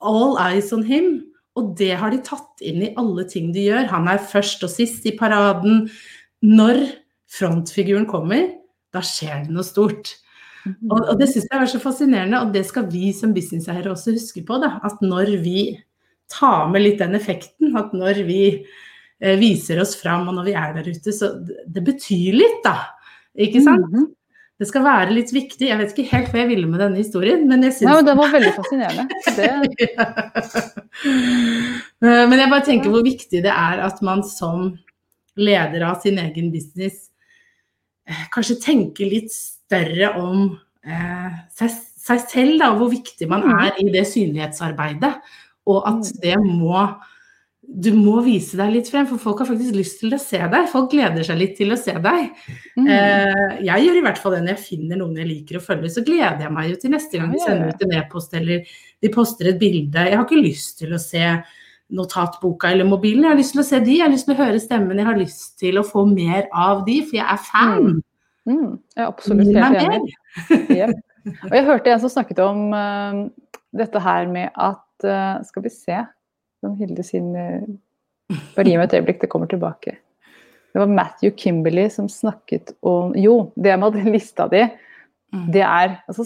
all 0.00 0.38
eyes 0.40 0.72
on 0.76 0.86
him. 0.86 1.10
Og 1.58 1.74
det 1.76 1.92
har 1.98 2.14
de 2.14 2.22
tatt 2.24 2.62
inn 2.64 2.84
i 2.86 2.94
alle 3.00 3.26
ting 3.28 3.50
de 3.54 3.66
gjør. 3.66 3.90
Han 3.90 4.08
er 4.08 4.22
først 4.22 4.62
og 4.64 4.72
sist 4.72 5.06
i 5.10 5.16
paraden. 5.18 5.88
Når 6.46 6.86
frontfiguren 7.30 8.06
kommer, 8.10 8.46
da 8.94 9.02
skjer 9.04 9.44
det 9.46 9.54
noe 9.54 9.66
stort. 9.66 10.14
Og, 10.66 10.98
og 10.98 11.14
det 11.20 11.30
syns 11.30 11.48
jeg 11.48 11.56
er 11.56 11.70
så 11.72 11.80
fascinerende, 11.80 12.40
og 12.44 12.52
det 12.54 12.66
skal 12.68 12.88
vi 12.92 13.10
som 13.16 13.32
businesseiere 13.36 13.92
også 13.92 14.14
huske 14.16 14.44
på. 14.46 14.58
Da, 14.62 14.76
at 14.86 15.02
når 15.04 15.34
vi 15.44 15.64
tar 16.30 16.68
med 16.70 16.84
litt 16.84 17.00
den 17.00 17.16
effekten, 17.18 17.74
at 17.78 17.94
når 17.96 18.22
vi 18.28 18.42
eh, 18.54 19.36
viser 19.40 19.80
oss 19.82 19.96
fram 19.98 20.28
og 20.30 20.36
når 20.38 20.48
vi 20.48 20.56
er 20.58 20.74
der 20.76 20.90
ute, 20.90 21.14
så 21.16 21.32
det, 21.46 21.64
det 21.74 21.84
betyr 21.86 22.38
litt, 22.38 22.60
da. 22.66 22.76
Ikke 23.38 23.62
sant? 23.62 23.86
Mhm. 23.90 24.08
Det 24.60 24.66
skal 24.68 24.82
være 24.84 25.14
litt 25.16 25.30
viktig. 25.32 25.68
Jeg 25.70 25.78
vet 25.80 25.92
ikke 25.94 26.10
helt 26.10 26.32
hva 26.34 26.38
jeg 26.42 26.48
ville 26.50 26.68
med 26.68 26.80
denne 26.82 26.96
historien, 27.00 27.46
men 27.48 27.62
jeg 27.64 27.72
syns 27.78 27.94
men 27.94 28.04
den 28.10 28.18
var 28.18 28.28
veldig 28.34 28.50
fascinerende. 28.58 29.06
Det, 29.36 29.46
Men 32.30 32.36
jeg 32.38 32.50
bare 32.52 32.66
tenker 32.66 32.92
hvor 32.92 33.04
viktig 33.06 33.40
det 33.44 33.52
er 33.54 33.80
at 33.86 34.02
man 34.04 34.20
som 34.26 34.74
leder 35.40 35.84
av 35.88 36.00
sin 36.02 36.18
egen 36.20 36.50
business 36.52 37.06
eh, 38.08 38.24
kanskje 38.34 38.58
tenker 38.60 39.08
litt 39.08 39.32
større 39.32 40.10
om 40.20 40.58
eh, 40.84 41.30
seg, 41.56 41.70
seg 42.00 42.24
selv, 42.28 42.58
da, 42.60 42.72
hvor 42.76 42.90
viktig 42.92 43.28
man 43.30 43.44
Mm. 43.46 43.54
er 43.64 43.80
i 43.80 43.88
det 43.94 44.04
synlighetsarbeidet. 44.10 45.14
Og 45.70 45.86
at 45.88 46.04
Mm. 46.04 46.20
det 46.20 46.36
må 46.44 46.84
Du 47.70 47.92
må 47.94 48.16
vise 48.26 48.58
deg 48.58 48.72
litt 48.74 48.88
frem, 48.90 49.06
for 49.06 49.20
folk 49.22 49.42
har 49.42 49.48
faktisk 49.52 49.76
lyst 49.76 50.00
til 50.02 50.14
å 50.16 50.18
se 50.18 50.40
deg. 50.40 50.66
Folk 50.72 50.88
gleder 50.90 51.22
seg 51.26 51.38
litt 51.38 51.54
til 51.58 51.70
å 51.70 51.78
se 51.78 51.94
deg. 51.94 52.32
mm. 52.74 52.88
Eh, 52.90 53.54
jeg 53.68 53.86
gjør 53.86 53.98
i 54.00 54.02
hvert 54.08 54.18
fall 54.18 54.34
det 54.34 54.40
når 54.42 54.52
jeg 54.56 54.64
finner 54.64 54.98
noen 54.98 55.20
jeg 55.20 55.28
liker 55.28 55.60
å 55.60 55.62
følge, 55.62 55.92
så 55.94 56.04
gleder 56.06 56.44
jeg 56.46 56.54
meg 56.56 56.72
jo 56.72 56.80
til 56.82 56.94
neste 56.96 57.20
gang 57.20 57.30
de 57.30 57.42
sender 57.44 57.70
ut 57.70 57.84
en 57.86 57.96
e-post 58.00 58.36
eller 58.40 58.76
de 59.00 59.12
poster 59.14 59.52
et 59.52 59.60
bilde. 59.60 60.06
Jeg 60.10 60.18
har 60.18 60.26
ikke 60.26 60.42
lyst 60.42 60.82
til 60.82 60.96
å 60.96 61.02
se 61.02 61.24
notatboka 61.94 62.70
eller 62.74 62.88
mobilen. 62.90 63.24
Jeg 63.26 63.34
har 63.34 63.40
lyst 63.40 63.54
til 63.54 63.62
å 63.62 63.68
se 63.70 63.82
de, 63.86 63.96
jeg 63.98 64.06
har 64.06 64.14
lyst 64.14 64.28
til 64.28 64.36
å 64.36 64.42
høre 64.42 64.62
stemmen, 64.62 64.98
jeg 64.98 65.10
har 65.10 65.18
lyst 65.18 65.58
til 65.62 65.78
å 65.78 65.86
få 65.86 66.04
mer 66.10 66.46
av 66.50 66.84
de, 66.86 67.00
for 67.06 67.20
jeg 67.20 67.26
er 67.26 67.42
fan. 67.46 68.00
Mm, 68.50 68.76
jeg 68.96 69.04
er 69.04 69.08
absolutt 69.08 69.54
helt 69.54 69.82
enig. 69.84 70.98
Og 71.44 71.52
jeg 71.54 71.66
hørte 71.66 71.92
en 71.92 72.00
som 72.02 72.12
snakket 72.12 72.38
om 72.42 72.70
uh, 72.72 73.26
dette 73.76 74.00
her 74.02 74.30
med 74.30 74.48
at 74.56 75.04
uh, 75.04 75.42
Skal 75.44 75.66
vi 75.66 75.72
se 75.74 75.98
om 76.66 76.76
Hilde 76.78 77.02
sin 77.06 77.34
uh, 77.36 77.62
Bare 78.54 78.64
gi 78.68 78.76
meg 78.78 78.86
et 78.88 79.00
øyeblikk, 79.00 79.20
det 79.24 79.28
kommer 79.32 79.48
tilbake. 79.50 79.96
Det 80.70 80.78
var 80.78 80.86
Matthew 80.86 81.32
Kimberley 81.36 81.88
som 81.90 82.06
snakket 82.08 82.74
om 82.86 83.12
Jo, 83.18 83.52
det 83.56 83.78
med 83.80 83.96
at 83.96 84.04
lista 84.12 84.48
di, 84.48 84.68
Mm. 85.32 85.44
det 85.52 85.60
er 85.62 85.92
altså, 86.08 86.24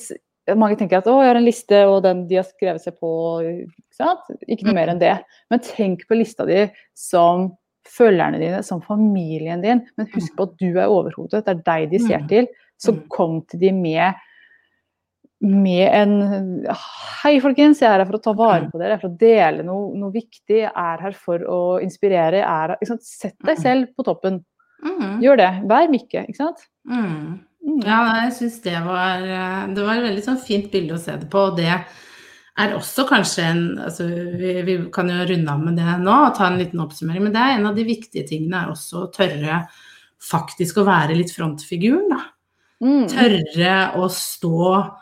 Mange 0.57 0.77
tenker 0.81 0.97
at 0.99 1.05
å, 1.07 1.19
jeg 1.21 1.29
har 1.29 1.37
en 1.37 1.45
liste, 1.45 1.77
og 1.89 2.03
den 2.03 2.27
de 2.29 2.37
har 2.37 2.45
skrevet 2.45 2.81
seg 2.81 2.95
på 3.01 3.09
Ikke 3.45 3.97
sant? 3.97 4.21
Ikke 4.49 4.65
noe 4.65 4.75
mer 4.75 4.89
enn 4.93 4.99
det. 5.01 5.19
Men 5.51 5.61
tenk 5.61 6.07
på 6.09 6.17
lista 6.17 6.45
di 6.49 6.71
som 6.97 7.51
følgerne 7.89 8.41
dine, 8.41 8.63
som 8.65 8.81
familien 8.81 9.61
din. 9.61 9.83
Men 9.99 10.07
husk 10.15 10.33
på 10.37 10.43
at 10.49 10.57
du 10.61 10.71
er 10.81 10.89
overhodet. 10.89 11.45
Det 11.45 11.53
er 11.53 11.63
deg 11.65 11.91
de 11.91 11.99
ser 11.99 12.19
Mm. 12.23 12.29
til. 12.29 12.49
Så 12.81 12.93
Mm. 12.95 13.09
kom 13.09 13.43
til 13.43 13.61
de 13.61 13.73
med 13.73 14.15
med 15.41 15.89
en 15.93 16.67
Hei, 17.25 17.39
folkens, 17.41 17.81
jeg 17.81 17.89
er 17.91 17.99
her 18.03 18.07
for 18.09 18.19
å 18.19 18.23
ta 18.23 18.33
vare 18.37 18.65
Mm. 18.67 18.71
på 18.73 18.79
dere, 18.79 18.91
jeg 18.95 18.99
er 18.99 19.01
for 19.01 19.09
å 19.09 19.19
dele 19.19 19.63
noe, 19.65 19.95
noe 19.97 20.13
viktig. 20.13 20.59
Jeg 20.63 20.73
er 20.77 20.99
her 21.01 21.13
for 21.13 21.39
å 21.39 21.81
inspirere. 21.83 22.43
Er? 22.45 22.77
Sett 23.01 23.35
deg 23.45 23.57
Mm. 23.57 23.63
selv 23.63 23.87
på 23.97 24.05
toppen. 24.05 24.45
Mm. 24.85 25.21
Gjør 25.23 25.37
det. 25.37 25.51
Vær 25.69 25.89
Mikke, 25.89 26.27
ikke 26.29 26.37
sant? 26.37 26.67
Mm. 26.87 27.41
Mm. 27.67 27.81
Ja, 27.85 28.25
jeg 28.25 28.33
syns 28.33 28.61
det 28.63 28.77
var 28.85 29.23
eh, 29.25 29.67
Det 29.75 29.85
var 29.87 29.97
et 29.97 30.05
veldig 30.05 30.25
sånn 30.25 30.39
fint 30.45 30.71
bilde 30.71 30.93
å 30.95 30.99
se 31.01 31.13
det 31.17 31.31
på. 31.31 31.39
Og 31.51 31.57
det 31.57 31.65
er 32.59 32.75
også 32.77 33.09
kanskje 33.09 33.43
en 33.43 33.79
altså, 33.79 34.05
vi, 34.39 34.63
vi 34.63 34.91
kan 34.93 35.09
jo 35.09 35.25
runde 35.27 35.49
av 35.51 35.61
med 35.61 35.77
det 35.77 35.97
nå 36.05 36.27
og 36.27 36.37
ta 36.37 36.47
en 36.47 36.59
liten 36.59 36.81
oppsummering, 36.81 37.23
men 37.25 37.33
det 37.33 37.41
er 37.41 37.57
en 37.59 37.67
av 37.67 37.75
de 37.75 37.85
viktige 37.85 38.27
tingene 38.29 38.65
er 38.65 38.71
også 38.71 39.07
å 39.09 39.13
tørre 39.13 39.67
faktisk 40.21 40.77
å 40.79 40.85
være 40.87 41.17
litt 41.17 41.33
frontfiguren, 41.35 42.09
da. 42.13 42.21
Mm. 42.85 43.09
Tørre 43.09 43.97
å 43.97 44.09
stå 44.09 44.95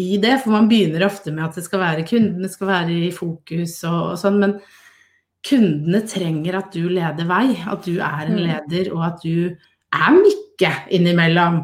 i 0.00 0.16
det, 0.22 0.38
for 0.42 0.54
man 0.54 0.68
begynner 0.70 1.04
ofte 1.06 1.32
med 1.34 1.44
at 1.50 1.58
det 1.58 1.64
skal 1.66 1.82
være 1.82 2.06
kundene 2.08 2.48
skal 2.52 2.70
være 2.70 2.94
i 3.08 3.10
fokus 3.14 3.74
og, 3.84 3.98
og 4.14 4.20
sånn, 4.20 4.38
men 4.40 4.54
kundene 5.46 6.02
trenger 6.08 6.58
at 6.60 6.72
du 6.76 6.88
leder 6.92 7.28
vei, 7.28 7.54
at 7.68 7.84
du 7.86 7.98
er 7.98 8.26
en 8.28 8.36
Mm. 8.38 8.44
leder, 8.48 8.90
og 8.94 9.04
at 9.06 9.22
du 9.24 9.56
er 9.92 10.10
Mikke 10.16 10.72
innimellom. 10.92 11.62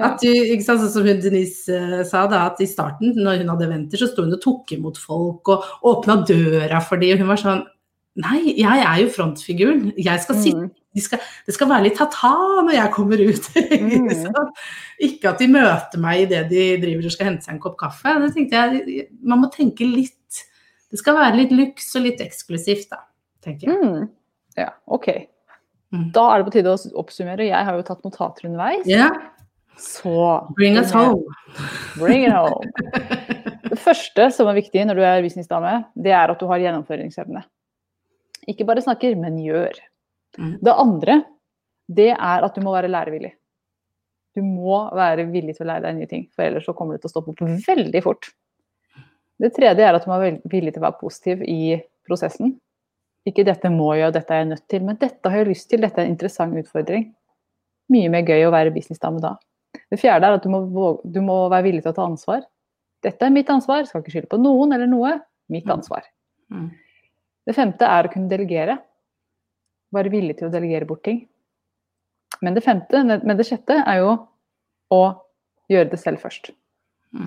At 0.00 0.20
du, 0.22 0.28
ikke 0.30 0.62
sant, 0.64 0.80
sånn 0.80 0.92
som 0.94 1.06
Denise 1.22 1.68
eh, 1.74 2.04
sa 2.06 2.26
da, 2.30 2.44
at 2.46 2.60
i 2.62 2.66
starten, 2.70 3.16
når 3.18 3.40
hun 3.42 3.50
hadde 3.52 3.68
venter, 3.68 3.98
så 3.98 4.08
sto 4.08 4.22
hun 4.24 4.32
og 4.36 4.40
tok 4.44 4.72
imot 4.76 4.96
folk 5.02 5.48
og 5.48 5.64
åpna 5.90 6.20
døra 6.26 6.80
for 6.80 6.96
dem, 7.02 7.16
og 7.16 7.24
hun 7.24 7.32
var 7.34 7.42
sånn 7.42 7.66
Nei, 8.18 8.40
jeg 8.58 8.80
er 8.82 8.96
jo 8.98 9.10
frontfiguren. 9.14 9.92
Jeg 9.94 10.18
skal 10.24 10.34
sitte 10.42 10.64
Mm. 10.64 10.70
De 10.98 11.04
skal, 11.04 11.22
det 11.46 11.54
skal 11.54 11.70
være 11.70 11.86
litt 11.86 11.96
ta-ta 11.98 12.34
når 12.66 12.74
jeg 12.74 12.94
kommer 12.98 13.24
ut. 13.24 13.50
Mm. 13.78 14.50
Ikke 15.04 15.30
at 15.30 15.40
de 15.40 15.46
møter 15.50 16.00
meg 16.02 16.24
idet 16.24 16.48
de 16.50 16.62
driver 16.82 17.06
og 17.06 17.12
skal 17.14 17.28
hente 17.28 17.46
seg 17.46 17.54
en 17.54 17.60
kopp 17.62 17.76
kaffe. 17.80 18.12
Det 18.24 18.30
tenkte 18.34 18.58
jeg, 18.58 19.04
Man 19.22 19.42
må 19.42 19.50
tenke 19.52 19.86
litt 19.86 20.40
Det 20.90 20.98
skal 21.00 21.16
være 21.18 21.38
litt 21.38 21.52
luks 21.54 21.90
og 21.98 22.04
litt 22.06 22.22
eksklusivt, 22.24 22.88
da, 22.90 23.02
tenker 23.44 23.70
jeg. 23.70 23.78
Mm. 23.78 24.08
Ja, 24.58 24.72
OK. 24.90 25.10
Mm. 25.94 26.08
Da 26.14 26.24
er 26.32 26.40
det 26.40 26.48
på 26.48 26.54
tide 26.56 26.74
å 26.74 26.80
oppsummere. 27.00 27.46
Jeg 27.48 27.68
har 27.68 27.78
jo 27.78 27.84
tatt 27.86 28.04
notater 28.06 28.48
underveis. 28.48 28.88
Yeah. 28.88 29.14
Så 29.78 30.48
bring 30.56 30.78
us 30.80 30.90
home. 30.92 31.22
Bring 31.96 32.26
it 32.26 32.34
home. 32.34 32.66
Det 33.68 33.78
første 33.78 34.30
som 34.34 34.48
er 34.50 34.56
viktig 34.58 34.82
når 34.88 34.98
du 34.98 35.04
er 35.04 35.22
businessdame, 35.22 35.74
det 35.94 36.14
er 36.16 36.32
at 36.32 36.40
du 36.40 36.48
har 36.48 36.62
gjennomføringsevne. 36.62 37.42
Ikke 38.48 38.64
bare 38.68 38.80
snakker, 38.80 39.12
men 39.20 39.36
gjør. 39.44 39.76
Mm. 40.38 40.54
Det 40.62 40.74
andre, 40.74 41.18
det 41.88 42.10
er 42.14 42.46
at 42.46 42.54
du 42.54 42.62
må 42.64 42.72
være 42.76 42.90
lærevillig. 42.92 43.32
Du 44.36 44.42
må 44.46 44.84
være 44.94 45.26
villig 45.32 45.56
til 45.56 45.66
å 45.66 45.70
lære 45.72 45.88
deg 45.88 45.96
nye 45.98 46.10
ting, 46.10 46.28
for 46.34 46.46
ellers 46.46 46.66
så 46.68 46.74
kommer 46.76 46.94
du 46.94 47.02
til 47.02 47.10
å 47.10 47.14
stoppe 47.16 47.34
opp 47.34 47.42
veldig 47.66 48.02
fort. 48.04 48.30
Det 49.38 49.52
tredje 49.54 49.86
er 49.86 49.94
at 49.94 50.04
du 50.04 50.10
må 50.10 50.18
være 50.18 50.40
villig 50.50 50.74
til 50.74 50.82
å 50.82 50.86
være 50.88 51.00
positiv 51.00 51.42
i 51.46 51.78
prosessen. 52.06 52.56
Ikke 53.26 53.44
'dette 53.44 53.70
må 53.70 53.92
jeg, 53.96 54.08
og 54.08 54.14
dette 54.14 54.32
er 54.34 54.38
jeg 54.44 54.48
nødt 54.52 54.68
til', 54.68 54.84
men 54.84 54.96
'dette 54.96 55.30
har 55.30 55.38
jeg 55.38 55.48
lyst 55.48 55.68
til', 55.70 55.80
dette 55.80 55.98
er 56.00 56.06
en 56.06 56.14
interessant 56.14 56.54
utfordring. 56.54 57.14
Mye 57.90 58.08
mer 58.08 58.22
gøy 58.22 58.46
å 58.46 58.52
være 58.52 58.72
businessdame 58.72 59.20
da. 59.20 59.36
Det 59.90 59.98
fjerde 60.00 60.24
er 60.24 60.36
at 60.38 60.42
du 60.42 60.48
må, 60.48 61.00
du 61.04 61.20
må 61.20 61.48
være 61.48 61.64
villig 61.64 61.82
til 61.82 61.92
å 61.92 61.94
ta 61.96 62.06
ansvar. 62.06 62.42
Dette 63.02 63.22
er 63.26 63.30
mitt 63.30 63.48
ansvar, 63.48 63.84
skal 63.86 64.02
ikke 64.02 64.10
skylde 64.10 64.28
på 64.32 64.40
noen 64.40 64.72
eller 64.72 64.86
noe. 64.86 65.20
Mitt 65.48 65.64
Mm. 65.64 65.72
ansvar. 65.78 66.02
Mm. 66.50 66.70
Det 67.46 67.54
femte 67.54 67.82
er 67.82 68.04
å 68.04 68.12
kunne 68.12 68.28
delegere. 68.28 68.78
Være 69.94 70.10
villig 70.12 70.36
til 70.38 70.48
å 70.48 70.52
delegere 70.52 70.86
bort 70.88 71.04
ting. 71.06 71.22
Men 72.44 72.54
det 72.54 72.62
femte, 72.64 73.00
men 73.04 73.36
det 73.38 73.46
sjette 73.48 73.80
er 73.88 74.02
jo 74.02 74.10
å 74.94 75.02
gjøre 75.72 75.90
det 75.94 76.00
selv 76.02 76.20
først. 76.24 76.50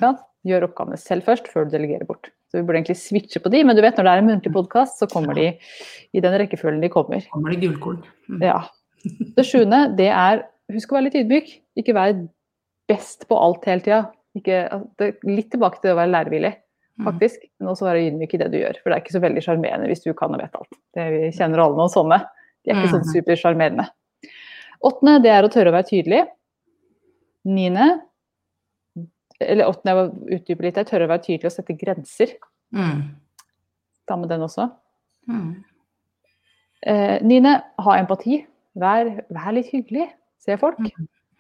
Ja, 0.01 0.15
Gjør 0.41 0.63
oppgavene 0.65 0.97
selv 0.97 1.21
først, 1.27 1.49
før 1.53 1.67
du 1.67 1.75
delegerer 1.75 2.07
bort. 2.09 2.31
Så 2.49 2.57
vi 2.57 2.63
burde 2.65 2.79
egentlig 2.79 2.97
switche 2.97 3.37
på 3.43 3.49
de, 3.53 3.59
men 3.63 3.77
du 3.77 3.81
vet 3.85 3.93
når 3.99 4.07
det 4.07 4.13
er 4.15 4.21
en 4.23 4.29
muntlig 4.31 4.51
podkast, 4.55 4.97
så 4.97 5.05
kommer 5.09 5.37
de 5.37 5.51
i 6.17 6.23
den 6.23 6.33
rekkefølgen 6.41 6.81
de 6.81 6.89
kommer. 6.89 7.21
Kommer 7.29 7.53
det 7.53 7.59
gullkorn. 7.61 7.99
Mm. 8.25 8.41
Ja. 8.47 8.55
Det 9.37 9.45
sjuende, 9.45 9.83
det 9.99 10.09
er 10.09 10.41
husk 10.73 10.89
å 10.89 10.97
være 10.97 11.07
litt 11.11 11.19
ydmyk. 11.21 11.53
Ikke 11.77 11.93
være 11.93 12.25
best 12.89 13.27
på 13.29 13.37
alt 13.37 13.69
hele 13.69 13.85
tida. 13.85 14.01
Litt 15.29 15.51
tilbake 15.53 15.81
til 15.83 15.93
å 15.93 15.99
være 16.01 16.13
lærevillig, 16.15 16.55
Mm. 16.99 17.05
faktisk. 17.07 17.45
Men 17.59 17.69
også 17.71 17.85
være 17.87 18.01
ydmyk 18.09 18.33
i 18.35 18.37
det 18.41 18.49
du 18.51 18.57
gjør. 18.59 18.81
For 18.81 18.89
det 18.91 18.97
er 18.97 19.01
ikke 19.05 19.13
så 19.15 19.21
veldig 19.23 19.41
sjarmerende 19.45 19.87
hvis 19.87 20.03
du 20.03 20.11
kan 20.17 20.33
og 20.35 20.41
vet 20.41 20.57
alt. 20.59 20.73
Det, 20.93 21.05
vi 21.13 21.29
kjenner 21.37 21.61
alle 21.63 21.77
noen 21.79 21.89
sånne. 21.93 22.17
De 22.61 22.71
er 22.71 22.77
ikke 22.77 22.93
sånn 22.93 23.09
supersjarmerende. 23.09 23.87
Åttende, 24.85 25.17
det 25.23 25.31
er 25.33 25.45
å 25.45 25.51
tørre 25.53 25.71
å 25.71 25.75
være 25.75 25.89
tydelig. 25.89 26.21
Niende, 27.49 27.87
eller 29.41 29.69
åttende, 29.69 29.91
jeg 29.91 29.99
var 29.99 30.37
utdype 30.37 30.65
litt, 30.65 30.77
Jeg 30.77 30.89
tørre 30.89 31.07
å 31.07 31.11
være 31.11 31.25
tydelig 31.25 31.49
og 31.49 31.55
sette 31.55 31.77
grenser. 31.77 32.35
Mm. 32.73 33.01
Ta 34.09 34.17
med 34.17 34.29
den 34.29 34.45
også. 34.45 34.67
Mm. 35.29 35.51
Eh, 36.81 37.17
niende, 37.25 37.55
ha 37.85 37.97
empati. 37.97 38.43
Vær, 38.81 39.09
vær 39.29 39.57
litt 39.57 39.69
hyggelig. 39.73 40.07
Se 40.41 40.57
folk. 40.57 40.81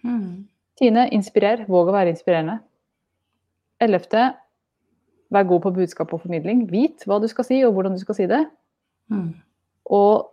Mm. 0.05 0.47
Tiende, 0.77 1.07
inspirer. 1.13 1.65
Våg 1.69 1.89
å 1.89 1.95
være 1.95 2.13
inspirerende. 2.13 2.59
Ellevte, 3.81 4.31
vær 5.33 5.47
god 5.49 5.63
på 5.65 5.73
budskap 5.79 6.13
og 6.13 6.21
formidling. 6.25 6.67
Vit 6.69 7.05
hva 7.09 7.17
du 7.21 7.27
skal 7.31 7.47
si, 7.47 7.61
og 7.65 7.73
hvordan 7.73 7.97
du 7.97 8.01
skal 8.03 8.17
si 8.17 8.29
det. 8.29 8.43
Mm. 9.13 9.31
Og 9.97 10.29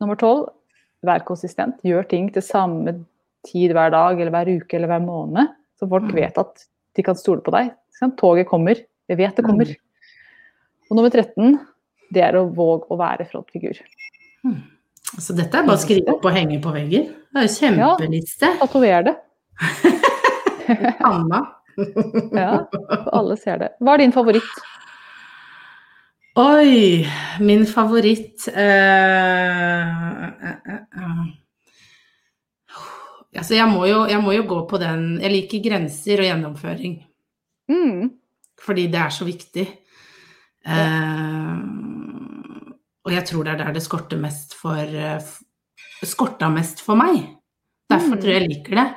nummer 0.00 0.16
tolv, 0.20 0.48
vær 1.06 1.24
konsistent. 1.26 1.78
Gjør 1.86 2.06
ting 2.10 2.28
til 2.34 2.42
samme 2.42 2.96
tid 3.46 3.72
hver 3.76 3.90
dag, 3.94 4.18
eller 4.20 4.32
hver 4.34 4.50
uke 4.56 4.74
eller 4.78 4.90
hver 4.90 5.04
måned. 5.04 5.52
Så 5.78 5.88
folk 5.88 6.04
Mm. 6.08 6.14
vet 6.16 6.38
at 6.38 6.64
de 6.96 7.02
kan 7.02 7.14
stole 7.14 7.40
på 7.44 7.52
deg. 7.52 7.72
Toget 8.16 8.46
kommer. 8.48 8.74
Vi 9.08 9.14
vet 9.14 9.36
det 9.36 9.44
kommer. 9.44 9.66
Mm. 9.66 9.76
Og 10.90 10.96
nummer 10.96 11.10
13, 11.10 11.58
det 12.12 12.22
er 12.22 12.32
å 12.38 12.46
våge 12.52 12.86
å 12.90 12.96
være 12.98 13.26
frontfigur. 13.30 13.78
Så 15.18 15.34
dette 15.36 15.54
er 15.58 15.66
bare 15.66 15.76
å 15.76 15.80
skrive 15.80 16.12
opp 16.14 16.24
og 16.24 16.32
henge 16.34 16.60
på 16.62 16.72
veggen. 16.74 17.12
Det 17.32 17.42
er 17.42 17.46
jo 17.46 17.54
kjempeliste. 17.54 18.46
Ja. 18.50 18.56
Tatover 18.66 19.02
det. 19.06 19.16
Anna. 21.04 21.40
Ja, 22.32 22.66
alle 23.12 23.36
ser 23.36 23.58
det. 23.60 23.68
Hva 23.80 23.94
er 23.94 23.98
din 24.04 24.12
favoritt? 24.14 24.48
Oi, 26.36 27.06
min 27.40 27.64
favoritt. 27.66 28.44
Altså, 33.36 33.54
jeg 33.56 33.68
må, 33.68 33.84
jo, 33.88 34.02
jeg 34.08 34.20
må 34.24 34.32
jo 34.36 34.44
gå 34.48 34.58
på 34.70 34.78
den 34.80 35.18
Jeg 35.20 35.32
liker 35.32 35.64
grenser 35.64 36.20
og 36.22 36.28
gjennomføring. 36.28 36.94
Mm. 37.72 38.10
Fordi 38.66 38.86
det 38.92 39.00
er 39.00 39.12
så 39.12 39.26
viktig. 39.28 39.66
Uh, 40.66 41.56
og 43.06 43.12
jeg 43.14 43.24
tror 43.28 43.44
det 43.46 43.52
er 43.54 43.60
der 43.60 43.74
det 43.76 43.84
skorter 43.84 44.18
mest 44.18 44.56
for 44.58 44.80
Skorta 46.04 46.48
mest 46.52 46.82
for 46.84 46.98
meg. 46.98 47.22
Derfor 47.88 48.16
Mm. 48.16 48.20
tror 48.20 48.30
jeg 48.32 48.40
jeg 48.42 48.48
liker 48.50 48.74
det. 48.76 48.88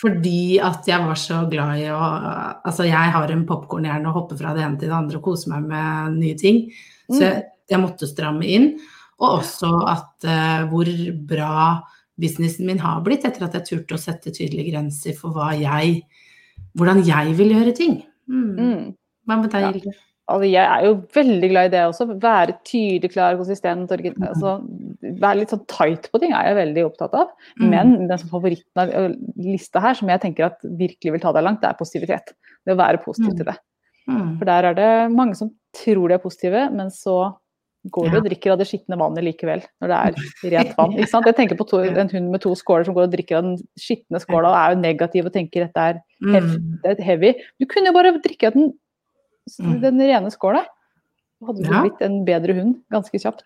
Fordi 0.00 0.58
at 0.62 0.88
jeg 0.88 1.06
var 1.06 1.18
så 1.18 1.44
glad 1.50 1.82
i 1.82 1.86
å 1.92 1.98
Altså, 2.00 2.86
jeg 2.88 3.14
har 3.14 3.32
en 3.32 3.46
popkornhjerne 3.48 4.10
og 4.10 4.16
hopper 4.18 4.40
fra 4.40 4.54
det 4.56 4.64
ene 4.66 4.80
til 4.80 4.90
det 4.90 4.96
andre 4.96 5.20
og 5.20 5.26
koser 5.28 5.54
meg 5.54 5.68
med 5.70 6.18
nye 6.18 6.38
ting. 6.38 6.64
Så 7.10 7.22
jeg, 7.24 7.44
jeg 7.70 7.82
måtte 7.82 8.08
stramme 8.10 8.46
inn. 8.46 8.72
Og 9.20 9.40
også 9.40 9.70
at 9.90 10.28
uh, 10.28 10.68
hvor 10.70 10.88
bra 11.28 11.54
businessen 12.20 12.68
min 12.68 12.80
har 12.82 13.00
blitt 13.04 13.24
etter 13.28 13.46
at 13.46 13.56
jeg 13.58 13.68
turte 13.68 13.96
å 13.96 14.00
sette 14.00 14.32
tydelige 14.32 14.74
grenser 14.74 15.16
for 15.16 15.36
hva 15.36 15.52
jeg 15.58 16.02
Hvordan 16.78 17.00
jeg 17.02 17.32
vil 17.34 17.48
gjøre 17.50 17.72
ting. 17.74 17.96
Mm. 18.30 18.50
Mm. 18.54 18.82
Hva 19.26 19.36
med 19.40 19.50
deg, 19.50 19.80
Ja. 19.88 19.96
Altså, 20.30 20.46
jeg 20.46 20.62
er 20.62 20.84
jo 20.86 20.92
veldig 21.14 21.48
glad 21.50 21.66
i 21.66 21.70
det 21.72 21.80
også. 21.88 22.04
Være 22.22 22.54
tydelig, 22.62 23.10
klar, 23.10 23.34
konsistent. 23.34 23.90
Altså, 23.90 24.52
være 25.18 25.38
litt 25.40 25.50
sånn 25.50 25.66
tight 25.66 26.10
på 26.12 26.20
ting 26.20 26.32
er 26.32 26.46
jeg 26.50 26.56
veldig 26.60 26.84
opptatt 26.90 27.14
av. 27.14 27.28
Mm. 27.60 27.68
Men 27.70 28.08
den 28.08 28.18
som 28.18 28.28
favoritten 28.28 28.76
av 28.76 29.16
lista 29.36 29.80
her, 29.80 29.94
som 29.94 30.08
jeg 30.08 30.20
tenker 30.20 30.46
at 30.46 30.58
virkelig 30.62 31.12
vil 31.12 31.20
ta 31.20 31.32
deg 31.32 31.42
langt, 31.44 31.60
det 31.62 31.70
er 31.70 31.78
positivitet. 31.80 32.32
Det 32.66 32.74
å 32.74 32.80
være 32.80 33.02
positiv 33.04 33.32
Mm. 33.32 33.36
til 33.36 33.44
det. 33.46 33.56
Mm. 34.08 34.38
For 34.38 34.44
der 34.44 34.64
er 34.70 34.74
det 34.74 35.12
mange 35.14 35.34
som 35.36 35.50
tror 35.76 36.08
de 36.08 36.14
er 36.14 36.18
positive, 36.18 36.70
men 36.72 36.88
så 36.90 37.34
går 37.90 38.10
Ja. 38.12 38.16
og 38.18 38.24
drikker 38.26 38.52
av 38.52 38.58
det 38.58 38.66
skitne 38.68 38.98
vannet 38.98 39.24
likevel, 39.24 39.62
når 39.80 39.88
det 39.88 39.98
er 39.98 40.12
rent 40.52 40.76
vann. 40.76 40.92
Ikke 40.92 41.08
sant? 41.08 41.24
Jeg 41.26 41.36
tenker 41.36 41.56
på 41.56 41.66
to, 41.66 41.78
en 41.78 42.08
hund 42.10 42.30
med 42.30 42.40
to 42.42 42.50
skåler 42.54 42.84
som 42.84 42.94
går 42.94 43.04
og 43.08 43.12
drikker 43.12 43.36
av 43.38 43.42
den 43.44 43.56
skitne 43.78 44.20
skåla 44.20 44.48
og 44.50 44.56
er 44.60 44.74
jo 44.74 44.80
negativ 44.82 45.26
og 45.26 45.32
tenker 45.32 45.64
dette 45.66 45.76
er, 45.80 46.02
Mm. 46.20 46.80
det 46.82 46.98
er 47.00 47.02
heavy. 47.02 47.34
Du 47.58 47.64
kunne 47.66 47.86
jo 47.86 47.92
bare 47.92 48.12
drikke 48.20 48.48
av 48.48 48.52
den, 48.52 48.72
Mm. 49.58 49.80
den 49.80 49.98
rene 49.98 50.30
skåla. 50.30 50.66
Hadde 51.40 51.62
du 51.64 51.70
Ja. 51.72 51.80
blitt 51.86 52.00
en 52.04 52.18
bedre 52.26 52.52
hund 52.58 52.74
ganske 52.92 53.16
kjapt. 53.16 53.44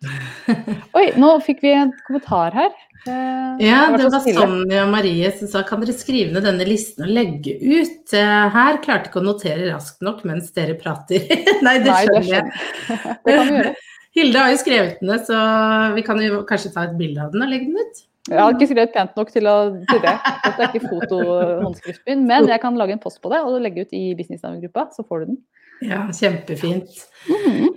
Oi, 0.98 1.12
nå 1.20 1.28
fikk 1.46 1.60
vi 1.62 1.70
en 1.78 1.92
kommentar 2.08 2.52
her. 2.56 2.72
Eh, 3.06 3.62
Ja, 3.62 3.84
det 3.96 4.08
var. 4.10 4.20
Sonja 4.24 4.86
Marie 4.90 5.30
som 5.38 5.46
sa 5.48 5.62
kan 5.62 5.80
dere 5.80 5.94
skrive 5.94 6.32
ned 6.32 6.42
denne 6.42 6.66
listen 6.66 7.04
og 7.06 7.12
legge 7.14 7.54
ut? 7.60 8.12
Eh, 8.12 8.48
Her 8.50 8.78
klarte 8.82 9.10
ikke 9.12 9.20
å 9.22 9.26
notere 9.28 9.70
raskt 9.70 10.02
nok 10.02 10.24
mens 10.24 10.50
dere 10.56 10.74
prater. 10.74 11.22
Nei, 11.62 11.78
det 11.78 11.86
Nei, 11.92 12.06
det 12.06 12.24
skjønner 12.24 12.32
jeg. 12.32 12.52
Det 12.88 13.36
kan 13.38 13.46
vi 13.46 13.58
gjøre. 13.60 13.74
Hilde 14.16 14.38
har 14.38 14.50
jo 14.50 14.58
skrevet 14.62 14.98
den 15.00 15.08
ned, 15.10 15.24
så 15.26 15.38
vi 15.94 16.02
kan 16.06 16.18
jo 16.22 16.42
kanskje 16.46 16.70
ta 16.74 16.84
et 16.86 16.98
bilde 16.98 17.22
av 17.22 17.32
den 17.34 17.42
og 17.42 17.48
legge 17.50 17.66
den 17.70 17.78
ut. 17.82 18.02
Jeg 18.30 18.38
har 18.40 18.54
ikke 18.54 18.68
skrevet 18.70 18.92
pent 18.94 19.16
nok 19.18 19.30
til, 19.34 19.46
å, 19.50 19.54
til 19.90 19.98
det. 20.00 20.12
Dette 20.44 20.62
er 20.62 20.70
ikke 20.70 20.88
fotohåndskriften 20.92 22.06
min, 22.08 22.22
men 22.30 22.46
jeg 22.48 22.60
kan 22.62 22.78
lage 22.78 22.94
en 22.96 23.02
post 23.02 23.20
på 23.22 23.30
det 23.30 23.40
og 23.44 23.58
legge 23.60 23.84
ut 23.84 23.92
i 23.94 24.14
businessnavngruppa, 24.18 24.86
så 24.96 25.04
får 25.06 25.20
du 25.20 25.26
den. 25.34 25.40
Ja, 25.82 26.06
kjempefint. 26.14 27.02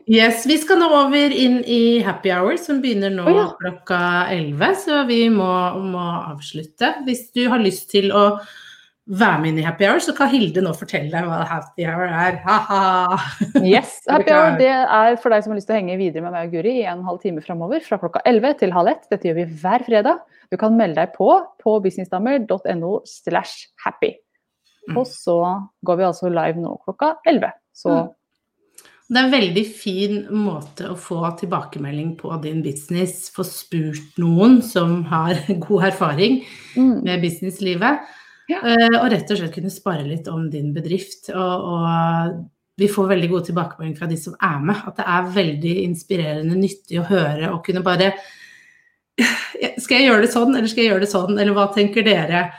Yes, 0.08 0.46
Vi 0.48 0.58
skal 0.60 0.80
nå 0.82 0.88
over 0.92 1.34
inn 1.34 1.60
i 1.64 2.00
happy 2.04 2.32
hour, 2.36 2.56
som 2.60 2.82
begynner 2.84 3.12
nå 3.12 3.26
oh, 3.28 3.36
ja. 3.36 3.48
klokka 3.62 4.00
11, 4.36 4.78
så 4.84 5.02
vi 5.08 5.26
må, 5.32 5.50
må 5.84 6.06
avslutte. 6.34 6.94
Hvis 7.08 7.30
du 7.36 7.48
har 7.52 7.64
lyst 7.64 7.90
til 7.92 8.12
å 8.16 8.30
være 9.08 9.40
med 9.40 9.54
inn 9.54 9.62
i 9.62 9.66
happy 9.66 9.88
hour, 9.88 10.02
så 10.04 10.14
kan 10.16 10.30
Hilde 10.32 10.64
nå 10.64 10.74
fortelle 10.76 11.12
deg 11.12 11.28
hva 11.28 11.42
happy 11.48 11.88
hour 11.88 12.08
er. 12.08 12.40
Ha-ha! 12.44 13.20
Yes, 13.64 14.02
Happy 14.12 14.34
Hour 14.36 14.60
det 14.60 14.72
er 14.72 15.16
for 15.22 15.32
deg 15.32 15.46
som 15.46 15.54
har 15.54 15.62
lyst 15.62 15.70
til 15.72 15.78
å 15.78 15.80
henge 15.80 16.00
videre 16.00 16.26
med 16.26 16.36
meg 16.36 16.50
og 16.50 16.58
Guri 16.58 16.78
i 16.82 16.88
en 16.92 17.06
halv 17.08 17.24
time 17.24 17.44
framover, 17.44 17.84
fra 17.88 18.00
klokka 18.02 18.24
11 18.28 18.60
til 18.64 18.76
halv 18.76 18.94
1. 18.94 19.10
Dette 19.16 19.32
gjør 19.32 19.40
vi 19.42 19.50
hver 19.64 19.88
fredag. 19.88 20.24
Du 20.52 20.60
kan 20.60 20.76
melde 20.80 21.00
deg 21.00 21.16
på 21.16 21.32
på 21.64 21.80
businessdamer.no 21.84 22.94
slash 23.08 23.72
happy. 23.84 24.16
Mm. 24.88 24.98
Og 25.02 25.08
så 25.12 25.40
går 25.86 25.98
vi 26.00 26.08
altså 26.08 26.30
live 26.32 26.62
nå 26.64 26.78
klokka 26.86 27.16
11. 27.28 27.52
Så 27.76 27.96
Mm. 27.98 28.14
Det 29.08 29.16
er 29.22 29.24
en 29.24 29.32
veldig 29.32 29.62
fin 29.72 30.16
måte 30.36 30.90
å 30.92 30.98
få 31.00 31.22
tilbakemelding 31.40 32.10
på 32.20 32.28
din 32.44 32.58
business, 32.60 33.30
få 33.32 33.46
spurt 33.48 34.18
noen 34.20 34.58
som 34.62 34.98
har 35.08 35.40
god 35.64 35.86
erfaring 35.94 36.42
mm, 36.76 37.06
med 37.06 37.22
businesslivet, 37.24 38.02
Ja. 38.52 38.60
eh, 38.60 38.98
og 39.00 39.08
rett 39.14 39.32
og 39.32 39.40
slett 39.40 39.56
kunne 39.56 39.72
spare 39.72 40.04
litt 40.04 40.28
om 40.28 40.50
din 40.52 40.74
bedrift. 40.76 41.30
Og, 41.32 41.72
og 41.72 42.44
vi 42.78 42.92
får 42.92 43.08
veldig 43.14 43.30
gode 43.32 43.48
tilbakemeldinger 43.48 44.02
fra 44.02 44.12
de 44.12 44.20
som 44.20 44.36
er 44.44 44.60
med, 44.60 44.84
at 44.92 45.00
det 45.00 45.08
er 45.16 45.32
veldig 45.40 45.76
inspirerende, 45.86 46.60
nyttig 46.60 47.00
å 47.00 47.08
høre 47.08 47.54
og 47.54 47.64
kunne 47.64 47.84
bare 47.88 48.12
Skal 49.82 50.02
jeg 50.02 50.12
gjøre 50.12 50.26
det 50.28 50.34
sånn, 50.36 50.52
eller 50.52 50.68
skal 50.70 50.84
jeg 50.84 50.92
gjøre 50.92 51.06
det 51.08 51.10
sånn, 51.16 51.38
eller 51.40 51.56
hva 51.56 51.72
tenker 51.74 52.04
dere? 52.06 52.50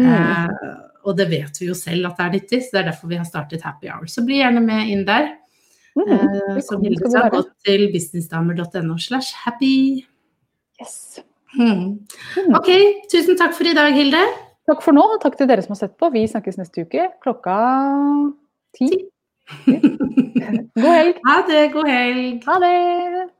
Mm. 0.00 0.08
Eh, 0.08 0.70
og 1.04 1.16
det 1.18 1.28
vet 1.30 1.60
vi 1.60 1.68
jo 1.70 1.74
selv 1.78 2.06
at 2.10 2.18
det 2.18 2.26
er 2.26 2.34
nyttig, 2.36 2.60
så 2.64 2.76
det 2.76 2.80
er 2.82 2.88
derfor 2.90 3.10
vi 3.10 3.18
har 3.20 3.24
startet 3.28 3.62
Happy 3.64 3.88
Hour. 3.88 4.06
Så 4.10 4.24
bli 4.26 4.40
gjerne 4.40 4.60
med 4.64 4.90
inn 4.92 5.06
der. 5.08 5.30
mm, 5.96 6.06
Eh, 6.06 6.60
som 6.62 6.82
Hilde 6.84 7.10
sa, 7.10 7.28
gå 7.28 7.42
til 7.66 7.88
businessdamer.no 7.92 8.98
slash 8.98 9.34
happy. 9.44 10.04
yes. 10.80 11.20
Hmm. 11.56 11.98
Mm. 12.36 12.54
Ok, 12.54 12.68
tusen 13.10 13.36
takk 13.36 13.56
for 13.56 13.66
i 13.66 13.74
dag, 13.74 13.92
Hilde. 13.92 14.20
Takk 14.70 14.84
for 14.84 14.94
nå, 14.94 15.02
og 15.02 15.20
takk 15.22 15.36
til 15.36 15.48
dere 15.50 15.62
som 15.64 15.74
har 15.74 15.80
sett 15.82 15.96
på. 15.98 16.12
Vi 16.14 16.22
snakkes 16.30 16.60
neste 16.60 16.84
uke 16.86 17.08
klokka 17.24 17.56
ti. 18.78 18.86
God 20.78 20.92
helg. 20.94 21.18
Ha 21.26 21.36
det, 21.48 21.72
god 21.74 21.88
helg. 21.90 22.44
Ha 22.46 22.58
det. 22.62 23.39